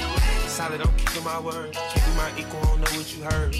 Solid, 0.47 0.79
I'm 0.79 0.95
keeping 0.95 1.25
my 1.25 1.41
word. 1.41 1.73
Be 1.73 2.11
my 2.15 2.31
equal, 2.37 2.61
I 2.61 2.65
don't 2.67 2.79
know 2.79 2.97
what 2.97 3.13
you 3.13 3.21
heard. 3.21 3.53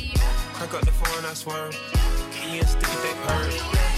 Crank 0.54 0.74
up 0.74 0.86
the 0.86 0.92
phone, 0.94 1.26
I. 1.26 1.76
Keep 2.32 2.52
me 2.54 2.60
a 2.62 2.66
stick 2.66 2.82
if 2.82 3.04
they 3.04 3.14
purge. 3.28 3.93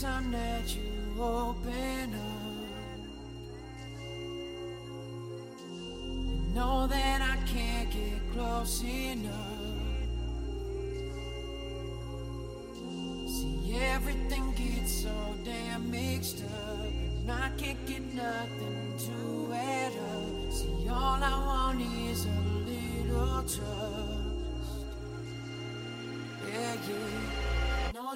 Time 0.00 0.30
that 0.32 0.74
you 0.74 1.22
open 1.22 2.14
up, 2.14 2.60
you 6.02 6.54
know 6.54 6.86
that 6.86 7.20
I 7.20 7.36
can't 7.46 7.90
get 7.90 8.32
close 8.32 8.82
enough. 8.82 9.34
See, 13.28 13.76
everything 13.92 14.52
gets 14.52 15.02
so 15.02 15.10
damn 15.44 15.90
mixed 15.90 16.44
up, 16.44 16.86
and 16.86 17.30
I 17.30 17.50
can't 17.58 17.84
get 17.86 18.02
nothing 18.14 18.94
to 19.06 19.52
add 19.52 19.92
up. 19.92 20.52
See, 20.52 20.88
all 20.88 21.22
I 21.22 21.36
want 21.46 21.82
is 22.08 22.24
a 22.24 22.40
little 22.70 23.42
trust. 23.42 23.60
Yeah, 26.48 26.74
yeah. 26.88 27.39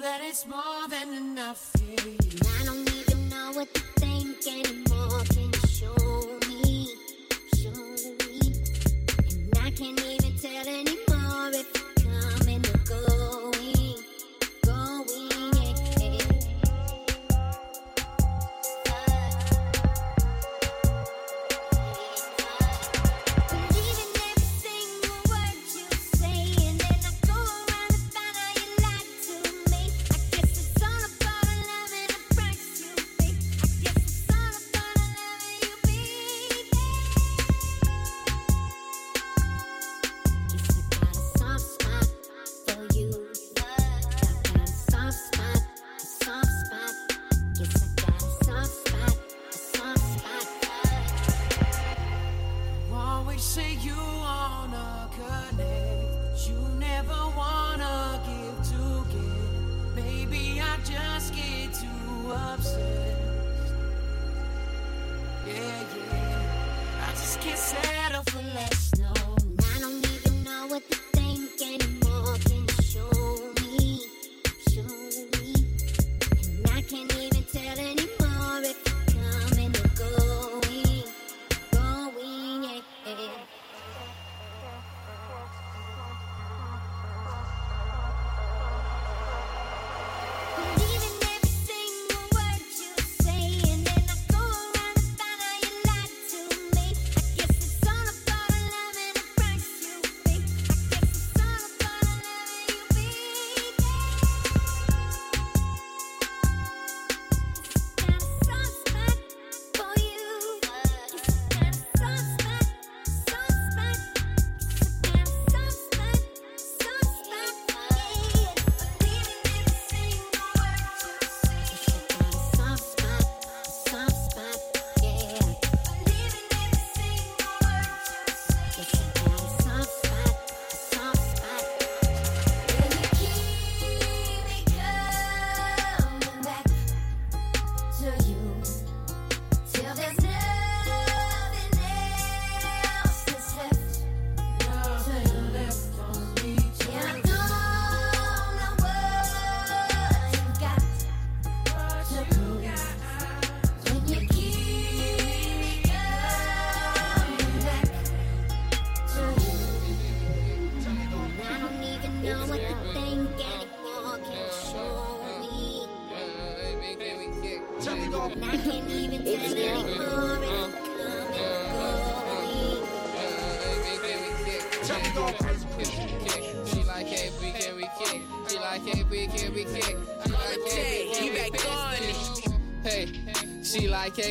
That 0.05 0.21
it's 0.21 0.45
more 0.45 0.87
than 0.87 1.15
enough. 1.15 1.71
Yeah, 1.81 2.05
yeah. 2.05 2.61
I 2.61 2.65
don't 2.65 2.87
even 2.93 3.27
know 3.27 3.53
what 3.53 3.73
to 3.73 3.81
think 3.97 4.37
anymore. 4.45 5.23
Can 5.33 5.49
you 5.51 5.67
show 5.67 6.39
me? 6.47 6.93
Show 7.57 7.73
me. 8.21 8.53
And 9.31 9.57
I 9.57 9.71
can't 9.71 9.99
even 9.99 10.37
tell 10.37 10.67
anymore 10.67 10.84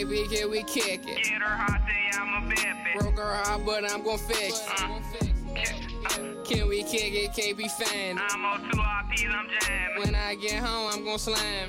she 0.09 0.25
KP, 0.25 0.31
can 0.39 0.51
we 0.51 0.63
kick 0.65 1.09
it? 1.09 1.25
Get 1.25 1.43
her 1.43 1.57
hot, 1.57 1.81
say 1.87 2.19
I'm 2.21 2.45
a 2.45 2.49
bad 2.49 2.77
bitch. 2.85 3.01
Broke 3.01 3.19
her 3.19 3.35
heart, 3.35 3.63
but 3.65 3.91
I'm 3.91 4.03
gon' 4.03 4.19
fix 4.19 4.61
it. 4.61 4.81
Uh, 4.81 6.45
can 6.45 6.69
we 6.69 6.83
kick 6.83 7.13
it, 7.15 7.33
KP 7.33 7.71
fan? 7.71 8.19
I'm 8.21 8.45
on 8.45 8.61
two 8.71 8.79
RPs, 8.79 9.35
I'm 9.35 9.49
jamming. 9.61 10.03
When 10.05 10.15
I 10.15 10.35
get 10.35 10.63
home, 10.63 10.91
I'm 10.93 11.05
gon' 11.05 11.19
slam. 11.19 11.69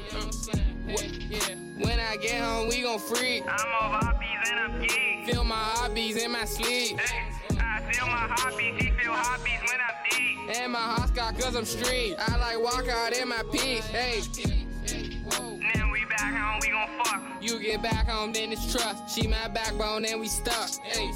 Wh- 0.88 1.82
When 1.84 2.00
I 2.00 2.18
get 2.18 2.42
home, 2.44 2.70
we 2.70 2.82
gon' 2.84 3.00
freak. 3.00 3.44
I'm 3.44 3.50
off 3.54 4.04
hobbies 4.04 4.50
and 4.52 4.60
I'm 4.60 4.82
geek. 4.82 5.26
Feel 5.30 5.44
my 5.44 5.56
hobbies 5.56 6.18
in 6.24 6.32
my 6.32 6.46
sleep. 6.46 7.00
I 7.60 7.82
feel 7.92 8.06
my 8.08 8.28
hobbies, 8.30 8.76
he 8.84 8.92
feel 8.92 9.14
hobbies 9.14 9.60
when 9.72 9.80
I'm 9.82 9.96
deep. 10.10 10.58
And 10.62 10.72
my 10.74 10.80
hotspot 10.80 11.40
cause 11.42 11.56
I'm 11.56 11.66
street. 11.66 12.16
I 12.20 12.38
like 12.38 12.60
walk 12.62 12.88
out 12.88 13.14
in 13.18 13.28
my 13.30 13.42
peak. 13.52 13.84
Hey. 13.86 14.22
Now 15.32 15.92
we 15.92 16.06
back 16.06 16.34
home, 16.36 16.60
we 16.62 16.70
gon' 16.70 16.88
fuck. 17.04 17.15
You 17.42 17.60
get 17.60 17.82
back 17.82 18.08
home, 18.08 18.34
then 18.34 18.52
it's 18.52 18.72
trust. 18.72 19.14
She 19.14 19.28
my 19.28 19.48
backbone, 19.50 20.06
and 20.06 20.20
we 20.20 20.28
stuck. 20.28 20.70
Hey. 20.84 21.12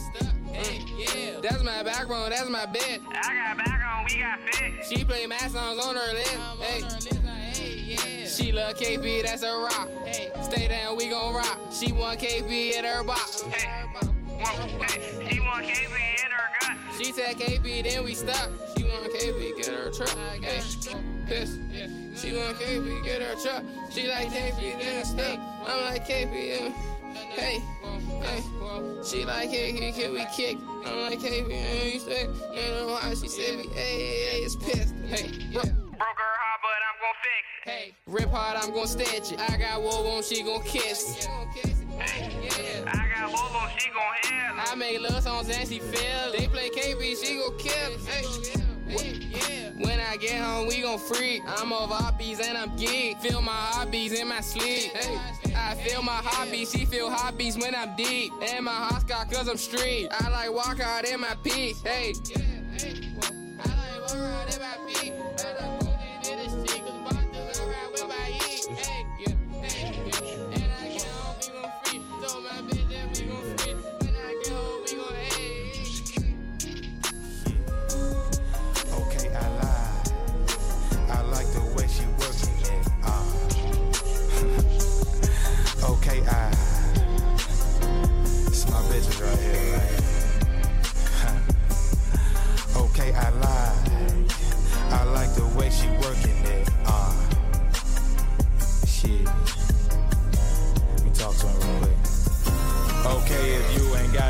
Hey, 0.52 0.84
yeah. 0.98 1.40
That's 1.42 1.64
my 1.64 1.84
backbone, 1.84 2.32
that's 2.32 2.50
my 2.50 2.66
bed. 2.66 3.02
I 3.08 3.34
got 3.34 3.58
back 3.58 3.82
home, 3.82 4.06
we 4.10 4.20
got 4.20 4.40
fit. 4.40 4.86
She 4.86 5.04
play 5.06 5.26
my 5.26 5.38
songs 5.38 5.86
on 5.86 5.96
her 5.96 6.14
list. 6.14 6.38
Hey. 6.60 8.26
She 8.26 8.52
love 8.52 8.76
KP, 8.76 9.24
that's 9.24 9.44
a 9.44 9.52
rock. 9.52 9.90
Hey. 10.06 10.32
Stay 10.44 10.68
down, 10.68 10.98
we 10.98 11.10
gon' 11.10 11.34
rock. 11.34 11.60
She 11.72 11.92
want 11.92 12.20
KP 12.20 12.78
in 12.78 12.86
her 12.86 13.04
box. 13.04 13.42
hey 13.42 13.90
She 15.30 15.40
want 15.40 15.66
KP 15.66 16.26
in 16.26 16.32
her 16.32 16.50
gut. 16.62 16.78
She 16.98 17.12
said 17.12 17.38
KP, 17.38 17.84
then 17.84 18.04
we 18.04 18.14
stuck. 18.14 18.50
She 18.78 18.84
want 18.84 19.12
KP, 19.14 19.58
get 19.58 19.68
her 19.68 19.92
truck. 19.92 20.10
Hey, 20.42 20.62
piss. 21.28 21.58
She 22.20 22.36
want 22.36 22.58
KP, 22.60 23.02
get 23.06 23.22
her 23.22 23.36
truck. 23.42 23.64
She 23.92 24.10
like 24.10 24.28
KP, 24.28 24.78
then 24.78 25.06
stuck. 25.06 25.40
I'm 25.66 25.86
like 25.86 26.06
KP, 26.06 26.74
hey, 27.32 27.62
hey. 28.22 28.44
She 29.06 29.24
like 29.24 29.50
KP, 29.50 29.96
can 29.96 30.12
we 30.12 30.26
kick? 30.36 30.58
I'm 30.86 31.02
like 31.04 31.20
KP, 31.20 31.50
and 31.50 31.84
we 31.84 31.98
say, 31.98 32.24
you 32.24 32.72
know 32.76 32.88
why 32.88 33.14
she 33.14 33.30
said 33.30 33.58
we, 33.58 33.68
hey, 33.70 34.32
hey, 34.32 34.40
it's 34.40 34.58
pissed. 34.58 34.94
Hey, 35.08 35.30
bro. 35.54 35.62
Broke 35.62 35.72
her 35.72 36.36
heart, 36.42 36.62
but 36.62 36.82
I'm 36.90 36.98
gon' 37.00 37.16
fix. 37.24 37.46
Hey, 37.64 37.96
rip 38.06 38.30
hard, 38.30 38.58
I'm 38.62 38.74
gon' 38.74 38.88
stitch 38.88 39.32
it. 39.32 39.40
I 39.40 39.56
got 39.56 39.82
wool 39.82 40.08
on, 40.08 40.22
she 40.22 40.44
gon' 40.44 40.62
kiss. 40.64 41.24
Hey, 41.24 42.84
I 42.86 43.08
got 43.16 43.32
Bobo, 43.32 43.68
she 43.78 43.90
gon' 43.92 44.04
hear. 44.24 44.52
I 44.58 44.76
make 44.76 45.00
love 45.00 45.24
songs 45.24 45.48
and 45.48 45.66
she 45.66 45.80
feel. 45.80 46.34
They 46.38 46.48
play 46.48 46.70
KP, 46.70 47.26
she 47.26 47.38
gon' 47.38 47.58
kill. 47.58 47.98
Hey. 48.06 48.60
When 48.90 50.00
I 50.00 50.18
get 50.18 50.42
home, 50.42 50.68
we 50.68 50.82
gon' 50.82 51.00
freak. 51.00 51.44
I'm 51.48 51.72
off 51.72 51.90
hobbies 51.90 52.40
and 52.40 52.58
I'm 52.58 52.76
geek. 52.76 53.20
Feel 53.20 53.42
my 53.42 53.52
hobbies 53.52 54.20
in 54.20 54.28
my 54.28 54.42
sleep. 54.42 54.92
Hey. 54.96 55.54
I 55.56 55.76
feel 55.76 56.02
my 56.02 56.20
hobbies, 56.24 56.72
she 56.72 56.86
feel 56.86 57.10
hobbies 57.10 57.58
when 57.58 57.76
I'm 57.76 57.96
deep. 57.96 58.34
And 58.42 58.66
my 58.66 58.72
hotspot 58.72 59.32
cause 59.32 59.48
I'm 59.48 59.58
street. 59.58 60.10
I 60.12 60.30
like 60.30 60.52
walk 60.54 60.80
out 60.80 61.06
in 61.06 61.22
my 61.22 61.36
peak. 61.44 61.76
Hey. 61.84 62.14
I 62.14 63.68
like 63.68 64.12
walk 64.12 64.16
out 64.16 64.56
in 64.56 64.62
my. 64.62 65.79
I 93.22 93.30
lied. 93.32 94.32
I 94.92 95.04
like 95.04 95.34
the 95.36 95.46
way 95.58 95.70
she 95.70 95.88
working 96.04 96.39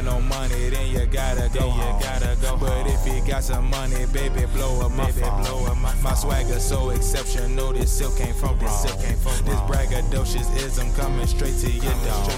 got 0.02 0.14
no 0.14 0.22
money, 0.22 0.70
then 0.70 0.92
you 0.92 1.06
gotta 1.08 1.50
go 1.54 1.70
home. 1.70 2.00
You 2.00 2.04
gotta 2.04 2.38
go 2.42 2.58
but 2.58 2.88
if 2.88 3.06
you 3.06 3.22
got 3.28 3.44
some 3.44 3.70
money, 3.70 4.06
baby, 4.14 4.46
blow 4.54 4.86
up 4.86 4.92
my 4.92 5.12
phone. 5.12 5.44
Blow 5.44 5.66
up 5.66 5.78
my, 5.78 5.94
my 6.02 6.14
swagger 6.14 6.60
so 6.60 6.90
exceptional. 6.92 7.74
This 7.74 7.92
silk 7.92 8.18
came 8.18 8.34
from 8.34 8.58
this 8.60 8.82
silk 8.82 9.00
came 9.02 9.18
from 9.18 9.46
this 9.46 9.60
braggadocious 9.68 10.56
ism 10.58 10.92
coming 10.94 11.28
straight 11.28 11.58
to 11.60 11.72
your 11.72 11.94
dome. 12.06 12.30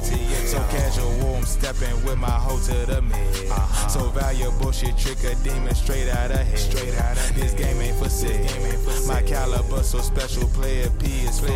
So 0.45 0.57
casual, 0.69 1.35
I'm 1.35 1.43
stepping 1.43 2.03
with 2.03 2.17
my 2.17 2.29
hoe 2.29 2.59
to 2.59 2.85
the 2.85 3.01
mid. 3.01 3.51
So 3.89 4.09
valuable, 4.09 4.71
shit 4.71 4.97
trick 4.97 5.23
a 5.23 5.35
demon 5.43 5.75
straight 5.75 6.09
out 6.09 6.31
of 6.31 6.37
head. 6.37 6.57
Straight 6.57 6.95
out 6.95 7.17
of 7.17 7.35
this 7.35 7.53
game 7.53 7.79
ain't 7.81 7.97
for 7.97 8.09
sick. 8.09 8.47
Game 8.47 8.65
ain't 8.65 8.79
for 8.79 9.07
my 9.07 9.21
caliber 9.21 9.83
so 9.83 9.99
special. 9.99 10.47
Player 10.49 10.89
P 10.99 11.05
is 11.25 11.39
for. 11.39 11.51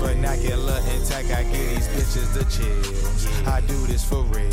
Vernacular 0.00 0.80
intact, 0.94 1.30
I 1.30 1.42
get 1.44 1.52
these 1.52 1.88
bitches 1.88 2.32
the 2.32 2.44
chill. 2.48 3.48
I 3.48 3.60
do 3.62 3.86
this 3.86 4.04
for 4.04 4.22
real. 4.24 4.50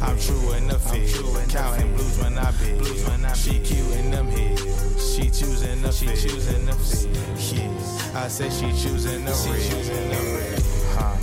I'm 0.00 0.18
true 0.18 0.52
in 0.52 0.68
the 0.68 0.78
field. 0.78 1.48
Counting 1.48 1.94
blues 1.94 2.18
when 2.18 2.38
I 2.38 2.50
be 2.52 2.72
blues 2.78 3.04
bid. 3.04 3.36
She 3.36 3.58
cute 3.60 3.92
in 3.96 4.10
them 4.10 4.28
heels. 4.28 5.14
She 5.14 5.24
choosing 5.30 5.82
the 5.82 5.92
she 5.92 6.06
choosing 6.06 6.66
the 6.66 6.72
field. 6.74 7.18
Yeah, 7.52 8.24
I 8.24 8.28
say 8.28 8.50
she 8.50 8.68
choosing 8.82 9.24
the 9.24 9.32
real. 9.32 9.70
choosing 9.70 10.08
the 10.10 10.20
real. 10.36 10.58
Huh. 10.94 11.16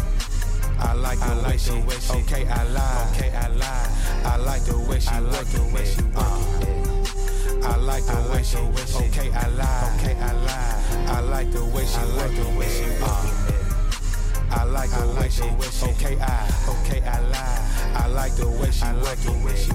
I 0.80 0.94
like 0.94 1.20
the 1.20 1.36
way 1.46 1.58
she, 1.58 1.72
okay, 2.14 2.48
I 2.48 2.64
lie. 2.64 3.10
Okay, 3.14 3.32
I 3.32 3.48
lie. 3.48 3.90
I 4.26 4.38
like 4.38 4.64
the 4.66 4.78
way 4.78 5.00
she 5.00 5.14
work 5.14 5.48
the 5.48 5.62
way 5.74 5.86
she 5.86 6.02
work 6.02 6.16
uh, 6.16 7.68
I 7.68 7.76
like 7.78 8.06
the 8.06 8.30
way 8.32 8.44
she, 8.44 8.58
okay, 8.58 9.32
I 9.32 9.48
lie. 9.50 9.98
Okay, 10.00 10.16
I 10.16 10.32
lie. 10.34 10.86
I 11.08 11.20
like 11.22 11.52
the 11.52 11.64
way 11.66 11.86
she 11.86 12.00
work 12.18 12.36
the 12.36 12.58
way 12.58 12.68
she 12.70 13.02
work 13.02 13.55
she, 15.36 15.86
okay, 15.86 16.18
I, 16.22 16.48
okay, 16.80 17.02
I 17.02 17.20
lie. 17.28 17.92
I 17.96 18.08
like 18.08 18.36
the 18.36 18.48
way 18.48 18.72
she 18.72 18.86
work 19.04 19.20
the 19.20 19.32
way 19.44 19.56
she 19.56 19.72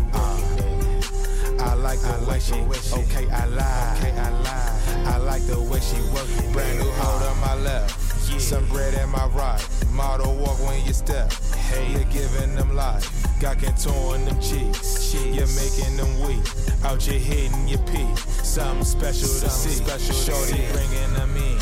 I 1.60 1.74
like 1.74 2.00
the 2.00 2.24
way 2.26 2.40
she, 2.40 2.54
okay, 2.54 3.28
I 3.30 3.44
lie. 3.46 3.96
Okay, 3.98 4.12
I 4.18 4.30
lie. 4.40 4.80
I 5.04 5.16
like 5.18 5.42
the 5.46 5.60
way 5.60 5.80
she 5.80 6.00
work 6.14 6.28
it. 6.28 6.52
Brand 6.52 6.78
new 6.78 6.90
hold 6.92 7.22
on 7.22 7.40
my 7.40 7.54
left. 7.56 8.00
Some 8.40 8.66
bread 8.68 8.94
at 8.94 9.08
my 9.08 9.26
right. 9.26 9.62
Model 9.92 10.34
walk 10.36 10.58
when 10.60 10.84
you 10.86 10.94
step. 10.94 11.30
Hey, 11.54 11.92
you're 11.92 12.04
giving 12.04 12.54
them 12.54 12.74
life. 12.74 13.06
Got 13.38 13.58
contour 13.58 14.14
in 14.14 14.24
them 14.24 14.40
cheeks. 14.40 15.14
You're 15.14 15.46
making 15.60 15.96
them 15.96 16.20
weak. 16.26 16.42
Out 16.84 17.06
your 17.06 17.20
head 17.20 17.52
and 17.52 17.68
your 17.68 17.80
peak. 17.80 18.16
Something 18.18 18.84
special 18.84 19.28
to 19.28 19.50
see. 19.50 19.84
Special 19.84 20.14
Shorty 20.14 20.62
bringing 20.72 21.12
them 21.14 21.36
in. 21.36 21.58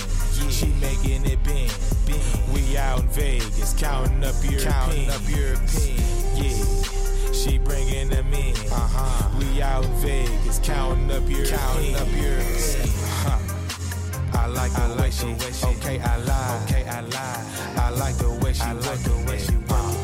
She 0.51 0.66
making 0.81 1.27
it 1.27 1.43
bend. 1.43 1.68
Out 2.78 3.00
in 3.00 3.09
Vegas, 3.09 3.74
counting 3.74 4.24
up 4.24 4.34
European. 4.42 4.72
Counting 4.72 5.10
up 5.10 5.28
European. 5.28 5.98
Yeah. 6.36 7.32
She 7.32 7.59
bringing 7.59 8.09
them 8.09 8.32
in. 8.32 8.55
Uh-huh. 8.70 9.38
We 9.38 9.60
out 9.60 9.84
in 9.84 9.92
Vegas, 9.94 10.60
counting 10.60 11.10
up 11.10 11.28
European. 11.28 11.59
Counting 11.59 11.96
up 11.96 12.09
European. 12.12 12.88
Huh. 13.24 13.38
I 14.38 14.46
like 14.46 14.72
the 14.72 14.96
way 15.00 15.10
she, 15.10 15.26
okay, 15.66 15.98
I 15.98 16.16
lie. 16.18 16.60
Okay, 16.64 16.84
I 16.88 17.00
lie. 17.00 17.44
I 17.76 17.90
like 17.90 18.16
the 18.16 18.30
way 18.30 18.52
she 18.52 18.66
work 18.66 19.00
the 19.02 19.24
way 19.26 19.38
she 19.38 19.56
work 19.56 19.98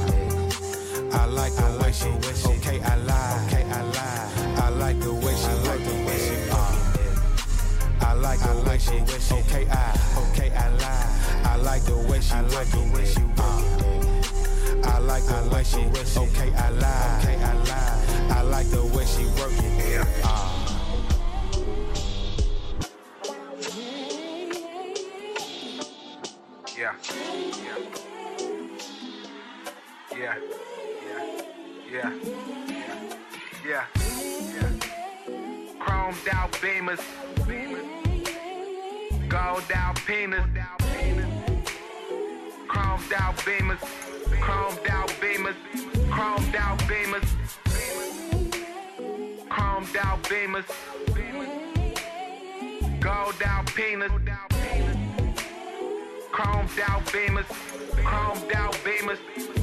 I 1.14 1.26
like 1.26 1.55
the 1.55 1.78
way 1.80 1.92
she, 1.92 2.09
okay, 2.48 2.80
I 2.82 2.96
lie. 2.96 3.46
Okay, 3.46 3.62
I 3.70 3.82
lie. 3.82 4.28
I 4.56 4.68
like 4.70 4.98
the 4.98 5.14
way 5.14 5.34
she 5.36 5.55
work 5.68 5.80
the 5.80 5.94
way 6.06 6.18
she 6.18 6.36
work 6.51 6.74
I 8.01 8.12
like 8.14 8.40
the 8.40 8.64
way 8.66 8.78
she, 8.78 8.96
okay, 9.32 9.66
I, 9.70 9.96
okay, 10.32 10.51
I 10.51 10.68
lie. 10.70 11.14
I 11.55 11.56
like 11.59 11.85
the 11.85 11.97
way 11.97 12.20
she 12.20 12.35
work 12.35 12.66
the 12.66 12.81
way 12.93 13.05
she 13.06 13.22
work 13.22 13.39
I 14.85 14.98
like 14.98 15.22
the 15.22 15.48
way 15.52 15.62
she, 15.62 15.78
okay, 16.18 16.52
I 16.52 16.70
lie. 16.70 17.20
Okay, 17.22 17.36
I 17.36 17.55
lie. 17.55 18.39
I 18.39 18.43
like 18.43 18.66
the 18.70 18.85
way 18.86 19.05
she 19.05 19.24
working 19.40 19.78
it. 19.78 20.05
Uh. 20.24 20.51
Yeah. 26.76 26.94
Yeah. 27.62 27.78
Yeah. 30.12 30.36
Yeah. 31.93 32.10
Yeah. 33.64 33.86
Yeah. 34.55 34.70
Chromed 35.78 36.28
out 36.32 36.51
beamers. 36.55 37.01
Gold 39.28 39.62
Alpinas. 39.70 40.84
Chromed 42.74 43.12
out 43.12 43.36
beamers, 43.46 43.78
chromed 44.40 44.90
out 44.90 45.09
beamers, 45.20 45.55
chromed 46.10 46.56
out 46.56 46.78
beamers, 46.90 47.28
chromed 49.48 49.96
out 49.96 50.22
beamers, 50.24 50.68
gold 53.01 53.42
out 53.46 53.66
peanuts, 53.76 54.14
chromed 56.32 56.80
out 56.88 57.05
beamers, 57.14 57.48
chromed 58.09 58.55
out 58.56 58.74
beamers, 58.84 59.20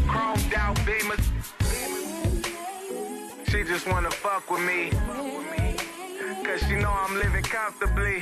chromed 0.07 0.53
out 0.53 0.77
beamers. 0.87 1.23
She 3.49 3.63
just 3.65 3.87
wanna 3.87 4.11
fuck 4.11 4.49
with 4.49 4.61
me. 4.61 4.89
Cause 6.45 6.61
she 6.61 6.75
know 6.75 6.91
I'm 6.91 7.15
living 7.17 7.43
comfortably. 7.43 8.19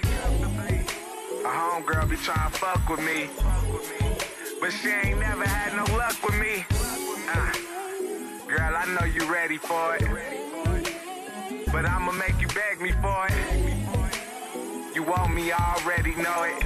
A 1.45 1.51
homegirl 1.59 2.09
be 2.09 2.15
trying 2.17 2.51
to 2.51 2.57
fuck 2.57 2.89
with 2.89 2.99
me. 3.01 4.08
But 4.59 4.71
she 4.73 4.89
ain't 4.89 5.19
never 5.19 5.45
had 5.45 5.75
no 5.75 5.83
luck 5.95 6.21
with 6.23 6.37
me. 6.37 6.65
Uh, 7.29 7.53
girl, 8.47 8.75
I 8.75 8.85
know 8.93 9.05
you 9.05 9.31
ready 9.31 9.57
for 9.57 9.95
it. 9.95 10.03
But 11.71 11.85
I'ma 11.85 12.11
make 12.11 12.39
you 12.41 12.47
beg 12.47 12.81
me 12.81 12.91
for 13.01 13.27
it. 13.29 14.95
You 14.95 15.03
want 15.03 15.33
me, 15.33 15.51
already 15.51 16.15
know 16.15 16.43
it. 16.43 16.63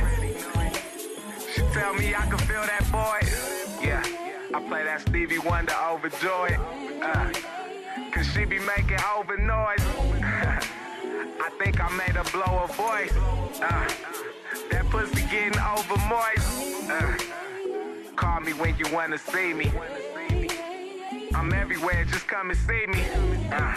She 1.54 1.62
tell 1.74 1.94
me 1.94 2.16
I 2.16 2.26
can 2.26 2.40
feel 2.40 2.64
that 2.64 2.86
boy. 2.92 3.20
Yeah, 3.86 4.04
I 4.54 4.60
play 4.68 4.84
that 4.84 5.02
Stevie 5.02 5.40
Wonder 5.40 5.74
overjoyed. 5.74 6.60
Uh, 7.02 7.32
Cause 8.12 8.28
she 8.28 8.46
be 8.46 8.60
making 8.60 8.98
over 9.16 9.38
noise. 9.38 9.78
I 11.42 11.50
think 11.60 11.80
I 11.80 11.90
made 11.98 12.16
her 12.16 12.24
blow 12.32 12.66
her 12.66 12.74
voice. 12.74 13.12
Uh, 13.62 13.90
that 14.72 14.86
pussy 14.90 15.22
getting 15.30 15.60
over 15.60 15.98
moist. 16.08 16.90
Uh, 16.90 17.18
call 18.16 18.40
me 18.42 18.54
when 18.54 18.76
you 18.78 18.86
wanna 18.94 19.18
see 19.18 19.54
me. 19.54 19.72
I'm 21.34 21.52
everywhere, 21.54 22.06
just 22.06 22.28
come 22.28 22.50
and 22.50 22.60
see 22.60 22.86
me. 22.88 23.04
Uh, 23.52 23.76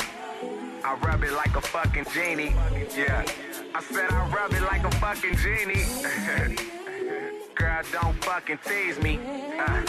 I 0.84 0.94
rub 1.02 1.22
it 1.24 1.32
like 1.32 1.56
a 1.56 1.60
fucking 1.60 2.06
genie. 2.12 2.54
Yeah, 2.96 3.24
I 3.74 3.82
said 3.82 4.10
I 4.10 4.28
rub 4.28 4.52
it 4.52 4.62
like 4.62 4.84
a 4.84 4.90
fucking 4.92 5.36
genie. 5.36 5.84
Girl, 7.54 7.82
don't 7.92 8.24
fucking 8.24 8.58
tease 8.64 8.98
me. 9.00 9.18
Uh, 9.58 9.82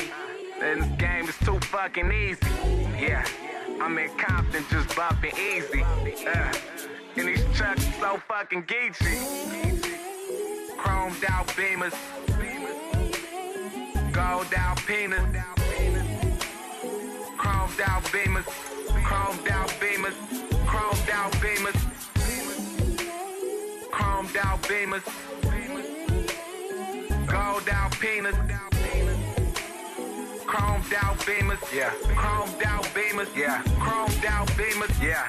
this 0.59 0.85
game 0.97 1.27
is 1.27 1.37
too 1.39 1.59
fucking 1.59 2.11
easy. 2.11 2.39
Yeah, 2.99 3.25
I'm 3.81 3.97
in 3.97 4.09
Compton, 4.17 4.63
just 4.69 4.95
bumping 4.95 5.35
easy. 5.37 5.83
Uh, 5.83 6.53
and 7.15 7.27
these 7.27 7.43
trucks 7.53 7.85
so 7.99 8.17
fucking 8.27 8.63
geeky. 8.63 9.17
Chromed 10.77 11.23
out 11.29 11.47
beamers, 11.49 11.93
gold 14.17 14.51
out 14.57 14.77
peanuts. 14.87 15.37
Chromed 17.37 17.79
out 17.81 18.03
beamers, 18.05 18.47
chromed 19.05 19.47
out 19.51 19.69
beamers, 19.79 20.15
chromed 20.65 21.09
out 21.11 21.31
beamers, 21.33 21.79
chromed 23.91 24.37
out 24.37 24.61
beamers, 24.63 25.05
gold 27.27 27.67
Alpinas. 27.67 28.37
Chromed 30.47 30.93
out 31.03 31.19
beamers, 31.19 31.75
yeah. 31.75 31.91
Chromed 32.15 32.63
out 32.65 32.85
beamers, 32.95 33.35
yeah. 33.35 33.61
Chromed 33.83 34.25
out 34.25 34.47
beamers, 34.57 34.95
yeah. 34.99 35.27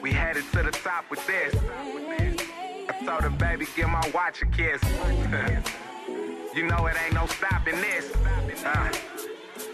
We 0.00 0.12
headed 0.12 0.44
to 0.52 0.62
the 0.62 0.70
top 0.70 1.10
with 1.10 1.26
this. 1.26 1.54
I 2.88 3.04
told 3.04 3.22
her, 3.22 3.30
baby, 3.30 3.66
give 3.76 3.90
my 3.90 4.10
watch 4.14 4.40
a 4.40 4.46
kiss. 4.46 4.80
you 6.54 6.66
know 6.66 6.86
it 6.86 6.96
ain't 7.04 7.14
no 7.14 7.26
stopping 7.26 7.80
this. 7.80 8.12
Uh, 8.64 8.92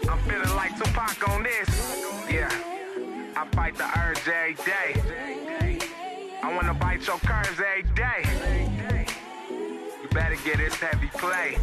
I'm 0.09 0.19
feeling 0.19 0.55
like 0.55 0.77
Tupac 0.77 1.29
on 1.29 1.43
this. 1.43 1.69
Yeah, 2.31 2.49
I 3.35 3.45
fight 3.53 3.77
the 3.77 3.85
urge 3.99 4.27
every 4.27 4.53
day. 4.55 5.79
I 6.41 6.55
wanna 6.55 6.73
bite 6.73 7.05
your 7.05 7.19
curves 7.19 7.59
every 7.59 7.83
day. 7.93 8.23
You 10.01 10.09
better 10.09 10.37
get 10.45 10.57
this 10.57 10.75
heavy 10.75 11.07
play. 11.07 11.57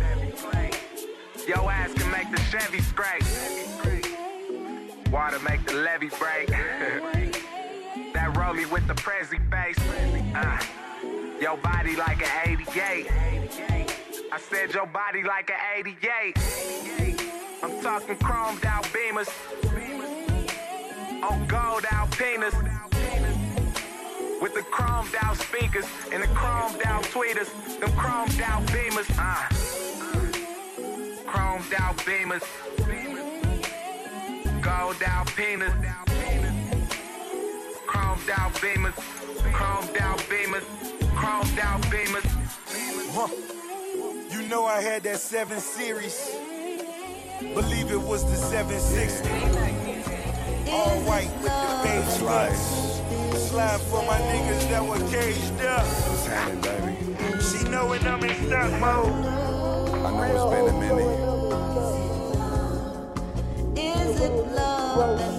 Your 1.47 1.71
ass 1.71 1.93
can 1.95 2.11
make 2.11 2.31
the 2.31 2.41
Chevy 2.51 2.81
scrape. 2.81 3.23
Water 5.13 5.39
make 5.41 5.65
the 5.65 5.75
levee 5.75 6.11
break. 6.19 6.49
that 8.13 8.35
rollie 8.35 8.71
with 8.71 8.87
the 8.87 8.95
Prezi 8.95 9.39
face. 9.51 9.79
Uh, 10.35 10.61
your 11.41 11.57
body 11.59 11.97
like 11.97 12.23
an 12.23 12.59
88. 12.61 13.76
I 14.33 14.39
said 14.39 14.75
your 14.75 14.87
body 14.87 15.23
like 15.23 15.51
an 15.51 15.87
88. 15.87 16.37
I'm 17.63 17.81
talking 17.81 18.17
chromed 18.17 18.65
out 18.65 18.85
beamers. 18.87 19.29
On 21.23 21.47
gold 21.47 21.85
Alpinas. 21.85 22.55
With 24.43 24.55
the 24.55 24.63
chromed 24.63 25.15
out 25.23 25.37
speakers 25.37 25.87
and 26.13 26.23
the 26.23 26.27
chromed 26.29 26.85
out 26.85 27.05
tweeters. 27.05 27.51
Them 27.79 27.91
chromed 27.91 28.41
out 28.43 28.63
beamers. 28.67 29.09
Uh, 29.17 29.49
chromed 31.27 31.73
out 31.81 31.97
beamers. 31.99 32.43
Gold 34.61 35.03
out 35.07 35.27
penis. 35.37 35.73
Chromed 37.87 38.31
out 38.31 38.53
beamers. 38.55 38.95
Chromed 39.53 40.01
out 40.01 40.19
beamers. 40.19 40.65
Chromed 41.15 41.59
out 41.61 41.83
beamers. 41.83 42.27
Huh. 43.15 43.56
You 44.47 44.53
know 44.53 44.65
I 44.65 44.81
had 44.81 45.03
that 45.03 45.19
7 45.19 45.59
series. 45.59 46.31
Believe 47.41 47.91
it 47.91 48.01
was 48.01 48.23
the 48.31 48.37
760. 48.37 49.29
All 50.71 51.01
white 51.01 51.33
with 51.43 51.51
the 51.51 51.81
beige 51.83 52.21
nuts. 52.23 52.61
Slide 53.51 53.81
for 53.91 54.05
my 54.07 54.21
niggas 54.21 54.69
that 54.71 54.85
were 54.85 55.01
caged 55.11 55.61
up. 55.63 55.85
What's 55.85 56.27
happening, 56.27 56.61
baby? 56.61 56.95
She 57.43 57.65
know 57.69 57.89
when 57.89 58.07
I'm 58.07 58.23
in 58.23 58.37
stuck 58.47 58.71
mode. 58.79 59.27
I 60.07 60.11
know 60.15 60.31
it's 60.31 60.45
been 60.55 60.69
a 60.69 60.79
minute. 60.79 61.11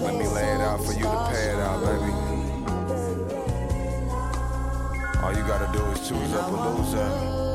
Let 0.02 0.14
me 0.16 0.26
lay 0.28 0.52
it 0.52 0.60
out 0.60 0.84
for 0.84 0.92
you 0.92 1.04
to 1.04 1.28
pay 1.30 1.48
it 1.48 1.58
out, 1.58 1.80
baby. 1.80 2.12
All 5.22 5.32
you 5.32 5.44
gotta 5.48 5.72
do 5.72 5.82
is 5.92 6.06
choose 6.06 6.34
up 6.34 6.52
or 6.52 6.58
lose 6.76 6.92
up. 6.92 7.47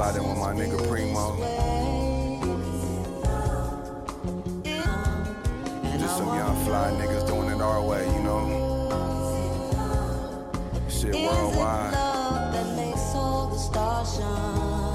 Sliding 0.00 0.26
with 0.26 0.38
my 0.38 0.54
nigga 0.54 0.78
Premo. 0.88 1.36
Just 6.00 6.16
some 6.16 6.28
young 6.28 6.56
fly 6.64 6.90
niggas 6.92 7.26
doing 7.26 7.50
it 7.50 7.60
our 7.60 7.82
way, 7.84 8.06
you 8.06 8.22
know? 8.22 8.48
Shit 10.88 11.14
worldwide. 11.14 11.92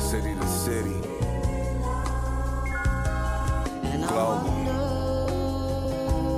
City 0.02 0.34
to 0.34 0.48
city. 0.48 1.00
Global. 4.08 4.54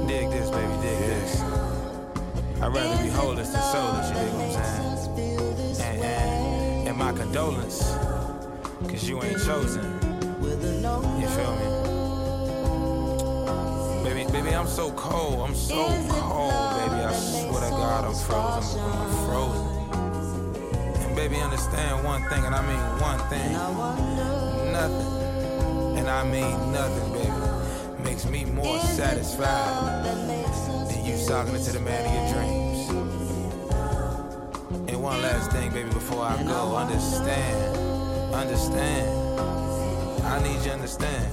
Dig 0.07 0.29
this, 0.29 0.49
baby, 0.49 0.73
dig 0.81 0.99
this. 1.07 1.41
I'd 2.61 2.73
rather 2.73 3.01
be 3.01 3.09
holeless 3.11 3.47
than 3.47 3.61
soulless, 3.61 4.09
you 4.09 4.15
dig 4.15 4.33
what 4.33 4.43
I'm 4.43 4.51
saying? 4.51 4.83
And, 5.79 6.03
and, 6.03 6.87
and 6.89 6.97
my 6.97 7.13
condolence, 7.13 7.93
cause 8.83 9.07
you 9.07 9.21
ain't 9.23 9.43
chosen. 9.43 9.83
You 10.41 11.27
feel 11.27 11.55
me? 11.55 11.65
Baby, 14.03 14.31
baby, 14.31 14.55
I'm 14.55 14.67
so 14.67 14.91
cold, 14.91 15.41
I'm 15.47 15.55
so 15.55 15.87
cold, 16.09 16.51
baby. 16.77 17.01
I 17.03 17.11
swear 17.13 17.61
to 17.61 17.69
God, 17.69 18.05
I'm 18.05 18.13
frozen, 18.13 18.79
I'm 18.81 19.09
frozen. 19.25 19.67
And 21.03 21.15
baby, 21.15 21.37
understand 21.37 22.03
one 22.05 22.23
thing, 22.29 22.45
and 22.45 22.55
I 22.55 22.61
mean 22.61 22.79
one 23.01 23.19
thing. 23.29 23.51
Nothing, 24.71 25.97
and 25.97 26.09
I 26.09 26.23
mean 26.23 26.71
nothing, 26.71 27.13
baby, 27.13 28.03
makes 28.03 28.25
me 28.25 28.45
more 28.45 28.79
satisfied 28.79 30.05
than 30.05 31.05
you 31.05 31.17
talking 31.27 31.53
to 31.61 31.71
the 31.71 31.79
man 31.79 32.05
of 32.05 32.11
your 32.13 32.27
dreams. 32.33 32.89
And 34.89 35.01
one 35.03 35.21
last 35.21 35.51
thing, 35.51 35.71
baby, 35.71 35.89
before 35.89 36.23
I 36.23 36.41
go, 36.43 36.75
understand, 36.77 37.86
understand. 38.33 39.39
I 40.25 40.43
need 40.43 40.57
you 40.57 40.63
to 40.63 40.73
understand. 40.73 41.27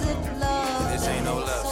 that 0.00 0.92
This 0.92 1.08
ain't 1.08 1.24
no 1.24 1.36
love 1.36 1.69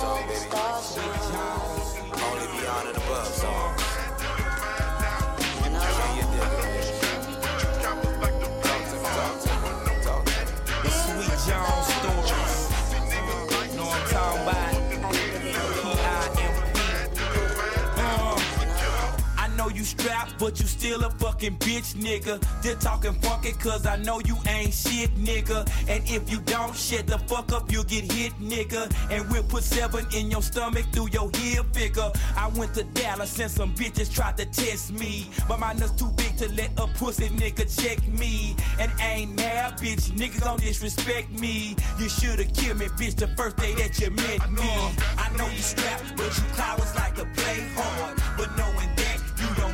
P-I-M-P. 20.08 20.16
I 20.16 20.16
know 20.16 20.16
you 20.16 20.16
strapped 20.16 20.28
strap, 20.28 20.38
but 20.38 20.60
you 20.60 20.66
still 20.66 21.04
a 21.04 21.10
fucking 21.10 21.56
bitch, 21.58 21.94
nigga. 21.94 22.40
Just 22.62 22.80
talking 22.80 23.12
funky, 23.14 23.52
cause 23.52 23.86
I 23.86 23.96
know 23.96 24.20
you 24.24 24.36
ain't 24.48 24.72
shit, 24.72 25.14
nigga. 25.16 25.68
And 25.88 26.02
if 26.08 26.30
you 26.30 26.40
don't 26.40 26.74
shut 26.74 27.06
the 27.06 27.18
fuck 27.18 27.52
up, 27.52 27.70
you'll 27.70 27.84
get 27.84 28.10
hit, 28.10 28.32
nigga. 28.40 28.90
And 29.10 29.28
we'll 29.30 29.42
put 29.42 29.64
seven 29.64 30.06
in 30.14 30.30
your 30.30 30.42
stomach 30.42 30.86
through 30.92 31.10
your 31.10 31.30
heel 31.36 31.64
figure. 31.72 32.10
I 32.36 32.48
went 32.56 32.74
to 32.74 32.84
Dallas 32.84 33.38
and 33.38 33.50
some 33.50 33.74
bitches 33.74 34.12
tried 34.12 34.36
to 34.38 34.46
test 34.46 34.92
me. 34.92 35.26
But 35.46 35.58
my 35.60 35.72
nuts 35.72 35.92
too 35.92 36.10
big 36.16 36.36
to 36.38 36.48
let 36.52 36.70
a 36.78 36.86
pussy 36.86 37.28
nigga 37.28 37.66
check 37.82 38.06
me. 38.08 38.56
And 38.78 38.90
ain't 39.00 39.36
mad, 39.36 39.78
bitch. 39.78 40.10
Niggas 40.12 40.40
don't 40.40 40.60
disrespect 40.60 41.30
me. 41.30 41.76
You 41.98 42.08
should've 42.08 42.52
killed 42.54 42.78
me, 42.78 42.86
bitch, 42.86 43.16
the 43.16 43.28
first 43.28 43.56
day 43.56 43.74
that 43.74 44.00
you 44.00 44.10
met 44.10 44.50
me. 44.50 44.70
I 45.18 45.30
know 45.36 45.48
you 45.48 45.58
strapped, 45.58 46.16
but 46.16 46.36
you 46.36 46.44
cowards 46.56 46.94
like 46.94 47.14
to 47.16 47.24
play 47.24 47.68
hard. 47.74 48.16
But 48.36 48.56
knowing 48.56 48.78
that 48.78 48.78
you 48.78 48.87
don't 48.87 48.87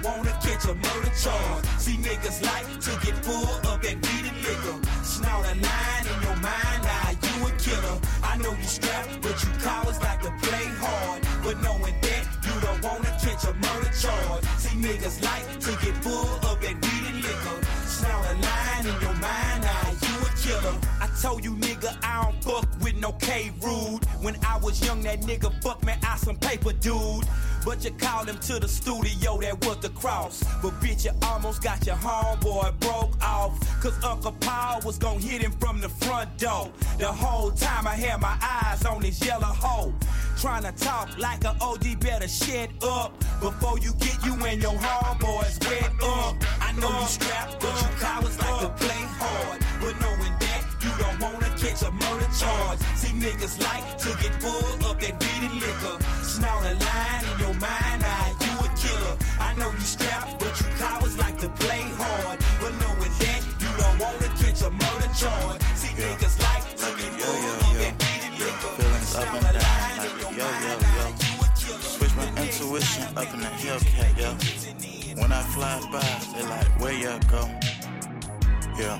wanna 0.04 0.32
catch 0.44 0.64
a 0.66 0.74
murder 0.74 1.12
charge. 1.22 1.64
See 1.78 1.96
niggas 1.96 2.42
like 2.44 2.66
to 2.86 2.92
get 3.04 3.16
full 3.24 3.48
up 3.70 3.82
and 3.84 4.00
beat 4.02 4.24
weed 4.24 4.36
liquor. 4.44 4.78
Snout 5.02 5.44
a 5.44 5.54
line 5.68 6.04
in 6.12 6.18
your 6.22 6.36
mind, 6.36 6.80
now 6.84 7.10
you 7.24 7.46
a 7.46 7.50
killer. 7.56 7.98
I 8.22 8.36
know 8.36 8.52
you 8.52 8.68
strapped, 8.68 9.22
but 9.22 9.36
you 9.42 9.50
cowards 9.64 10.00
like 10.00 10.20
to 10.22 10.32
play 10.42 10.66
hard. 10.84 11.22
But 11.42 11.56
knowing 11.62 11.96
that 12.06 12.24
you 12.44 12.54
don't 12.60 12.82
wanna 12.84 13.12
catch 13.24 13.44
a 13.44 13.54
murder 13.54 13.92
charge. 14.02 14.44
See 14.62 14.76
niggas 14.76 15.22
like 15.24 15.46
to 15.60 15.72
get 15.84 15.93
told 21.24 21.42
you 21.42 21.52
nigga 21.52 21.96
I 22.04 22.22
don't 22.22 22.44
fuck 22.44 22.68
with 22.82 22.96
no 22.96 23.12
K 23.12 23.50
rude. 23.62 24.04
When 24.20 24.36
I 24.44 24.58
was 24.58 24.84
young, 24.84 25.00
that 25.04 25.22
nigga 25.22 25.50
fucked 25.62 25.82
me 25.82 25.94
out 26.02 26.18
some 26.18 26.36
paper, 26.36 26.74
dude. 26.74 27.24
But 27.64 27.82
you 27.82 27.92
called 27.92 28.28
him 28.28 28.36
to 28.40 28.60
the 28.60 28.68
studio, 28.68 29.38
that 29.40 29.64
was 29.64 29.78
the 29.78 29.88
cross. 29.88 30.44
But 30.60 30.72
bitch, 30.82 31.06
you 31.06 31.12
almost 31.22 31.62
got 31.62 31.86
your 31.86 31.96
homeboy 31.96 32.78
broke 32.78 33.16
off. 33.22 33.52
Cause 33.80 33.96
Uncle 34.04 34.32
Paul 34.32 34.82
was 34.84 34.98
gon' 34.98 35.18
hit 35.18 35.40
him 35.40 35.52
from 35.52 35.80
the 35.80 35.88
front 35.88 36.36
door. 36.36 36.70
The 36.98 37.06
whole 37.06 37.52
time 37.52 37.86
I 37.86 37.94
had 37.94 38.20
my 38.20 38.36
eyes 38.42 38.84
on 38.84 39.00
this 39.00 39.24
yellow 39.24 39.54
hoe. 39.64 39.94
Trying 40.38 40.64
to 40.64 40.72
talk 40.72 41.16
like 41.16 41.42
an 41.46 41.56
OD, 41.58 42.00
better 42.00 42.28
shut 42.28 42.68
up. 42.82 43.18
Before 43.40 43.78
you 43.78 43.94
get 43.94 44.22
you 44.26 44.34
and 44.44 44.60
your 44.60 44.74
homeboys 44.74 45.56
wet 45.66 45.90
up. 46.02 46.34
I 46.60 46.72
know 46.78 47.00
you 47.00 47.06
strapped, 47.06 47.60
but 47.60 47.74
you 47.80 47.88
cowards 47.98 48.38
like 48.40 48.60
to 48.60 48.68
play 48.84 49.04
hard. 49.18 49.63
Don't 50.98 51.18
wanna 51.20 51.50
catch 51.58 51.82
a 51.82 51.90
murder 51.90 52.28
charge. 52.38 52.78
See 52.96 53.12
niggas 53.12 53.60
like 53.62 53.86
to 53.98 54.10
get 54.22 54.34
full 54.42 54.88
of 54.88 55.00
that 55.00 55.14
beating 55.20 55.58
liquor. 55.60 55.98
A 56.44 56.74
line 56.74 57.24
in 57.30 57.38
your 57.40 57.54
mind, 57.60 58.00
now 58.00 58.26
you 58.44 58.52
a 58.64 58.68
killer. 58.76 59.16
I 59.40 59.54
know 59.58 59.70
you 59.70 59.80
strapped, 59.80 60.38
but 60.40 60.52
you 60.60 60.66
cowards 60.78 61.16
like 61.18 61.38
to 61.38 61.48
play 61.48 61.82
hard. 62.00 62.38
But 62.60 62.72
knowing 62.80 63.14
that 63.22 63.40
you 63.62 63.70
don't 63.80 63.98
wanna 63.98 64.28
catch 64.40 64.62
a 64.62 64.70
murder 64.70 65.10
charge. 65.20 65.60
See 65.76 65.94
niggas 66.00 66.36
like 66.40 66.64
to 66.80 66.88
get 66.98 67.12
full 67.20 67.44
of 67.60 67.74
that 67.80 67.94
beating 68.00 68.34
liquor. 68.40 68.72
Feelings 68.78 69.14
up 69.14 69.34
and 69.34 69.44
down 69.60 69.96
like 69.98 70.14
yo 70.38 70.48
yo 70.64 70.72
yo. 70.96 71.06
Switch 71.80 72.14
my 72.16 72.28
intuition 72.42 73.04
up 73.16 73.32
in 73.34 73.40
the 73.40 73.52
Hellcat, 73.62 74.12
yo. 74.18 74.30
When 75.20 75.30
I 75.32 75.42
fly 75.54 75.80
by, 75.92 76.02
they 76.34 76.44
like, 76.48 76.80
where 76.80 76.92
you 76.92 77.18
go? 77.30 77.48
Yeah, 78.76 78.98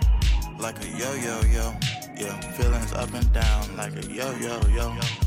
like 0.65 0.83
a 0.83 0.89
yo 0.97 1.13
yo 1.13 1.43
yo. 1.43 1.75
Yeah, 2.17 2.41
feelings 2.53 2.95
up 2.95 3.13
and 3.13 3.31
down 3.35 3.77
like 3.77 3.93
a 3.97 4.07
yo 4.07 4.31
yo 4.37 4.59
yo. 4.69 5.24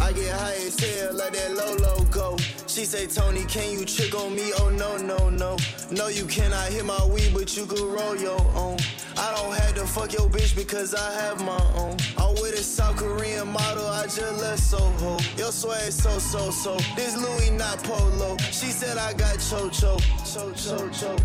I 0.00 0.12
get 0.12 0.32
high 0.34 0.54
as 0.66 0.78
hell, 0.78 1.14
let 1.14 1.32
that 1.34 1.54
low 1.54 1.70
go. 2.10 2.36
She 2.66 2.84
say, 2.84 3.06
Tony, 3.06 3.44
can 3.44 3.72
you 3.72 3.84
trick 3.84 4.14
on 4.14 4.34
me? 4.34 4.52
Oh 4.58 4.70
no, 4.70 4.96
no, 4.96 5.28
no. 5.28 5.56
No, 5.90 6.08
you 6.08 6.24
cannot 6.26 6.68
hit 6.68 6.84
my 6.84 7.04
weed, 7.06 7.32
but 7.34 7.56
you 7.56 7.66
could 7.66 7.80
roll 7.80 8.16
your 8.16 8.40
own. 8.54 8.78
I 9.16 9.34
don't 9.34 9.54
have 9.54 9.74
to 9.74 9.86
fuck 9.86 10.12
your 10.12 10.28
bitch 10.28 10.54
because 10.54 10.94
I 10.94 11.12
have 11.22 11.44
my 11.44 11.60
own. 11.74 11.96
I'm 12.16 12.32
with 12.34 12.54
a 12.54 12.62
South 12.62 12.96
Korean 12.96 13.48
model, 13.48 13.86
I 13.86 14.04
just 14.04 14.40
left 14.40 14.60
Soho. 14.60 15.18
Your 15.36 15.52
swag 15.52 15.92
so 15.92 16.18
so 16.18 16.50
so. 16.50 16.76
This 16.96 17.16
Louis 17.16 17.50
not 17.50 17.82
polo. 17.82 18.36
She 18.50 18.70
said 18.70 18.98
I 18.98 19.12
got 19.14 19.38
cho 19.40 19.68
cho. 19.68 19.98
Cho 20.24 20.52
cho. 20.54 21.16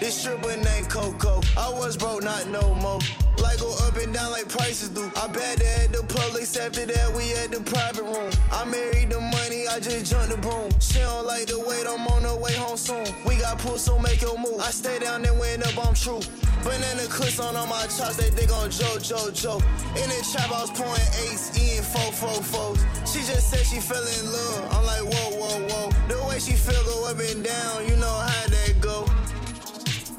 This 0.00 0.14
stripper 0.18 0.56
named 0.56 0.88
Coco. 0.88 1.40
I 1.58 1.68
was 1.68 1.96
broke, 1.96 2.22
not 2.22 2.48
no 2.48 2.74
more. 2.76 3.00
Like 3.38 3.60
go 3.60 3.76
up 3.86 3.96
and 3.96 4.14
down 4.14 4.32
like 4.32 4.48
prices 4.48 4.88
do. 4.88 5.10
I 5.14 5.26
bet 5.28 5.58
that 5.58 5.84
at 5.84 5.92
the 5.92 5.98
Publix 5.98 6.58
after 6.58 6.86
that 6.86 7.14
we 7.14 7.34
at 7.34 7.50
the 7.50 7.60
private 7.60 8.04
room. 8.04 8.15
I 8.50 8.64
married 8.64 9.10
the 9.10 9.20
money, 9.20 9.68
I 9.68 9.78
just 9.80 10.10
jumped 10.10 10.30
the 10.30 10.38
broom. 10.38 10.70
She 10.80 11.00
don't 11.00 11.26
like 11.26 11.46
the 11.46 11.58
wait, 11.60 11.86
I'm 11.86 12.06
on 12.08 12.22
the 12.22 12.34
way 12.36 12.54
home 12.54 12.76
soon. 12.76 13.04
We 13.26 13.36
got 13.36 13.58
pulled, 13.58 13.80
so 13.80 13.98
make 13.98 14.22
your 14.22 14.38
move. 14.38 14.60
I 14.60 14.70
stay 14.70 14.98
down 14.98 15.24
and 15.24 15.38
went 15.38 15.66
up, 15.66 15.76
I'm 15.86 15.94
true. 15.94 16.20
Banana 16.64 17.06
clips 17.06 17.38
on 17.38 17.54
all 17.56 17.66
my 17.66 17.82
chops, 17.86 18.16
they 18.16 18.30
dig 18.30 18.50
on 18.50 18.70
Joe, 18.70 18.98
Joe, 18.98 19.30
Joe. 19.30 19.60
In 20.00 20.08
the 20.08 20.20
trap, 20.32 20.50
I 20.50 20.62
was 20.62 20.70
pouring 20.70 21.08
eights, 21.24 21.52
eating 21.56 21.84
four, 21.84 22.10
four, 22.12 22.42
fours. 22.42 22.80
She 23.04 23.20
just 23.20 23.50
said 23.50 23.64
she 23.66 23.80
fell 23.80 24.02
in 24.02 24.24
love. 24.32 24.74
I'm 24.74 24.84
like, 24.84 25.04
whoa, 25.04 25.30
whoa, 25.36 25.56
whoa. 25.68 25.90
The 26.08 26.16
way 26.28 26.38
she 26.38 26.52
feel 26.52 26.82
go 26.84 27.08
up 27.10 27.18
and 27.18 27.44
down, 27.44 27.86
you 27.88 27.96
know 27.96 28.16
how 28.28 28.46
that 28.48 28.74
go. 28.80 29.06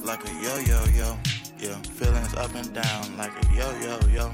Like 0.04 0.24
a 0.24 0.34
yo 0.42 0.56
yo 0.60 0.80
yo. 0.96 1.18
Yeah, 1.60 1.76
feelings 1.98 2.34
up 2.36 2.54
and 2.54 2.72
down 2.74 3.18
like 3.18 3.34
a 3.44 3.56
yo 3.56 3.68
yo 3.82 4.00
yo. 4.08 4.32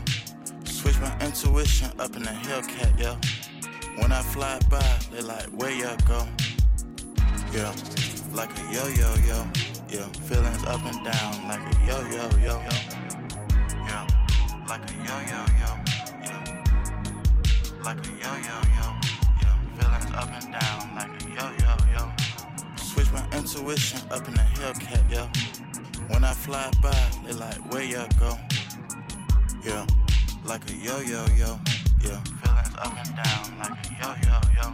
Switch 0.66 1.00
my 1.00 1.18
intuition 1.26 1.90
up 1.98 2.16
in 2.16 2.24
the 2.24 2.30
Hellcat, 2.30 3.00
yo. 3.00 3.16
When 3.98 4.12
I 4.12 4.22
fly 4.22 4.60
by, 4.70 4.84
they 5.12 5.22
like, 5.22 5.46
where 5.50 5.72
you 5.72 5.90
go? 6.08 6.28
Yeah, 7.54 7.72
like 8.34 8.50
a 8.58 8.62
yo 8.74 8.88
yo 8.88 9.14
yo. 9.28 9.46
Yeah, 9.88 10.08
feelings 10.28 10.64
up 10.66 10.84
and 10.84 11.04
down 11.06 11.48
like 11.48 11.62
a 11.62 11.74
yo 11.86 12.02
yo 12.10 12.26
yo. 12.42 12.60
Yeah, 13.88 14.08
like 14.68 14.90
a 14.90 14.94
yo 14.94 15.16
yo 15.32 15.40
yo. 15.62 15.70
Yeah, 16.24 16.42
like 17.84 18.00
a 18.00 18.10
yo 18.10 18.32
yo 18.50 18.58
yo. 18.78 18.88
Yeah, 19.42 19.56
feelings 19.78 20.12
up 20.16 20.30
and 20.34 20.52
down 20.52 20.96
like 20.96 21.14
a 21.22 21.30
yo 21.30 21.46
yo 21.62 21.74
yo. 21.94 22.12
Switch 22.76 23.12
my 23.14 23.24
intuition 23.38 24.00
up 24.10 24.28
in 24.28 24.34
the 24.34 24.42
Hellcat, 24.42 25.12
yo. 25.12 25.30
When 26.08 26.24
I 26.24 26.34
fly 26.34 26.72
by, 26.82 26.98
they 27.26 27.34
like, 27.34 27.58
where 27.72 27.84
you 27.84 28.04
go? 28.20 28.38
Yeah, 29.64 29.86
like 30.46 30.68
a 30.70 30.74
yo 30.74 31.00
yo 31.00 31.26
yo. 31.38 31.60
Yeah, 32.04 32.22
up 32.80 32.98
and 32.98 33.16
down 33.16 33.60
like 33.60 33.72
a 33.72 33.94
yo 34.02 34.10
yo 34.24 34.36
yo. 34.58 34.68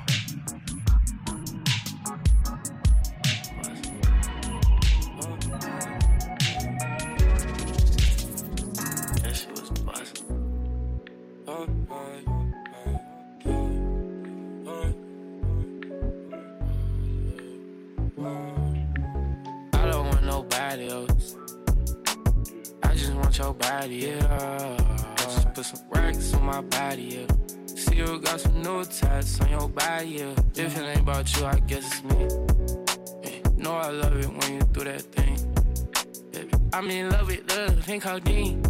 I 19.71 19.91
don't 19.91 20.05
want 20.07 20.23
nobody 20.23 20.87
else. 20.89 21.35
I 22.81 22.95
just 22.95 23.13
want 23.13 23.37
your 23.37 23.53
body, 23.53 23.95
yeah. 23.95 25.18
Put 25.59 25.65
some 25.65 25.89
racks 25.89 26.33
on 26.35 26.45
my 26.45 26.61
body, 26.61 27.03
yeah. 27.03 27.65
See 27.65 27.97
you 27.97 28.19
got 28.19 28.39
some 28.39 28.61
new 28.61 28.85
tats 28.85 29.41
on 29.41 29.49
your 29.49 29.67
body, 29.67 30.05
yeah. 30.05 30.33
If 30.55 30.77
it 30.77 30.83
ain't 30.83 31.01
about 31.01 31.35
you, 31.35 31.45
I 31.45 31.59
guess 31.59 31.85
it's 31.85 32.03
me. 32.05 32.27
Yeah, 33.23 33.51
know 33.57 33.73
I 33.73 33.89
love 33.89 34.17
it 34.17 34.29
when 34.29 34.53
you 34.53 34.61
do 34.71 34.85
that 34.85 35.01
thing. 35.01 35.37
Yeah, 36.31 36.57
I'm 36.71 36.89
in 36.89 37.09
love 37.09 37.27
with 37.27 37.51
love 37.51 37.89
and 37.89 38.01
codeine. 38.01 38.63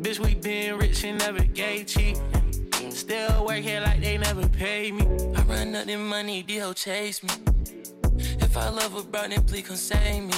Bitch, 0.00 0.20
we 0.20 0.36
been 0.36 0.78
rich 0.78 1.02
and 1.02 1.18
never 1.18 1.42
gave 1.42 1.88
cheap. 1.88 2.16
Still 2.90 3.44
work 3.44 3.56
here 3.56 3.80
like 3.80 4.00
they 4.00 4.16
never 4.16 4.46
paid 4.46 4.94
me. 4.94 5.04
I 5.34 5.42
run 5.42 5.72
the 5.72 5.96
money, 5.96 6.46
hoe 6.60 6.72
chase 6.72 7.20
me. 7.24 7.30
If 8.18 8.56
I 8.56 8.68
love 8.68 8.94
a 8.94 9.02
bro, 9.02 9.26
then 9.26 9.42
please 9.42 9.66
come 9.66 9.74
save 9.74 10.22
me. 10.22 10.34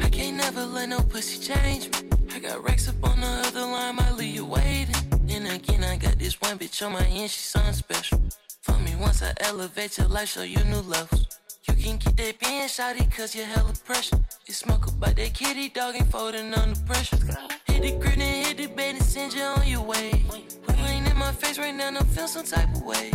I 0.00 0.08
can't 0.08 0.38
never 0.38 0.64
let 0.64 0.88
no 0.88 1.00
pussy 1.00 1.38
change 1.38 1.90
me. 1.90 2.09
I 2.40 2.42
got 2.42 2.64
racks 2.64 2.88
up 2.88 3.04
on 3.04 3.20
the 3.20 3.26
other 3.26 3.60
line, 3.60 3.96
might 3.96 4.16
leave 4.16 4.34
you 4.34 4.46
waiting. 4.46 4.94
Then 5.24 5.44
again, 5.44 5.84
I 5.84 5.96
got 5.96 6.18
this 6.18 6.40
one 6.40 6.58
bitch 6.58 6.80
on 6.86 6.92
my 6.92 7.04
end, 7.04 7.30
she 7.30 7.40
something 7.40 7.74
special. 7.74 8.18
For 8.62 8.78
me, 8.78 8.96
once 8.98 9.22
I 9.22 9.34
elevate 9.40 9.98
your 9.98 10.08
life, 10.08 10.30
show 10.30 10.42
you 10.42 10.64
new 10.64 10.80
levels. 10.80 11.38
You 11.68 11.74
can 11.74 11.98
keep 11.98 12.16
that 12.16 12.38
being 12.38 12.62
shawty, 12.62 13.14
cause 13.14 13.34
you're 13.34 13.44
hella 13.44 13.74
pressure. 13.84 14.18
You 14.46 14.54
smoke 14.54 14.86
about 14.86 15.16
that 15.16 15.34
kitty 15.34 15.68
dog 15.68 15.96
ain't 15.96 16.10
folding 16.10 16.54
under 16.54 16.80
pressure. 16.86 17.18
Hit 17.66 17.82
the 17.82 17.92
grid 18.00 18.18
and 18.18 18.46
hit 18.46 18.56
the 18.56 18.68
bed 18.68 18.94
and 18.94 19.04
send 19.04 19.34
you 19.34 19.42
on 19.42 19.68
your 19.68 19.82
way. 19.82 20.24
You 20.32 20.84
ain't 20.86 21.10
in 21.10 21.18
my 21.18 21.32
face 21.32 21.58
right 21.58 21.74
now, 21.74 21.90
I 21.90 22.02
feel 22.04 22.26
some 22.26 22.46
type 22.46 22.74
of 22.74 22.82
way. 22.82 23.10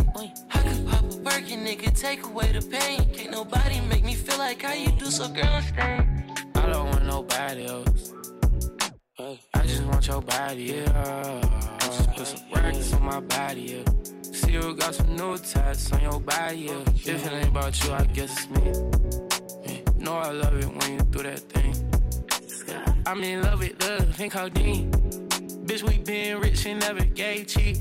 I 0.52 0.62
could 0.62 0.86
pop 0.86 1.02
a 1.02 1.16
Birkin, 1.16 1.64
nigga, 1.64 1.98
take 1.98 2.22
away 2.24 2.52
the 2.52 2.62
pain. 2.64 3.12
Can't 3.12 3.32
nobody 3.32 3.80
make 3.80 4.04
me 4.04 4.14
feel 4.14 4.38
like 4.38 4.62
how 4.62 4.72
you 4.72 4.92
do, 4.92 5.06
so 5.06 5.26
girl, 5.28 5.62
stay. 5.62 6.06
I 6.54 6.66
don't 6.66 6.90
want 6.90 7.06
nobody 7.06 7.66
else. 7.66 8.25
I 9.26 9.62
just 9.62 9.82
want 9.82 10.06
your 10.06 10.22
body, 10.22 10.62
yeah. 10.62 11.40
Just 11.80 12.10
put 12.12 12.26
some 12.28 12.40
racks 12.54 12.92
on 12.92 13.04
my 13.04 13.18
body, 13.18 13.60
yeah. 13.60 14.22
See 14.22 14.52
you 14.52 14.74
got 14.74 14.94
some 14.94 15.16
new 15.16 15.36
tats 15.36 15.90
on 15.92 16.00
your 16.00 16.20
body, 16.20 16.58
yeah. 16.58 16.80
If 16.94 17.26
it 17.26 17.32
ain't 17.32 17.48
about 17.48 17.82
you, 17.82 17.92
I 17.92 18.04
guess 18.04 18.30
it's 18.30 18.48
me. 18.50 18.62
Yeah. 19.66 20.04
Know 20.04 20.18
I 20.18 20.30
love 20.30 20.56
it 20.56 20.68
when 20.68 20.92
you 20.92 21.00
do 21.10 21.22
that 21.24 21.40
thing. 21.40 21.74
I'm 23.04 23.22
in 23.24 23.42
love 23.42 23.58
with 23.58 23.82
love 23.82 24.20
and 24.20 24.30
codeine. 24.30 24.92
Bitch, 25.66 25.82
we 25.82 25.98
been 25.98 26.38
rich 26.38 26.64
and 26.66 26.78
never 26.78 27.04
gave 27.04 27.48
cheap. 27.48 27.78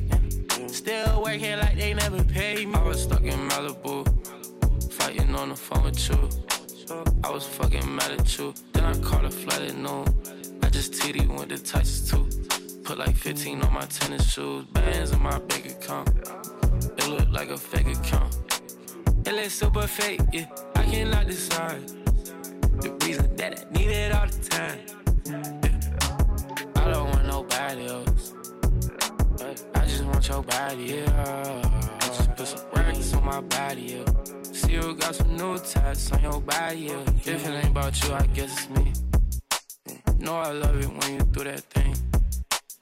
Still 0.67 1.21
working 1.21 1.59
like 1.59 1.77
they 1.77 1.93
never 1.93 2.23
paid 2.23 2.69
me. 2.69 2.73
I 2.73 2.83
was 2.83 3.03
stuck 3.03 3.21
in 3.21 3.37
Malibu, 3.49 4.03
fighting 4.93 5.35
on 5.35 5.49
the 5.49 5.55
phone 5.55 5.83
with 5.83 6.09
you. 6.09 6.29
I 7.23 7.29
was 7.29 7.45
fucking 7.45 7.95
mad 7.95 8.13
at 8.13 8.37
you. 8.37 8.53
Then 8.73 8.85
I 8.85 8.97
caught 8.99 9.25
a 9.25 9.29
flight 9.29 9.61
at 9.61 9.75
noon. 9.75 10.05
I 10.75 10.77
just 10.77 10.91
TD 10.91 11.25
went 11.29 11.47
to 11.51 11.57
Texas 11.57 12.09
too. 12.09 12.27
Put 12.83 12.97
like 12.97 13.15
15 13.15 13.61
on 13.61 13.73
my 13.73 13.85
tennis 13.85 14.29
shoes. 14.29 14.65
Bands 14.73 15.13
on 15.13 15.23
my 15.23 15.39
bank 15.39 15.67
account. 15.71 16.09
It 16.97 17.07
look 17.07 17.29
like 17.31 17.49
a 17.49 17.57
fake 17.57 17.87
account. 17.87 18.35
It 19.25 19.33
looks 19.33 19.53
super 19.53 19.87
fake, 19.87 20.19
yeah. 20.33 20.47
I 20.75 20.83
cannot 20.83 21.27
decide. 21.27 21.87
The 22.81 22.91
reason 23.05 23.33
that 23.37 23.57
I 23.57 23.77
need 23.77 23.87
it 23.87 24.11
all 24.11 24.27
the 24.27 24.49
time. 24.49 24.79
Yeah. 25.63 26.83
I 26.83 26.91
don't 26.91 27.09
want 27.09 27.25
nobody 27.25 27.87
else. 27.87 28.33
I 29.75 29.85
just 29.85 30.03
want 30.03 30.27
your 30.27 30.43
body, 30.43 30.83
yeah. 30.83 31.71
I 32.01 32.05
just 32.07 32.35
put 32.35 32.47
some 32.47 32.59
racks 32.73 33.13
on 33.13 33.23
my 33.23 33.39
body, 33.39 33.81
yeah. 33.81 34.43
See 34.51 34.73
you 34.73 34.93
got 34.95 35.15
some 35.15 35.37
new 35.37 35.57
tats 35.57 36.11
on 36.11 36.21
your 36.21 36.41
body, 36.41 36.79
yeah. 36.79 37.01
If 37.23 37.47
it 37.47 37.63
ain't 37.63 37.69
about 37.69 38.03
you, 38.03 38.13
I 38.13 38.25
guess 38.25 38.51
it's 38.51 38.69
me. 38.71 38.91
Yeah. 40.19 40.25
Know 40.25 40.35
I 40.35 40.51
love 40.51 40.79
it 40.79 40.87
when 40.87 41.13
you 41.13 41.25
do 41.25 41.43
that 41.43 41.61
thing. 41.61 41.95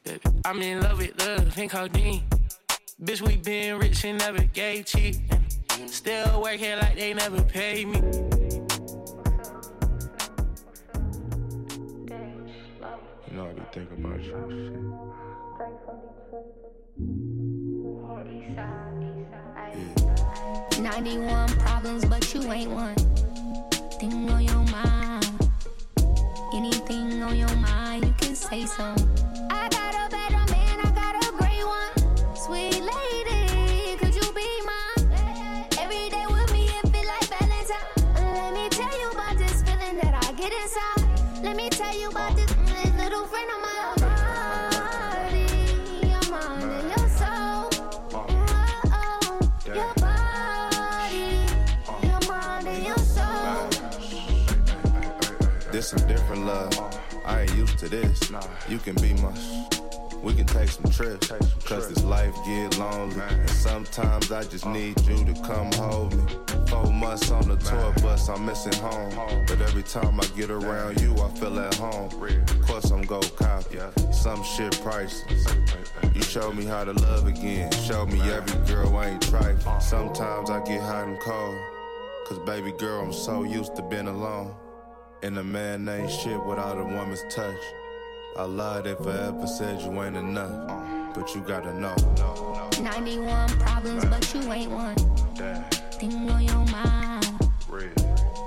Baby, 0.03 0.19
I'm 0.45 0.61
in 0.61 0.81
love 0.81 0.97
with 0.97 1.17
love 1.19 1.57
and 1.57 1.69
codeine. 1.69 2.23
Bitch, 3.01 3.21
we 3.21 3.37
been 3.37 3.77
rich 3.79 4.03
and 4.05 4.19
never 4.19 4.43
gave 4.43 4.85
cheap. 4.85 5.15
Still 5.87 6.41
working 6.41 6.77
like 6.77 6.95
they 6.95 7.13
never 7.13 7.41
paid 7.41 7.87
me. 7.87 7.99
You 13.27 13.37
know 13.37 13.47
I 13.47 13.53
be 13.53 13.61
thinking 13.71 14.05
about 14.05 14.23
you. 14.23 14.31
Shit. 14.49 14.73
91 20.81 21.49
problems, 21.59 22.05
but 22.05 22.33
you 22.33 22.51
ain't 22.51 22.71
one. 22.71 22.95
Thing 23.99 24.29
on 24.29 24.43
your 24.43 24.63
mind. 24.71 25.22
Anything 26.55 27.23
on 27.23 27.35
your 27.35 27.55
mind, 27.55 28.05
you 28.05 28.13
can 28.19 28.35
say 28.35 28.67
so. 28.67 28.83
I 29.49 29.67
got 29.69 29.95
a 29.95 30.09
better 30.11 30.45
man, 30.53 30.79
I 30.85 30.91
got 30.93 31.15
a 31.27 31.31
great 31.31 31.65
one. 31.65 32.35
Sweet 32.35 32.79
lady, 32.79 33.02
This 55.83 55.89
some 55.89 56.07
different 56.07 56.45
love. 56.45 57.01
I 57.25 57.41
ain't 57.41 57.55
used 57.55 57.77
to 57.79 57.89
this. 57.89 58.31
You 58.69 58.77
can 58.77 58.95
be 59.01 59.15
my. 59.15 59.33
We 60.21 60.33
can 60.33 60.45
take 60.45 60.69
some 60.69 60.89
trips. 60.89 61.27
Cause 61.65 61.89
this 61.89 62.05
life 62.05 62.33
get 62.45 62.77
lonely. 62.79 63.19
And 63.19 63.49
sometimes 63.49 64.31
I 64.31 64.43
just 64.43 64.65
need 64.65 64.97
you 65.01 65.25
to 65.25 65.33
come 65.41 65.69
hold 65.73 66.15
me. 66.15 66.23
Four 66.69 66.85
months 66.85 67.31
on 67.31 67.49
the 67.49 67.57
tour 67.57 67.93
bus, 68.01 68.29
I'm 68.29 68.45
missing 68.45 68.71
home. 68.75 69.13
But 69.45 69.59
every 69.59 69.83
time 69.83 70.21
I 70.21 70.25
get 70.37 70.49
around 70.49 71.01
you, 71.01 71.17
I 71.21 71.27
feel 71.31 71.59
at 71.59 71.73
home. 71.73 72.09
Of 72.13 72.61
course, 72.61 72.89
I'm 72.89 73.01
go 73.01 73.19
copy. 73.35 73.77
Some 74.13 74.41
shit 74.41 74.79
priceless. 74.81 75.45
You 76.15 76.21
show 76.21 76.53
me 76.53 76.63
how 76.63 76.85
to 76.85 76.93
love 76.93 77.27
again. 77.27 77.69
Show 77.73 78.05
me 78.05 78.21
every 78.21 78.73
girl 78.73 78.95
I 78.95 79.07
ain't 79.09 79.21
trifling. 79.21 79.81
Sometimes 79.81 80.49
I 80.49 80.63
get 80.63 80.79
hot 80.79 81.09
and 81.09 81.19
cold. 81.19 81.57
Cause 82.29 82.39
baby 82.45 82.71
girl, 82.71 83.01
I'm 83.01 83.11
so 83.11 83.43
used 83.43 83.75
to 83.75 83.81
being 83.81 84.07
alone. 84.07 84.55
And 85.23 85.37
a 85.37 85.43
man 85.43 85.87
ain't 85.87 86.11
shit 86.11 86.45
without 86.45 86.77
a 86.77 86.83
woman's 86.83 87.23
touch. 87.29 87.55
I 88.35 88.43
lied 88.43 88.87
if 88.87 89.07
I 89.07 89.27
ever 89.27 89.47
said 89.47 89.79
you 89.81 90.03
ain't 90.03 90.17
enough. 90.17 91.15
But 91.15 91.33
you 91.33 91.39
gotta 91.39 91.73
know. 91.79 91.95
91 92.81 93.47
problems, 93.59 94.03
but 94.03 94.33
you 94.33 94.51
ain't 94.51 94.71
one. 94.71 94.95
Thing 95.93 96.29
on 96.29 96.43
your 96.43 96.65
mind. 96.65 97.25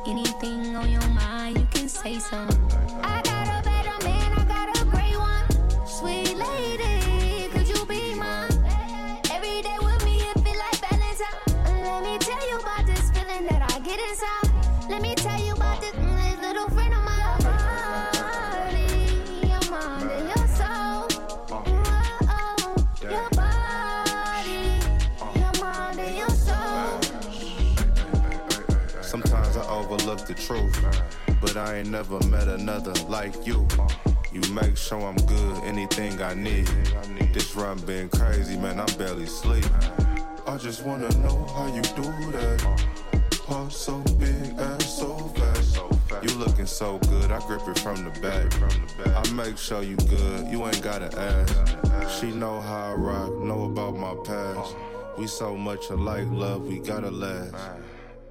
Anything 0.06 0.76
on 0.76 0.90
your 0.90 1.08
mind, 1.08 1.58
you 1.58 1.66
can 1.72 1.88
say 1.88 2.18
so. 2.18 2.46
I 3.02 3.22
truth. 30.46 30.80
But 31.40 31.56
I 31.56 31.78
ain't 31.78 31.90
never 31.90 32.20
met 32.28 32.46
another 32.46 32.92
like 33.08 33.46
you. 33.46 33.66
You 34.32 34.40
make 34.52 34.76
sure 34.76 35.02
I'm 35.02 35.16
good, 35.16 35.64
anything 35.64 36.22
I 36.22 36.34
need. 36.34 36.66
This 37.32 37.56
run 37.56 37.78
been 37.80 38.08
crazy, 38.08 38.56
man, 38.56 38.78
I'm 38.78 38.94
barely 38.96 39.26
sleep. 39.26 39.66
I 40.46 40.56
just 40.56 40.84
wanna 40.84 41.10
know 41.18 41.46
how 41.54 41.66
you 41.66 41.82
do 41.82 42.08
that. 42.32 42.60
Heart 43.48 43.72
so 43.72 43.98
big, 44.18 44.58
ass 44.58 44.98
so 44.98 45.16
fast. 45.36 45.80
You 46.22 46.38
looking 46.38 46.66
so 46.66 46.98
good, 46.98 47.32
I 47.32 47.40
grip 47.46 47.66
it 47.66 47.78
from 47.80 48.04
the 48.04 48.10
back. 48.20 48.46
I 49.16 49.32
make 49.32 49.58
sure 49.58 49.82
you 49.82 49.96
good, 49.96 50.46
you 50.46 50.64
ain't 50.64 50.82
gotta 50.82 51.10
ask. 51.18 52.20
She 52.20 52.30
know 52.30 52.60
how 52.60 52.92
I 52.92 52.94
rock, 52.94 53.32
know 53.42 53.64
about 53.64 53.96
my 53.96 54.14
past. 54.24 54.76
We 55.18 55.26
so 55.26 55.56
much 55.56 55.90
alike, 55.90 56.26
love, 56.30 56.62
we 56.66 56.78
gotta 56.78 57.10
last. 57.10 57.54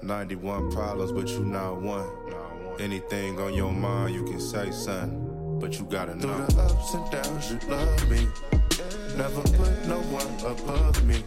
91 0.06 0.72
problems, 0.72 1.12
but 1.12 1.28
you 1.28 1.44
not 1.44 1.82
one. 1.82 2.08
Anything 2.80 3.40
on 3.40 3.54
your 3.56 3.72
mind, 3.72 4.14
you 4.14 4.24
can 4.24 4.40
say 4.40 4.70
son, 4.70 5.58
but 5.60 5.80
you 5.80 5.86
gotta 5.86 6.16
know. 6.16 6.46
Through 6.46 6.56
the 6.56 6.62
ups 6.62 6.94
and 6.94 7.12
downs, 7.12 7.52
you 7.52 7.60
love 7.70 8.10
me. 8.10 8.28
Never 9.18 9.42
put 9.42 9.88
no 9.88 9.98
one 10.14 10.52
above 10.52 11.04
me. 11.06 11.24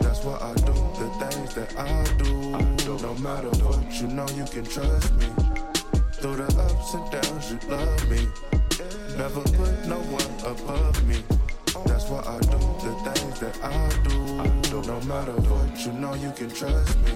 That's 0.00 0.22
why 0.22 0.36
I 0.40 0.52
do 0.54 0.72
the 1.00 1.08
things 1.24 1.54
that 1.54 1.74
I 1.78 2.04
do. 2.18 2.96
No 3.00 3.14
matter 3.14 3.48
what, 3.64 4.00
you 4.00 4.08
know 4.08 4.28
you 4.36 4.44
can 4.44 4.64
trust 4.64 5.14
me. 5.14 5.26
Through 6.12 6.36
the 6.36 6.48
ups 6.60 6.94
and 6.94 7.10
downs, 7.10 7.50
you 7.52 7.58
love 7.70 8.10
me. 8.10 8.28
Never 9.16 9.40
put 9.40 9.86
no 9.86 9.98
one 10.12 10.32
above 10.44 11.02
me. 11.08 11.22
That's 11.86 12.04
why 12.10 12.20
I 12.26 12.38
do 12.40 12.58
the 12.84 13.12
things 13.12 13.40
that 13.40 13.64
I 13.64 13.88
do. 14.06 14.82
No 14.86 15.00
matter 15.02 15.32
what, 15.32 15.86
you 15.86 15.92
know 15.92 16.14
you 16.14 16.32
can 16.32 16.50
trust 16.50 16.98
me. 16.98 17.12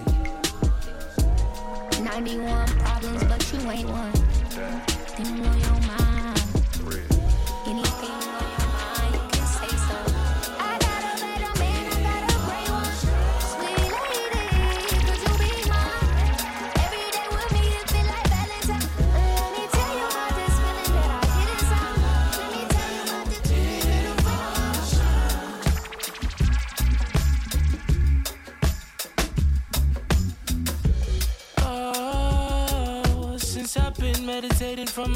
91 2.15 2.69
problems, 2.78 3.24
but 3.24 3.53
you 3.53 3.70
ain't 3.73 3.89
one. 3.89 4.12
Thing 4.12 5.45
on 5.45 5.59
your 5.59 5.89
mind. 5.89 6.03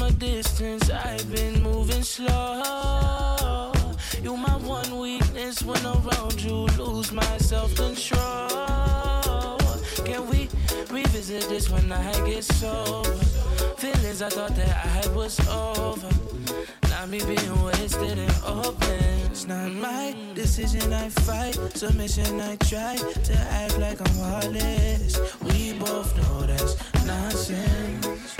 A 0.01 0.11
distance, 0.11 0.89
I've 0.89 1.31
been 1.33 1.61
moving 1.63 2.03
slow. 2.03 3.71
You 4.21 4.35
my 4.37 4.57
one 4.57 4.99
weakness 4.99 5.63
when 5.63 5.83
around 5.85 6.41
you, 6.41 6.67
lose 6.77 7.11
my 7.11 7.37
self 7.37 7.73
control. 7.75 9.57
Can 10.05 10.27
we 10.29 10.49
revisit 10.91 11.47
this 11.49 11.69
when 11.69 11.91
I 11.91 12.11
get 12.25 12.43
sober? 12.43 13.09
Feelings 13.77 14.21
I 14.21 14.29
thought 14.29 14.55
that 14.55 14.69
I 14.69 14.87
had 14.97 15.15
was 15.15 15.39
over. 15.47 16.09
Now 16.89 17.05
me 17.05 17.19
being 17.19 17.63
wasted 17.63 18.19
and 18.19 18.35
open. 18.45 19.03
It's 19.31 19.47
not 19.47 19.71
my 19.71 20.15
decision, 20.33 20.93
I 20.93 21.09
fight. 21.09 21.55
Submission, 21.75 22.41
I 22.41 22.55
try 22.57 22.95
to 22.97 23.37
act 23.37 23.79
like 23.79 23.99
I'm 24.01 24.15
heartless. 24.17 25.19
We 25.41 25.73
both 25.79 26.15
know 26.17 26.45
that's 26.45 26.75
nonsense. 27.05 28.38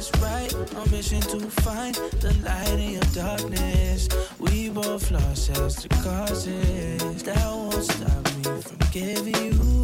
It's 0.00 0.10
right. 0.22 0.54
On 0.76 0.90
mission 0.90 1.20
to 1.20 1.38
find 1.62 1.94
the 2.20 2.32
light 2.42 2.80
in 2.80 2.92
your 2.92 3.08
darkness. 3.12 4.08
We 4.38 4.70
both 4.70 5.10
lost 5.10 5.50
ourselves 5.50 5.82
to 5.82 5.88
causes 5.88 7.22
that 7.24 7.44
won't 7.44 7.84
stop 7.84 8.24
me 8.36 8.62
from 8.62 8.78
giving 8.90 9.62
you. 9.62 9.79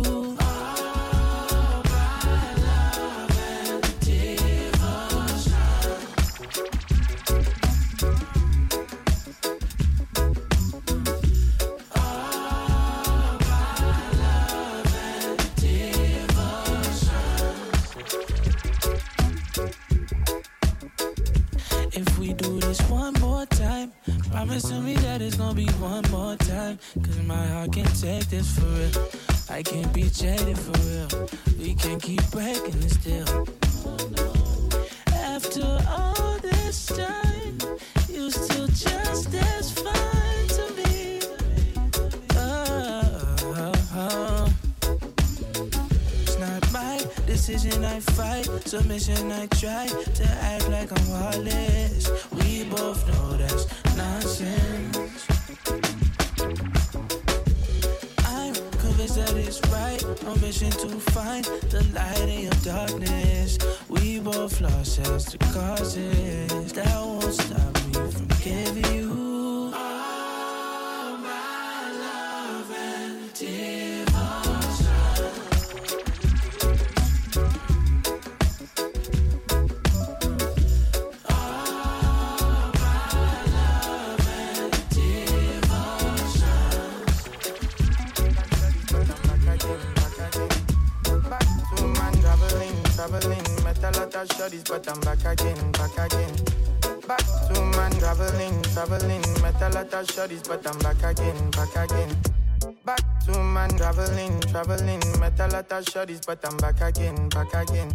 Shorties, 105.97 106.27
but 106.27 106.45
I'm 106.47 106.57
back 106.59 106.81
again, 106.83 107.29
back 107.31 107.55
again. 107.55 107.91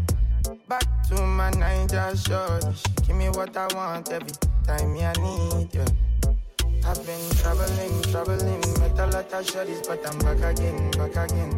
Back 0.67 0.85
to 1.09 1.21
my 1.21 1.51
Niger 1.51 2.15
shorty. 2.17 2.73
She 2.75 3.07
give 3.07 3.15
me 3.15 3.29
what 3.29 3.55
I 3.55 3.67
want 3.75 4.11
every 4.11 4.31
time 4.65 4.97
I 4.97 5.13
need 5.21 5.69
you. 5.71 5.85
I've 6.83 7.05
been 7.05 7.29
traveling, 7.37 8.01
traveling, 8.11 8.61
met 8.79 8.97
a 8.97 9.05
lot 9.05 9.31
of 9.31 9.45
shorties, 9.45 9.87
but 9.87 10.01
I'm 10.07 10.17
back 10.19 10.41
again, 10.57 10.89
back 10.91 11.15
again. 11.15 11.51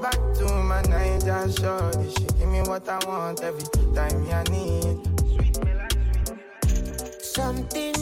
Back 0.00 0.18
to 0.38 0.46
my 0.64 0.80
Niger 0.82 1.52
shorty. 1.52 2.10
She 2.10 2.24
give 2.38 2.48
me 2.48 2.62
what 2.62 2.88
I 2.88 2.98
want 3.06 3.42
every 3.42 3.68
time 3.94 4.26
I 4.32 4.42
need. 4.44 4.96
Something, 7.20 7.94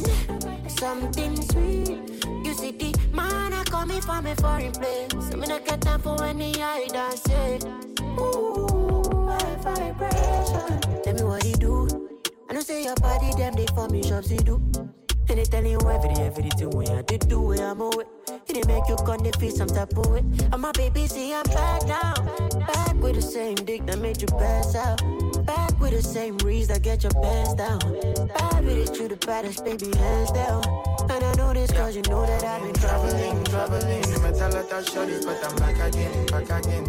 something 0.68 1.42
sweet. 1.42 1.98
You 2.44 2.54
see 2.54 2.70
the 2.70 3.03
man 3.14 3.52
I 3.52 3.64
call 3.64 3.86
me 3.86 4.00
from 4.00 4.26
a 4.26 4.34
foreign 4.36 4.72
place. 4.72 5.10
So 5.30 5.36
me 5.36 5.46
not 5.46 5.64
get 5.64 5.80
time 5.80 6.00
for 6.00 6.22
any 6.24 6.54
I 6.60 6.86
dance 6.88 7.24
it. 7.28 7.64
Ooh, 8.18 9.26
high 9.28 9.56
vibration. 9.56 10.80
Tell 11.02 11.14
me 11.14 11.22
what 11.22 11.42
he 11.42 11.52
do. 11.54 11.86
I 12.48 12.54
know 12.54 12.60
say 12.60 12.84
your 12.84 12.96
body 12.96 13.32
them 13.36 13.54
they 13.54 13.66
for 13.66 13.88
me 13.88 14.02
shops 14.02 14.30
he 14.30 14.36
do. 14.36 14.60
And 15.28 15.38
they 15.38 15.44
tell 15.44 15.64
you 15.64 15.78
every 15.80 16.14
day, 16.14 16.26
everything 16.26 16.70
when 16.70 16.88
I 16.90 17.02
did 17.02 17.28
do 17.28 17.52
it, 17.52 17.60
I'm 17.60 17.80
away. 17.80 18.04
They 18.46 18.62
make 18.68 18.86
you 18.88 18.96
come, 18.96 19.18
they 19.18 19.32
feel 19.32 19.50
some 19.50 19.68
type 19.68 19.96
of 19.96 20.06
way. 20.06 20.18
And 20.20 20.60
my 20.60 20.70
baby 20.72 21.06
see 21.06 21.32
I'm 21.34 21.42
back 21.44 21.86
now. 21.86 22.14
Back 22.66 22.94
with 23.02 23.16
the 23.16 23.22
same 23.22 23.56
dick 23.56 23.84
that 23.86 23.98
made 23.98 24.20
you 24.20 24.28
pass 24.28 24.76
out. 24.76 25.00
Back 25.44 25.78
with 25.78 25.90
the 25.92 26.02
same 26.02 26.38
reason 26.38 26.72
that 26.74 26.82
get 26.82 27.02
your 27.02 27.12
pants 27.12 27.54
down. 27.54 27.78
Bad 27.78 28.64
with 28.64 28.90
it, 28.90 28.98
you 28.98 29.08
the 29.08 29.16
baddest, 29.26 29.62
baby, 29.64 29.94
hands 29.96 30.32
down. 30.32 30.64
And 31.10 31.22
I 31.22 31.34
know 31.34 31.52
this 31.52 31.70
cause 31.70 31.94
you 31.94 32.02
know 32.08 32.24
that 32.24 32.42
I've 32.42 32.62
been 32.62 32.72
traveling, 32.72 33.44
traveling. 33.44 34.00
Met 34.22 34.40
a 34.40 34.48
lot 34.48 34.72
of 34.72 34.84
shorties, 34.86 35.24
but 35.26 35.44
I'm 35.44 35.56
back 35.56 35.76
again, 35.88 36.26
back 36.26 36.64
again. 36.64 36.84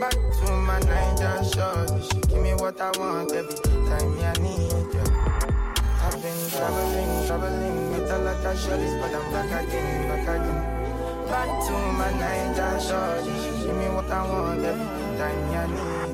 Back 0.00 0.12
to 0.12 0.52
my 0.66 0.80
Niger 0.80 1.44
shorty. 1.54 2.02
She 2.08 2.20
give 2.26 2.42
me 2.42 2.54
what 2.54 2.80
I 2.80 2.90
want 2.98 3.30
every 3.32 3.54
time 3.54 4.18
I 4.18 4.32
need 4.42 4.72
you. 4.90 5.06
I've 6.02 6.18
been 6.20 6.50
traveling, 6.50 7.26
traveling. 7.26 7.92
Met 7.92 8.10
a 8.10 8.18
lot 8.18 8.46
of 8.46 8.56
shorties, 8.58 9.00
but 9.00 9.14
I'm 9.14 9.30
back 9.30 9.64
again, 9.64 10.08
back 10.08 10.26
again. 10.26 10.86
Back 11.30 11.48
to 11.66 11.72
my 11.72 12.10
Niger 12.18 12.80
shorty. 12.80 13.30
She 13.42 13.66
give 13.66 13.76
me 13.76 13.88
what 13.94 14.10
I 14.10 14.22
want 14.26 14.64
every 14.64 15.18
time 15.18 15.50
I 15.54 15.66
need 15.66 16.05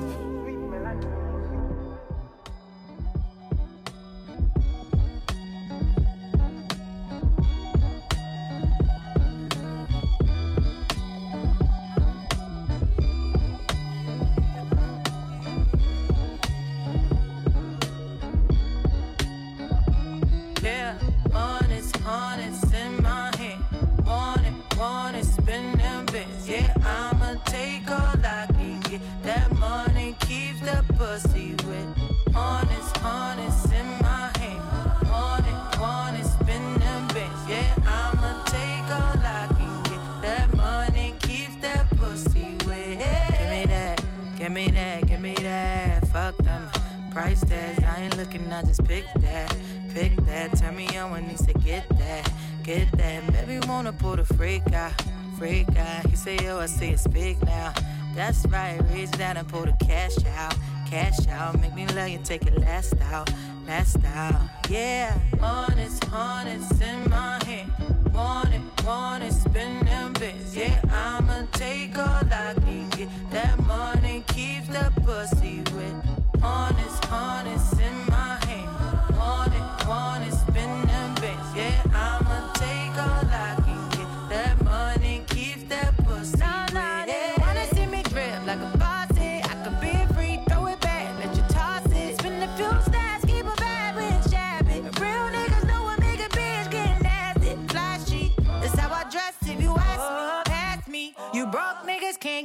I 48.62 48.66
just 48.66 48.84
pick 48.84 49.04
that. 49.16 49.56
Pick 49.94 50.16
that, 50.24 50.56
turn 50.56 50.76
me 50.76 50.86
on 50.96 51.10
when 51.10 51.24
he 51.24 51.36
say 51.36 51.52
get 51.64 51.86
that, 51.98 52.32
get 52.62 52.90
that. 52.92 53.26
Baby 53.32 53.66
wanna 53.66 53.92
pull 53.92 54.16
the 54.16 54.24
freak 54.24 54.72
out, 54.72 54.92
freak 55.38 55.68
out. 55.76 56.06
He 56.06 56.16
say 56.16 56.38
yo, 56.42 56.58
I 56.58 56.66
see 56.66 56.90
it 56.90 56.98
speak 56.98 57.42
now. 57.44 57.74
That's 58.14 58.46
right, 58.46 58.80
reach 58.92 59.10
down 59.12 59.36
and 59.36 59.46
pull 59.48 59.64
the 59.66 59.72
cash 59.84 60.16
out, 60.36 60.54
cash 60.88 61.26
out. 61.28 61.60
Make 61.60 61.74
me 61.74 61.86
love 61.88 62.08
you, 62.08 62.20
take 62.24 62.46
it 62.46 62.58
last 62.58 62.94
out, 63.02 63.30
last 63.66 63.98
out. 64.14 64.40
Yeah, 64.70 65.18
honest, 65.42 66.04
honest 66.12 66.80
in 66.80 67.10
my 67.10 67.42
hand. 67.44 67.70
Want 68.14 68.54
it, 68.54 68.62
want 68.84 69.24
it, 69.24 69.32
spend 69.32 69.88
them 69.88 70.12
bits. 70.14 70.54
Yeah, 70.56 70.80
I'ma 70.90 71.46
take 71.52 71.98
all 71.98 72.04
I 72.04 72.54
can 72.54 72.88
get. 72.90 73.08
That 73.30 73.58
money 73.66 74.24
keeps 74.28 74.68
the 74.68 74.92
pussy. 75.02 75.62
Honest, 75.72 76.42
honest 76.42 76.81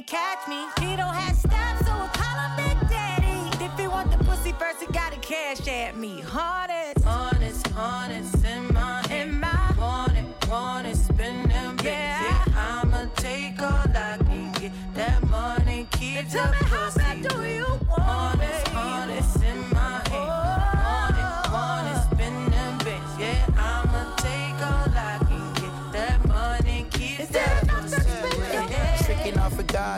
catch 0.02 0.46
me. 0.48 0.66
He 0.80 0.96
don't 0.96 1.14
have 1.14 1.37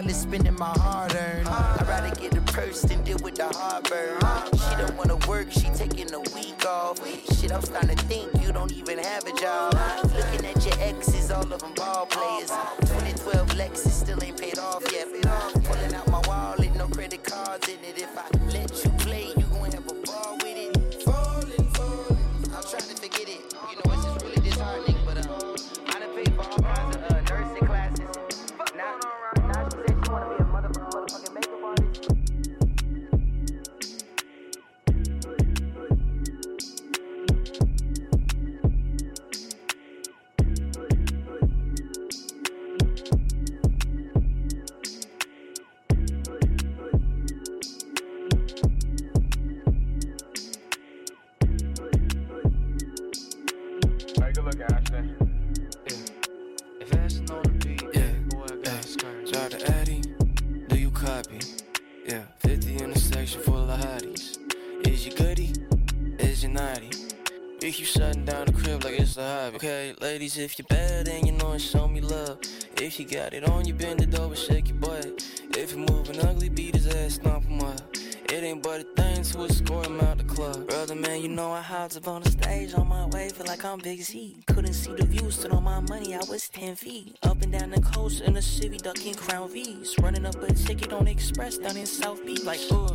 regardless, 0.00 0.22
spending 0.22 0.56
my 0.58 0.72
hard 0.78 1.14
earned. 1.14 1.48
I'd 1.48 1.86
rather 1.86 2.14
get 2.14 2.36
a 2.36 2.40
purse 2.52 2.82
than 2.82 3.02
deal 3.02 3.18
with 3.22 3.34
the 3.34 3.48
heartburn. 3.48 4.18
She 4.52 4.76
don't 4.76 4.96
wanna 4.96 5.16
work, 5.28 5.50
she 5.50 5.68
taking 5.74 6.12
a 6.14 6.20
week 6.34 6.64
off. 6.66 6.98
Shit, 7.36 7.52
I'm 7.52 7.62
starting 7.62 7.96
to 7.96 8.04
think 8.04 8.28
you 8.42 8.52
don't 8.52 8.72
even 8.72 8.98
have 8.98 9.26
a 9.26 9.32
job. 9.38 9.74
Looking 10.14 10.46
at 10.46 10.64
your 10.64 10.74
exes, 10.80 11.30
all 11.30 11.52
of 11.52 11.60
them 11.60 11.74
ball 11.74 12.06
players. 12.06 12.50
2012 12.80 13.48
Lexus 13.50 13.90
still 13.90 14.22
ain't 14.22 14.40
paid 14.40 14.58
off 14.58 14.82
yet. 14.92 15.06
Pulling 15.64 15.94
out 15.94 16.08
my 16.08 16.20
wallet, 16.26 16.74
no 16.76 16.86
credit 16.88 17.22
cards 17.22 17.68
in 17.68 17.78
it. 17.84 17.98
If 17.98 18.16
I 18.16 18.39
If 70.38 70.58
you're 70.58 70.66
bad 70.68 71.08
and 71.08 71.26
you 71.26 71.32
know 71.32 71.52
it, 71.52 71.58
show 71.58 71.88
me 71.88 72.00
love. 72.00 72.38
If 72.76 73.00
you 73.00 73.04
got 73.04 73.34
it 73.34 73.48
on 73.48 73.66
you, 73.66 73.74
bend 73.74 74.00
it 74.00 74.16
over, 74.16 74.36
shake 74.36 74.68
your 74.68 74.76
butt. 74.76 75.24
If 75.56 75.72
you're 75.72 75.86
moving 75.90 76.20
ugly, 76.20 76.48
beat 76.48 76.76
his 76.76 76.86
ass, 76.86 77.14
stomp 77.14 77.46
him 77.46 77.60
up. 77.60 77.80
It 77.94 78.44
ain't 78.44 78.62
but 78.62 78.80
a 78.80 78.84
thing 78.84 79.24
to 79.24 79.44
escort 79.44 79.86
him 79.88 80.00
out 80.00 80.18
the 80.18 80.24
club. 80.24 80.68
Brother, 80.68 80.94
man, 80.94 81.20
you 81.20 81.28
know 81.28 81.50
I 81.50 81.60
hopped 81.60 81.96
up 81.96 82.06
on 82.06 82.22
the 82.22 82.30
stage 82.30 82.74
on 82.74 82.86
my 82.86 83.06
way, 83.06 83.28
feel 83.30 83.46
like 83.46 83.64
I'm 83.64 83.80
big 83.80 84.00
he. 84.00 84.36
Couldn't 84.46 84.74
see 84.74 84.92
the 84.92 85.04
view, 85.04 85.32
stood 85.32 85.50
on 85.50 85.64
my 85.64 85.80
money, 85.80 86.14
I 86.14 86.20
was 86.28 86.48
10 86.48 86.76
feet. 86.76 87.18
Up 87.24 87.42
and 87.42 87.50
down 87.50 87.70
the 87.70 87.80
coast 87.80 88.20
in 88.20 88.34
the 88.34 88.42
city, 88.42 88.78
ducking 88.78 89.14
Crown 89.14 89.48
V's. 89.50 89.96
Running 89.98 90.26
up 90.26 90.40
a 90.42 90.54
ticket 90.54 90.92
on 90.92 91.08
Express 91.08 91.58
down 91.58 91.76
in 91.76 91.86
South 91.86 92.24
Beach, 92.24 92.44
like, 92.44 92.60
uh, 92.70 92.94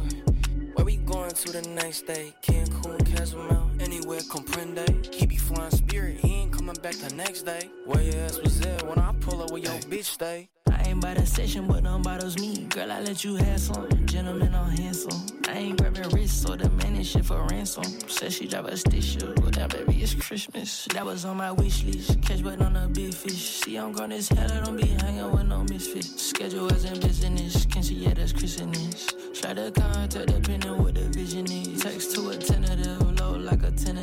where 0.75 0.85
we 0.85 0.97
going 0.97 1.31
to 1.31 1.51
the 1.51 1.67
next 1.69 2.07
day? 2.07 2.33
Cancun, 2.41 3.15
Cozumel, 3.15 3.71
anywhere 3.81 4.21
comprende. 4.21 5.13
He 5.13 5.25
be 5.25 5.35
flying 5.35 5.71
spirit, 5.71 6.17
he 6.17 6.44
coming 6.65 6.81
back 6.81 6.95
the 6.95 7.13
next 7.15 7.43
day. 7.43 7.69
Where 7.85 8.01
your 8.01 8.15
ass 8.23 8.39
was 8.41 8.59
at 8.61 8.81
when 8.87 8.97
I 8.97 9.13
pull 9.21 9.43
up 9.43 9.51
where 9.51 9.61
your 9.61 9.71
bitch 9.91 10.05
stay? 10.05 10.49
I 10.71 10.81
ain't 10.89 10.99
by 10.99 11.13
the 11.13 11.25
session, 11.25 11.67
but 11.67 11.83
them 11.83 12.01
bottles 12.01 12.39
me. 12.39 12.65
Girl, 12.69 12.91
I 12.91 13.01
let 13.01 13.23
you 13.23 13.35
have 13.35 13.59
some. 13.59 13.87
Gentlemen, 14.05 14.55
I'm 14.55 14.69
handsome. 14.69 15.27
I 15.47 15.57
ain't 15.57 15.77
grabbing 15.77 16.09
wrists, 16.09 16.41
so 16.41 16.55
the 16.55 16.69
man 16.69 16.95
is 16.95 17.07
shit 17.07 17.25
for 17.25 17.45
ransom. 17.51 17.83
Said 18.07 18.33
she 18.33 18.47
drive 18.47 18.65
a 18.65 18.77
stitch, 18.77 19.17
well, 19.21 19.51
that 19.51 19.69
baby, 19.69 20.01
it's 20.01 20.15
Christmas. 20.15 20.85
That 20.93 21.05
was 21.05 21.23
on 21.23 21.37
my 21.37 21.51
wish 21.51 21.83
list. 21.83 22.19
Catch 22.23 22.43
but 22.43 22.59
on 22.61 22.75
a 22.75 22.87
big 22.87 23.13
fish. 23.13 23.61
See, 23.61 23.75
I'm 23.75 23.91
grown 23.91 24.11
as 24.11 24.29
hell, 24.29 24.51
I 24.51 24.65
don't 24.65 24.75
be 24.75 24.87
hanging 24.87 25.31
with 25.31 25.45
no 25.45 25.63
misfits. 25.65 26.19
Schedule 26.29 26.73
as 26.73 26.85
in 26.85 26.99
business. 26.99 27.67
Can 27.67 27.83
see, 27.83 27.95
yeah, 27.95 28.15
that's 28.15 28.33
Christmas. 28.33 29.05
Try 29.39 29.53
to 29.53 29.71
contact 29.71 30.27
depending 30.27 30.81
what 30.81 30.95
the 30.95 31.01
vision 31.09 31.45
is. 31.45 31.83
Text 31.83 32.15
to 32.15 32.29
a 32.29 32.37
tentative, 32.37 33.04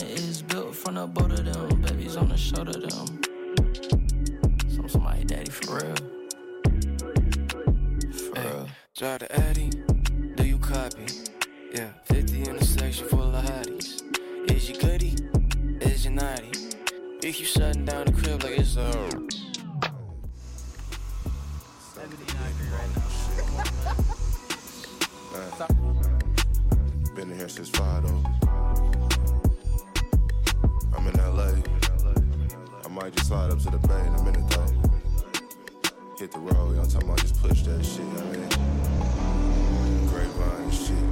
low 0.02 0.08
like 0.08 0.16
a 0.16 0.18
tenant 0.18 0.18
is. 0.18 0.42
Built 0.42 0.74
from 0.74 0.94
the 0.94 1.06
boat 1.06 1.32
of 1.32 1.44
them. 1.44 1.82
Babies 1.82 2.16
on 2.16 2.28
the 2.28 2.36
shoulder, 2.36 2.72
them. 2.72 3.20
Some 4.70 4.88
somebody 4.88 5.24
daddy 5.24 5.50
for 5.50 5.76
real. 5.76 5.96
For 8.12 8.40
Hey, 8.40 8.66
Try 8.96 9.18
to 9.18 9.40
Addy, 9.40 9.70
do 10.36 10.44
you 10.46 10.58
copy? 10.58 11.06
Yeah, 11.74 11.90
50 12.04 12.50
in 12.50 12.56
a 12.56 12.64
section 12.64 13.08
full 13.08 13.34
of 13.34 13.44
hotties. 13.44 14.02
Is 14.50 14.68
you 14.68 14.78
goody? 14.78 15.14
Is 15.80 16.04
you 16.04 16.10
naughty? 16.12 16.52
We 17.22 17.32
keep 17.32 17.46
shutting 17.46 17.84
down 17.84 18.06
the 18.06 18.12
crib 18.12 18.42
like 18.42 18.58
it's 18.58 18.76
a 18.76 18.90
Right 25.32 25.58
now 25.58 25.68
Been 27.14 27.30
in 27.30 27.38
here 27.38 27.48
since 27.48 27.70
five 27.70 28.02
though. 28.06 29.01
I'm 30.94 31.06
in 31.06 31.16
LA. 31.16 31.52
I 32.84 32.88
might 32.88 33.14
just 33.14 33.28
slide 33.28 33.50
up 33.50 33.58
to 33.60 33.70
the 33.70 33.78
bay 33.88 34.06
in 34.06 34.14
a 34.14 34.22
minute 34.22 34.48
though. 34.50 34.72
Hit 36.18 36.32
the 36.32 36.38
road, 36.38 36.78
I'm 36.78 36.88
talking 36.88 37.08
about 37.08 37.20
just 37.20 37.40
push 37.42 37.62
that 37.62 37.84
shit. 37.84 38.00
I 38.00 38.24
mean, 38.32 40.06
grapevine 40.08 40.70
shit. 40.70 41.11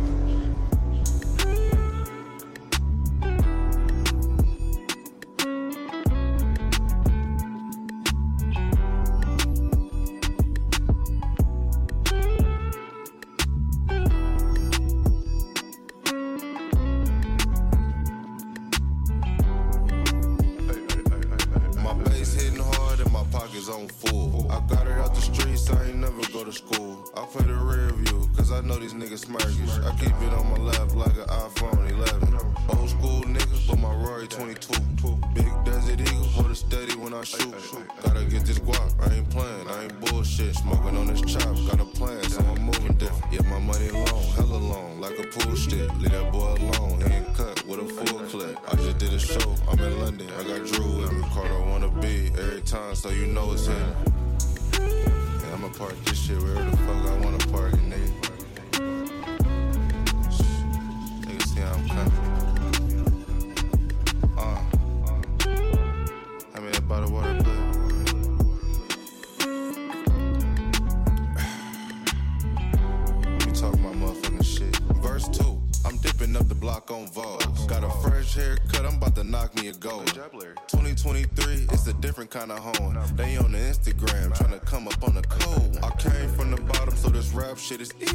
A 82.40 82.46
different 82.46 82.48
kind 82.48 82.52
of 82.52 82.58
home. 82.58 83.16
They 83.16 83.36
on 83.36 83.52
the 83.52 83.58
Instagram, 83.58 84.34
trying 84.36 84.58
to 84.58 84.60
come 84.60 84.88
up 84.88 85.02
on 85.02 85.14
the 85.14 85.22
code. 85.22 85.78
I 85.82 85.90
came 85.96 86.28
from 86.30 86.50
the 86.50 86.60
bottom, 86.62 86.96
so 86.96 87.08
this 87.08 87.32
rap 87.32 87.58
shit 87.58 87.80
is 87.80 87.92
easy. 88.00 88.09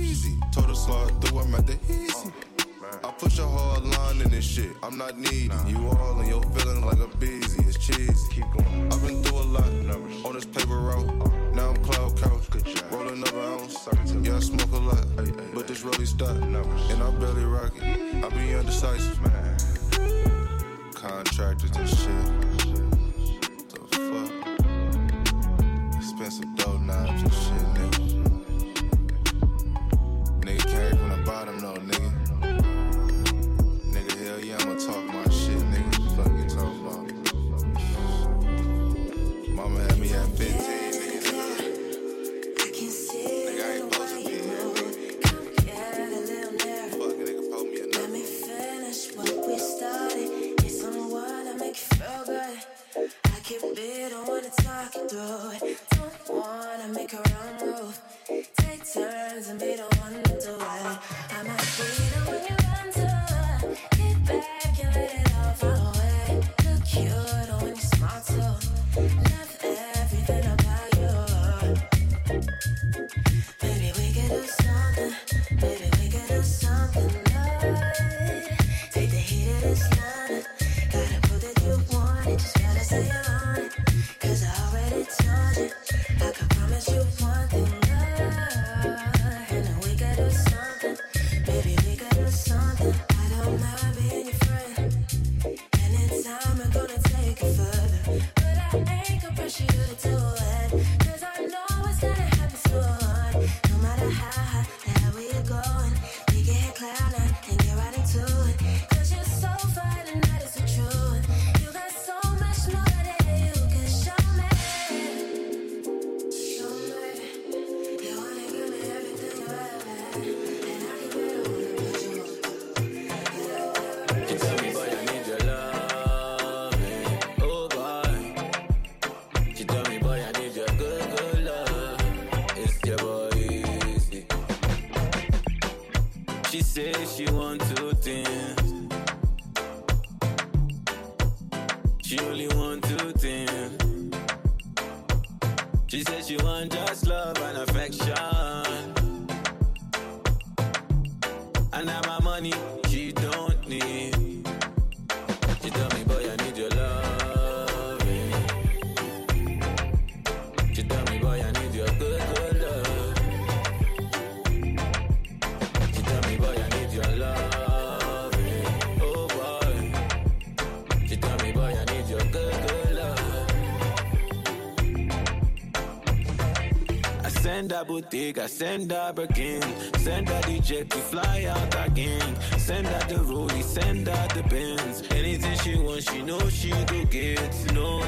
her 177.76 177.84
Bottega, 177.84 178.48
send 178.48 178.92
her 178.92 179.12
Birkin, 179.14 179.62
send 179.98 180.30
her 180.30 180.42
the 180.42 180.60
jet, 180.60 180.90
to 180.90 180.98
fly 180.98 181.46
out 181.46 181.88
again. 181.88 182.36
Send 182.58 182.88
her 182.88 183.08
the 183.08 183.20
Rollie, 183.24 183.64
send 183.64 184.08
her 184.08 184.28
the 184.34 184.44
Benz. 184.50 185.04
Anything 185.12 185.58
she 185.60 185.78
wants, 185.78 186.12
she 186.12 186.22
knows 186.22 186.54
she 186.54 186.72
do 186.86 187.06
get. 187.06 187.74
No, 187.74 188.02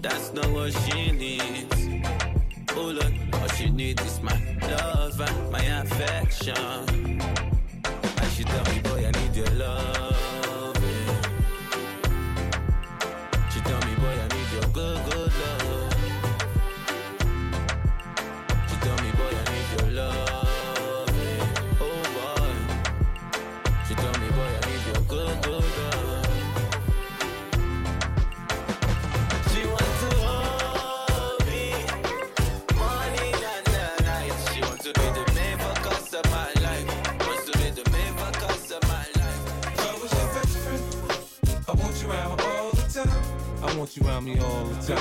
that's 0.00 0.32
not 0.32 0.50
what 0.50 0.72
she 0.72 1.12
needs. 1.12 1.88
Hold 2.72 2.96
Lord, 2.96 3.14
all 3.34 3.48
she 3.48 3.70
needs 3.70 4.02
is 4.04 4.22
my 4.22 4.49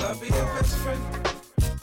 I'll 0.09 0.15
be 0.15 0.25
your 0.25 0.45
best 0.57 0.75
friend. 0.77 0.99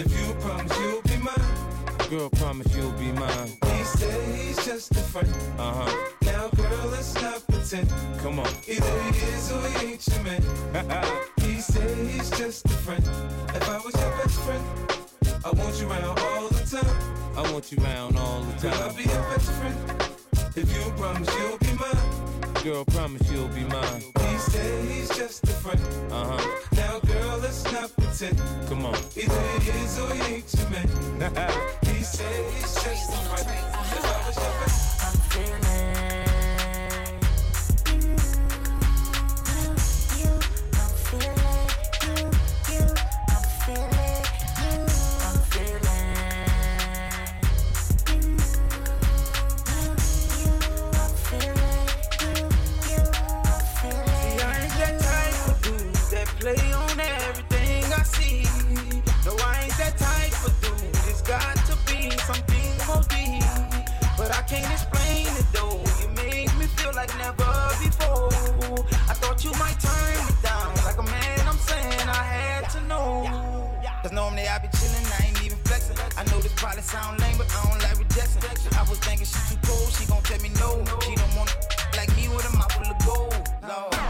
If 0.00 0.10
you 0.10 0.34
promise 0.40 0.76
you'll 0.80 1.02
be 1.02 1.16
mine. 1.18 2.10
Girl, 2.10 2.28
promise 2.28 2.74
you'll 2.74 2.90
be 2.98 3.12
mine. 3.12 3.52
He 3.70 3.84
said 3.84 4.36
he's 4.36 4.66
just 4.66 4.90
a 4.90 5.04
friend. 5.14 5.32
Uh 5.56 5.72
huh. 5.72 6.10
Now, 6.22 6.48
girl, 6.48 6.88
let's 6.90 7.14
not 7.22 7.46
pretend. 7.46 7.88
Come 8.18 8.40
on. 8.40 8.48
Either 8.66 9.02
he 9.02 9.26
is 9.26 9.52
or 9.52 9.62
he 9.68 9.92
ain't 9.92 10.08
your 10.08 10.22
man. 10.24 10.42
he 11.42 11.60
said 11.60 11.96
he's 12.08 12.28
just 12.30 12.66
a 12.66 12.70
friend. 12.70 13.04
If 13.54 13.68
I 13.70 13.76
was 13.78 13.94
your 13.94 14.10
best 14.18 14.40
friend, 14.40 14.64
I 15.44 15.50
want 15.52 15.80
you 15.80 15.88
around 15.88 16.18
all 16.18 16.48
the 16.48 16.66
time. 16.66 16.96
I 17.36 17.52
want 17.52 17.70
you 17.70 17.78
around 17.78 18.16
all 18.16 18.42
the 18.42 18.52
time. 18.54 18.72
Girl, 18.72 18.88
I'll 18.88 18.96
be 18.96 19.04
your 19.04 19.22
best 19.30 19.52
friend. 19.52 19.76
If 20.56 20.66
you 20.74 20.90
promise 20.96 21.30
you'll 21.38 21.58
be 21.58 21.72
mine. 21.78 22.35
Girl, 22.66 22.84
promise 22.84 23.30
you'll 23.30 23.46
be 23.46 23.62
mine. 23.62 24.02
He 24.28 24.38
said 24.38 24.84
he's 24.88 25.08
just 25.16 25.44
a 25.44 25.52
friend. 25.52 25.80
Uh 26.10 26.36
huh. 26.36 26.48
Now, 26.74 26.98
girl, 26.98 27.38
let's 27.38 27.62
not 27.70 27.94
pretend. 27.94 28.42
Come 28.68 28.84
on. 28.84 28.96
Either 29.14 29.40
he 29.60 29.70
is 29.70 29.96
or 30.00 30.12
he 30.12 30.34
ain't 30.34 30.52
your 30.52 30.70
man. 30.70 30.88
he 31.82 32.02
said 32.02 32.54
he's 32.54 32.74
just 32.74 33.12
a 33.12 33.18
friend. 33.28 33.46
Uh-huh. 33.72 33.96
If 33.96 34.04
I 34.04 34.26
was 34.26 34.36
your 34.36 34.50
friend, 34.58 34.82
I'm 35.00 35.60
feeling. 35.60 36.05
never 67.26 67.58
before. 67.82 68.30
I 69.10 69.14
thought 69.20 69.42
you 69.42 69.52
might 69.58 69.78
turn 69.82 70.14
me 70.28 70.34
down. 70.42 70.70
Like 70.86 70.98
a 70.98 71.06
man, 71.14 71.40
I'm 71.50 71.58
saying 71.58 72.06
I 72.06 72.22
had 72.22 72.70
to 72.74 72.80
know. 72.86 73.10
Cause 74.02 74.12
normally 74.12 74.46
I 74.46 74.58
be 74.58 74.68
chillin', 74.78 75.06
I 75.18 75.26
ain't 75.26 75.42
even 75.44 75.58
flexin'. 75.66 75.98
I 76.20 76.22
know 76.30 76.38
this 76.38 76.54
probably 76.54 76.82
sound 76.82 77.18
lame, 77.20 77.36
but 77.38 77.48
I 77.50 77.58
don't 77.66 77.82
like 77.82 77.98
rejection. 77.98 78.40
I 78.78 78.82
was 78.88 78.98
thinking 79.06 79.26
she 79.26 79.40
too 79.50 79.58
cold, 79.66 79.90
she 79.96 80.06
gon' 80.06 80.22
tell 80.22 80.40
me 80.40 80.50
no. 80.62 80.70
She 81.04 81.14
don't 81.20 81.34
want 81.38 81.50
like 81.98 82.10
me 82.16 82.28
with 82.28 82.46
a 82.50 82.52
mouth 82.56 82.72
full 82.78 82.90
of 82.94 82.98
gold. 83.04 83.42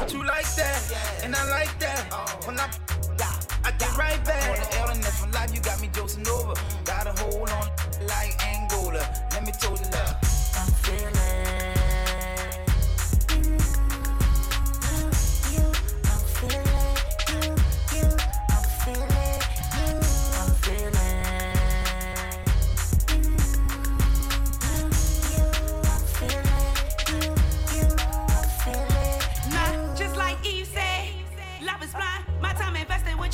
But 0.00 0.12
you 0.12 0.22
like 0.24 0.48
that, 0.60 0.78
and 1.24 1.34
I 1.34 1.42
like 1.48 1.72
that. 1.78 2.00
When 2.44 2.60
I 2.60 2.68
I 3.64 3.72
get 3.82 3.96
right 3.96 4.22
back. 4.24 4.48
On 4.50 4.58
the 4.60 4.78
L 4.78 4.88
and 4.90 5.02
that's 5.02 5.18
from 5.20 5.32
life, 5.32 5.52
you 5.54 5.60
got 5.60 5.80
me 5.80 5.88
dosing 5.88 6.28
over. 6.28 6.54
Got 6.84 7.06
a 7.08 7.12
hold 7.22 7.50
on 7.50 7.66
like 8.06 8.32
Angola. 8.46 9.02
Let 9.32 9.42
me 9.46 9.52
tell 9.52 9.72
you 9.72 9.88
love. 9.96 10.14
I'm 10.60 10.70
feeling. 10.84 11.45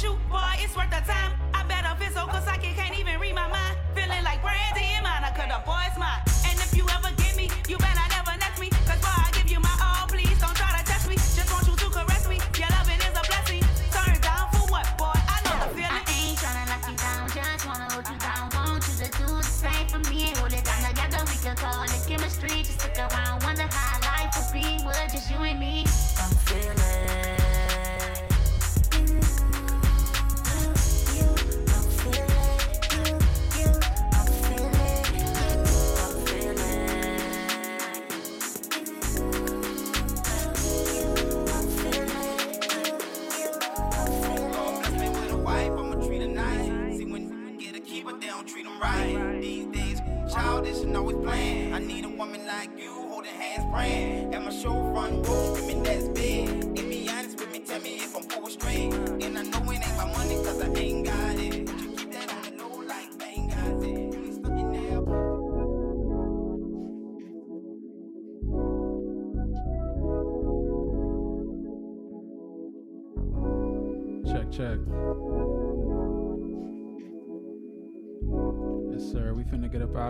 You, 0.03 0.19
boy, 0.29 0.41
it's 0.59 0.77
worth 0.77 0.91
the 0.91 1.03
time. 1.07 1.33
I 1.55 1.63
better 1.65 1.95
feel 2.03 2.13
so 2.13 2.27
cause 2.27 2.47
I 2.47 2.57
can, 2.57 2.75
can't 2.75 2.99
even 2.99 3.21
read 3.21 3.35
my 3.35 3.49
mind. 3.49 3.77
Feeling 3.95 4.25
like 4.25 4.43
Brandy 4.43 4.87
and 4.97 5.05
Monica, 5.05 5.47
the 5.49 5.63
boy's 5.65 5.97
mine. 5.99 6.32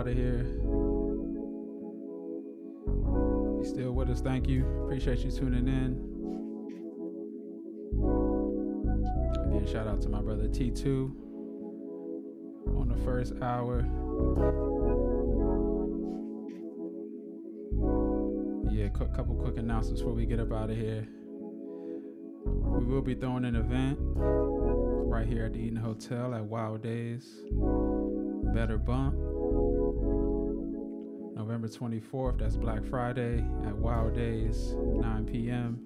Out 0.03 0.09
of 0.09 0.17
here. 0.17 0.45
You 3.57 3.63
still 3.63 3.93
with 3.93 4.09
us? 4.09 4.19
Thank 4.19 4.49
you. 4.49 4.67
Appreciate 4.83 5.19
you 5.19 5.31
tuning 5.31 5.65
in. 5.65 5.95
Again, 9.47 9.65
shout 9.65 9.87
out 9.87 10.01
to 10.01 10.09
my 10.09 10.21
brother 10.21 10.49
T2 10.49 11.09
on 12.75 12.89
the 12.89 12.97
first 13.05 13.35
hour. 13.41 13.85
Yeah, 18.73 18.87
a 18.87 18.89
couple 19.15 19.35
quick 19.35 19.57
announcements 19.57 20.01
before 20.01 20.15
we 20.15 20.25
get 20.25 20.41
up 20.41 20.51
out 20.51 20.69
of 20.69 20.75
here. 20.75 21.07
We 22.45 22.83
will 22.83 23.01
be 23.01 23.15
throwing 23.15 23.45
an 23.45 23.55
event 23.55 23.99
right 24.01 25.25
here 25.25 25.45
at 25.45 25.53
the 25.53 25.59
Eaton 25.59 25.77
Hotel 25.77 26.35
at 26.35 26.43
Wild 26.43 26.83
Days. 26.83 27.45
Better 28.53 28.77
Bump. 28.77 29.32
November 31.53 31.67
24th, 31.67 32.39
that's 32.39 32.55
Black 32.55 32.83
Friday 32.83 33.45
at 33.67 33.75
Wild 33.75 34.15
Days, 34.15 34.73
9 34.75 35.25
p.m. 35.27 35.79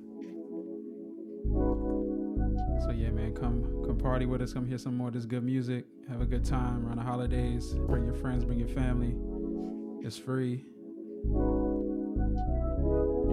So 2.85 2.91
yeah, 2.91 3.09
man, 3.09 3.35
come 3.35 3.83
come 3.85 3.97
party 3.97 4.25
with 4.25 4.41
us. 4.41 4.53
Come 4.53 4.65
hear 4.65 4.77
some 4.77 4.95
more 4.95 5.09
of 5.09 5.13
this 5.13 5.25
good 5.25 5.43
music. 5.43 5.83
Have 6.07 6.21
a 6.21 6.25
good 6.25 6.45
time 6.45 6.87
around 6.87 6.99
the 6.99 7.03
holidays. 7.03 7.73
Bring 7.85 8.05
your 8.05 8.13
friends, 8.13 8.45
bring 8.45 8.59
your 8.59 8.69
family. 8.69 9.13
It's 10.07 10.15
free. 10.15 10.63
You 11.25 11.33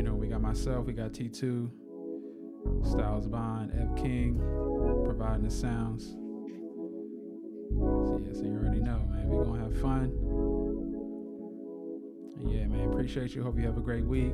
know, 0.02 0.16
we 0.16 0.26
got 0.26 0.40
myself, 0.40 0.86
we 0.86 0.92
got 0.92 1.12
T2, 1.12 1.70
Styles 2.82 3.28
Bond, 3.28 3.70
Ev 3.80 3.94
King, 3.94 4.40
providing 5.04 5.44
the 5.44 5.52
sounds. 5.52 6.16
So 7.78 8.20
yeah, 8.26 8.32
so 8.32 8.42
you 8.42 8.54
already 8.54 8.80
know, 8.80 9.06
man. 9.08 9.28
We're 9.28 9.44
gonna 9.44 9.62
have 9.62 9.80
fun. 9.80 10.73
Yeah, 12.40 12.66
man. 12.66 12.88
Appreciate 12.90 13.34
you. 13.34 13.42
Hope 13.42 13.56
you 13.56 13.64
have 13.66 13.76
a 13.76 13.80
great 13.80 14.04
week. 14.04 14.32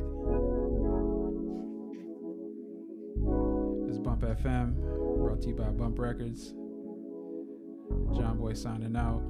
This 3.87 3.95
is 3.95 3.99
Bump 3.99 4.23
FM, 4.23 4.75
brought 5.19 5.43
to 5.43 5.49
you 5.49 5.55
by 5.55 5.69
Bump 5.71 5.99
Records. 5.99 6.55
Jawn 8.17 8.39
Boy 8.39 8.55
signing 8.55 8.97
out. 8.97 9.21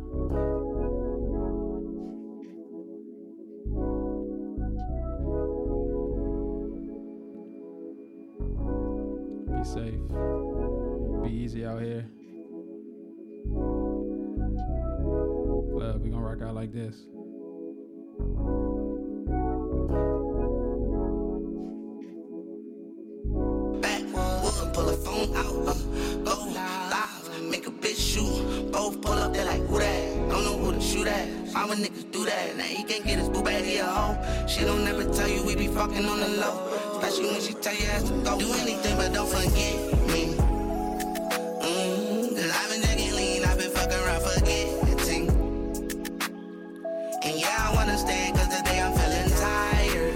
Be 9.47 9.65
safe. 9.65 10.01
Be 11.25 11.31
easy 11.31 11.65
out 11.65 11.83
here. 11.83 12.07
Love, 15.73 16.03
we 16.03 16.11
gonna 16.11 16.23
rock 16.23 16.43
out 16.43 16.55
like 16.55 16.73
this. 16.73 17.07
Why 31.61 31.67
would 31.67 31.79
niggas 31.79 32.11
do 32.11 32.25
that? 32.25 32.57
Now 32.57 32.63
he 32.63 32.83
can't 32.85 33.05
get 33.05 33.19
his 33.19 33.29
boo 33.29 33.43
back, 33.43 33.63
he 33.63 33.77
a 33.77 33.85
hoe. 33.85 34.17
She 34.47 34.65
don't 34.65 34.83
never 34.83 35.05
tell 35.05 35.29
you 35.29 35.45
we 35.45 35.55
be 35.55 35.67
fucking 35.67 36.07
on 36.07 36.19
the 36.21 36.29
low. 36.41 36.57
Especially 36.97 37.27
when 37.33 37.41
she 37.43 37.53
tell 37.53 37.75
you 37.75 37.85
ass 37.85 38.05
to 38.05 38.15
go. 38.25 38.39
Do 38.39 38.51
anything, 38.55 38.97
but 38.97 39.13
don't 39.13 39.29
forget 39.29 39.77
me. 40.09 40.33
Mm, 41.61 42.35
Cause 42.35 42.51
I've 42.51 42.71
been 42.71 42.81
drinking 42.81 43.15
lean, 43.15 43.45
I've 43.45 43.59
been 43.59 43.71
fucking 43.73 43.93
around 43.93 44.23
forgetting. 44.23 45.29
And 47.25 47.39
yeah, 47.39 47.69
I 47.69 47.75
wanna 47.75 47.99
stay, 47.99 48.33
cause 48.35 48.49
today 48.57 48.81
I'm 48.81 48.95
feeling 48.97 49.31
tired. 49.37 50.15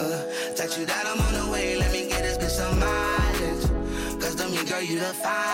Uh, 0.00 0.22
text 0.54 0.78
you 0.78 0.86
that 0.86 1.04
I'm 1.04 1.20
on 1.20 1.44
the 1.44 1.52
way, 1.52 1.76
let 1.76 1.92
me 1.92 2.08
get 2.08 2.22
this 2.22 2.38
bitch 2.38 2.56
some 2.56 2.78
mileage. 2.80 4.18
Cause 4.18 4.34
me, 4.50 4.64
girl, 4.64 4.80
you 4.80 4.98
the 4.98 5.12
finest. 5.12 5.45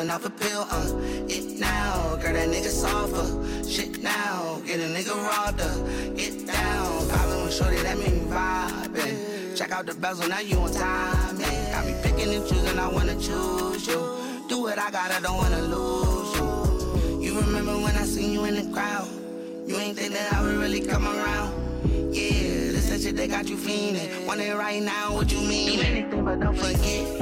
Scrolling 0.00 0.14
off 0.14 0.24
a 0.24 0.30
pill, 0.30 0.66
uh, 0.70 1.26
it 1.28 1.58
now. 1.58 2.16
Girl, 2.16 2.32
that 2.32 2.48
nigga 2.48 2.68
softer, 2.68 3.68
shit 3.68 4.02
now. 4.02 4.60
Get 4.66 4.80
a 4.80 4.84
nigga 4.84 5.12
uh, 5.12 5.52
get 6.14 6.46
down. 6.46 7.02
Vibing 7.08 7.44
with 7.44 7.54
shorty, 7.54 7.76
that 7.76 7.98
mean 7.98 8.26
vibing. 8.28 9.56
Check 9.56 9.72
out 9.72 9.86
the 9.86 9.94
bezel, 9.94 10.28
now 10.28 10.40
you 10.40 10.56
on 10.58 10.72
time, 10.72 11.38
yeah. 11.38 11.72
Got 11.72 11.86
me 11.86 11.94
picking 12.02 12.34
and 12.34 12.46
choosing, 12.46 12.78
I 12.78 12.88
wanna 12.88 13.14
choose 13.14 13.86
you. 13.86 14.16
Do 14.48 14.62
what 14.62 14.78
I 14.78 14.90
got, 14.90 15.10
I 15.10 15.20
don't 15.20 15.36
wanna 15.36 15.62
lose 15.62 16.34
you. 16.36 17.20
You 17.20 17.40
remember 17.40 17.72
when 17.74 17.96
I 17.96 18.04
seen 18.04 18.32
you 18.32 18.44
in 18.44 18.54
the 18.54 18.72
crowd? 18.72 19.08
You 19.66 19.76
ain't 19.76 19.96
think 19.96 20.14
that 20.14 20.32
I 20.32 20.42
would 20.42 20.56
really 20.56 20.80
come 20.80 21.06
around. 21.06 21.52
Yeah, 22.14 22.72
this 22.72 22.88
that 22.88 23.00
shit 23.00 23.16
that 23.16 23.28
got 23.28 23.48
you 23.48 23.56
fiending. 23.56 24.26
Want 24.26 24.40
it 24.40 24.54
right 24.54 24.82
now, 24.82 25.14
what 25.14 25.30
you 25.30 25.40
mean? 25.40 25.78
Do 25.78 25.84
anything 25.84 26.24
but 26.24 26.40
don't 26.40 26.56
forget 26.56 27.19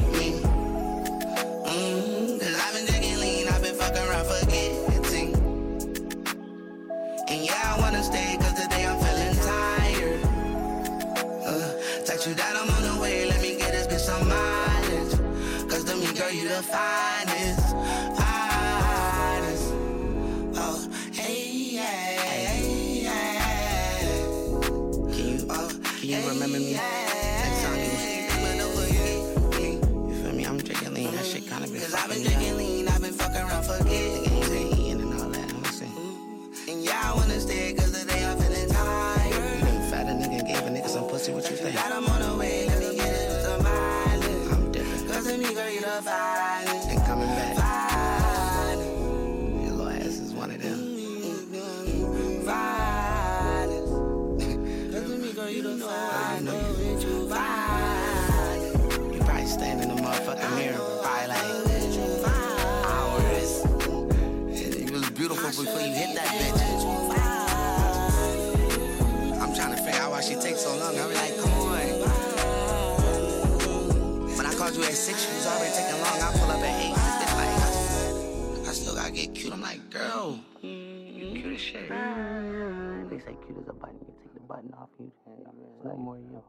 fucking 3.89 4.09
around 4.09 4.27
forgetting. 4.27 5.35
And 7.28 7.44
yeah, 7.44 7.74
I 7.77 7.81
wanna 7.81 8.02
stay, 8.02 8.36
cause 8.40 8.55
today 8.60 8.86
I'm 8.86 8.98
feeling 8.98 9.36
tired. 9.44 10.24
Uh, 11.44 11.73
text 12.05 12.27
you 12.27 12.35
that 12.35 12.56
I'm 12.56 12.70
on 12.70 12.97
the 12.97 13.01
way, 13.01 13.27
let 13.27 13.40
me 13.40 13.56
get 13.56 13.73
this 13.73 13.86
bitch 13.86 14.01
some 14.01 14.28
mileage. 14.28 15.70
Cause 15.70 15.85
to 15.85 15.97
me, 15.97 16.12
girl, 16.19 16.31
you 16.31 16.48
the 16.48 16.62
finest. 16.62 17.18
And 46.07 47.03
coming 47.07 47.27
back. 47.27 47.57
Finest. 47.57 48.87
Your 48.87 49.73
little 49.73 49.89
ass 49.89 50.20
is 50.20 50.33
one 50.33 50.53
of 50.53 50.62
them. 50.62 50.79
Finest. 52.47 53.89
Cause 54.93 55.19
me, 55.19 55.33
girl, 55.33 55.51
you 55.51 55.62
the 55.62 55.77
finest. 55.85 56.79
With 56.79 57.03
you, 57.03 57.27
probably 59.25 59.47
stand 59.47 59.83
in 59.83 59.89
the 59.89 59.97
motherfucking 60.01 60.55
mirror, 60.57 60.79
probably 61.03 61.27
like 61.27 61.43
hours. 62.87 63.65
You 64.79 64.93
was 64.93 65.11
beautiful 65.11 65.49
before 65.49 65.81
you 65.81 65.93
hit 65.95 66.15
that 66.15 66.29
bitch. 66.39 66.62
I'm 69.43 69.53
trying 69.53 69.75
to 69.75 69.83
figure 69.83 70.01
out 70.01 70.12
why 70.12 70.20
she 70.20 70.37
takes 70.37 70.61
so 70.61 70.77
long. 70.77 70.97
I 70.97 71.07
was 71.07 71.16
like, 71.16 71.37
come 71.41 71.51
on. 71.51 71.57
You 74.79 74.85
at 74.85 74.95
six, 74.95 75.27
you 75.29 75.35
was 75.35 75.47
already 75.47 75.75
taking 75.75 76.01
long. 76.03 76.23
I 76.23 76.31
pull 76.39 76.51
up 76.51 76.61
at 76.61 76.81
eight. 76.81 76.95
This 76.95 77.17
bitch 77.19 77.35
like, 77.35 78.67
I, 78.67 78.71
I 78.71 78.73
still 78.73 78.95
gotta 78.95 79.13
get 79.13 79.35
cute. 79.35 79.53
I'm 79.53 79.61
like, 79.61 79.91
girl, 79.91 80.39
you 80.63 81.33
cute 81.35 81.55
as 81.55 81.61
shit. 81.61 81.89
They 83.11 83.19
say 83.19 83.35
cute 83.45 83.59
as 83.61 83.69
a 83.69 83.73
button. 83.73 83.99
You 84.07 84.15
take 84.23 84.35
the 84.35 84.41
button 84.41 84.73
off, 84.79 84.89
you. 85.01 85.11
There's 85.27 85.85
no 85.85 85.97
more 85.97 86.19
you. 86.19 86.43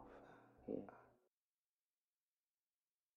Yeah. 0.67 0.75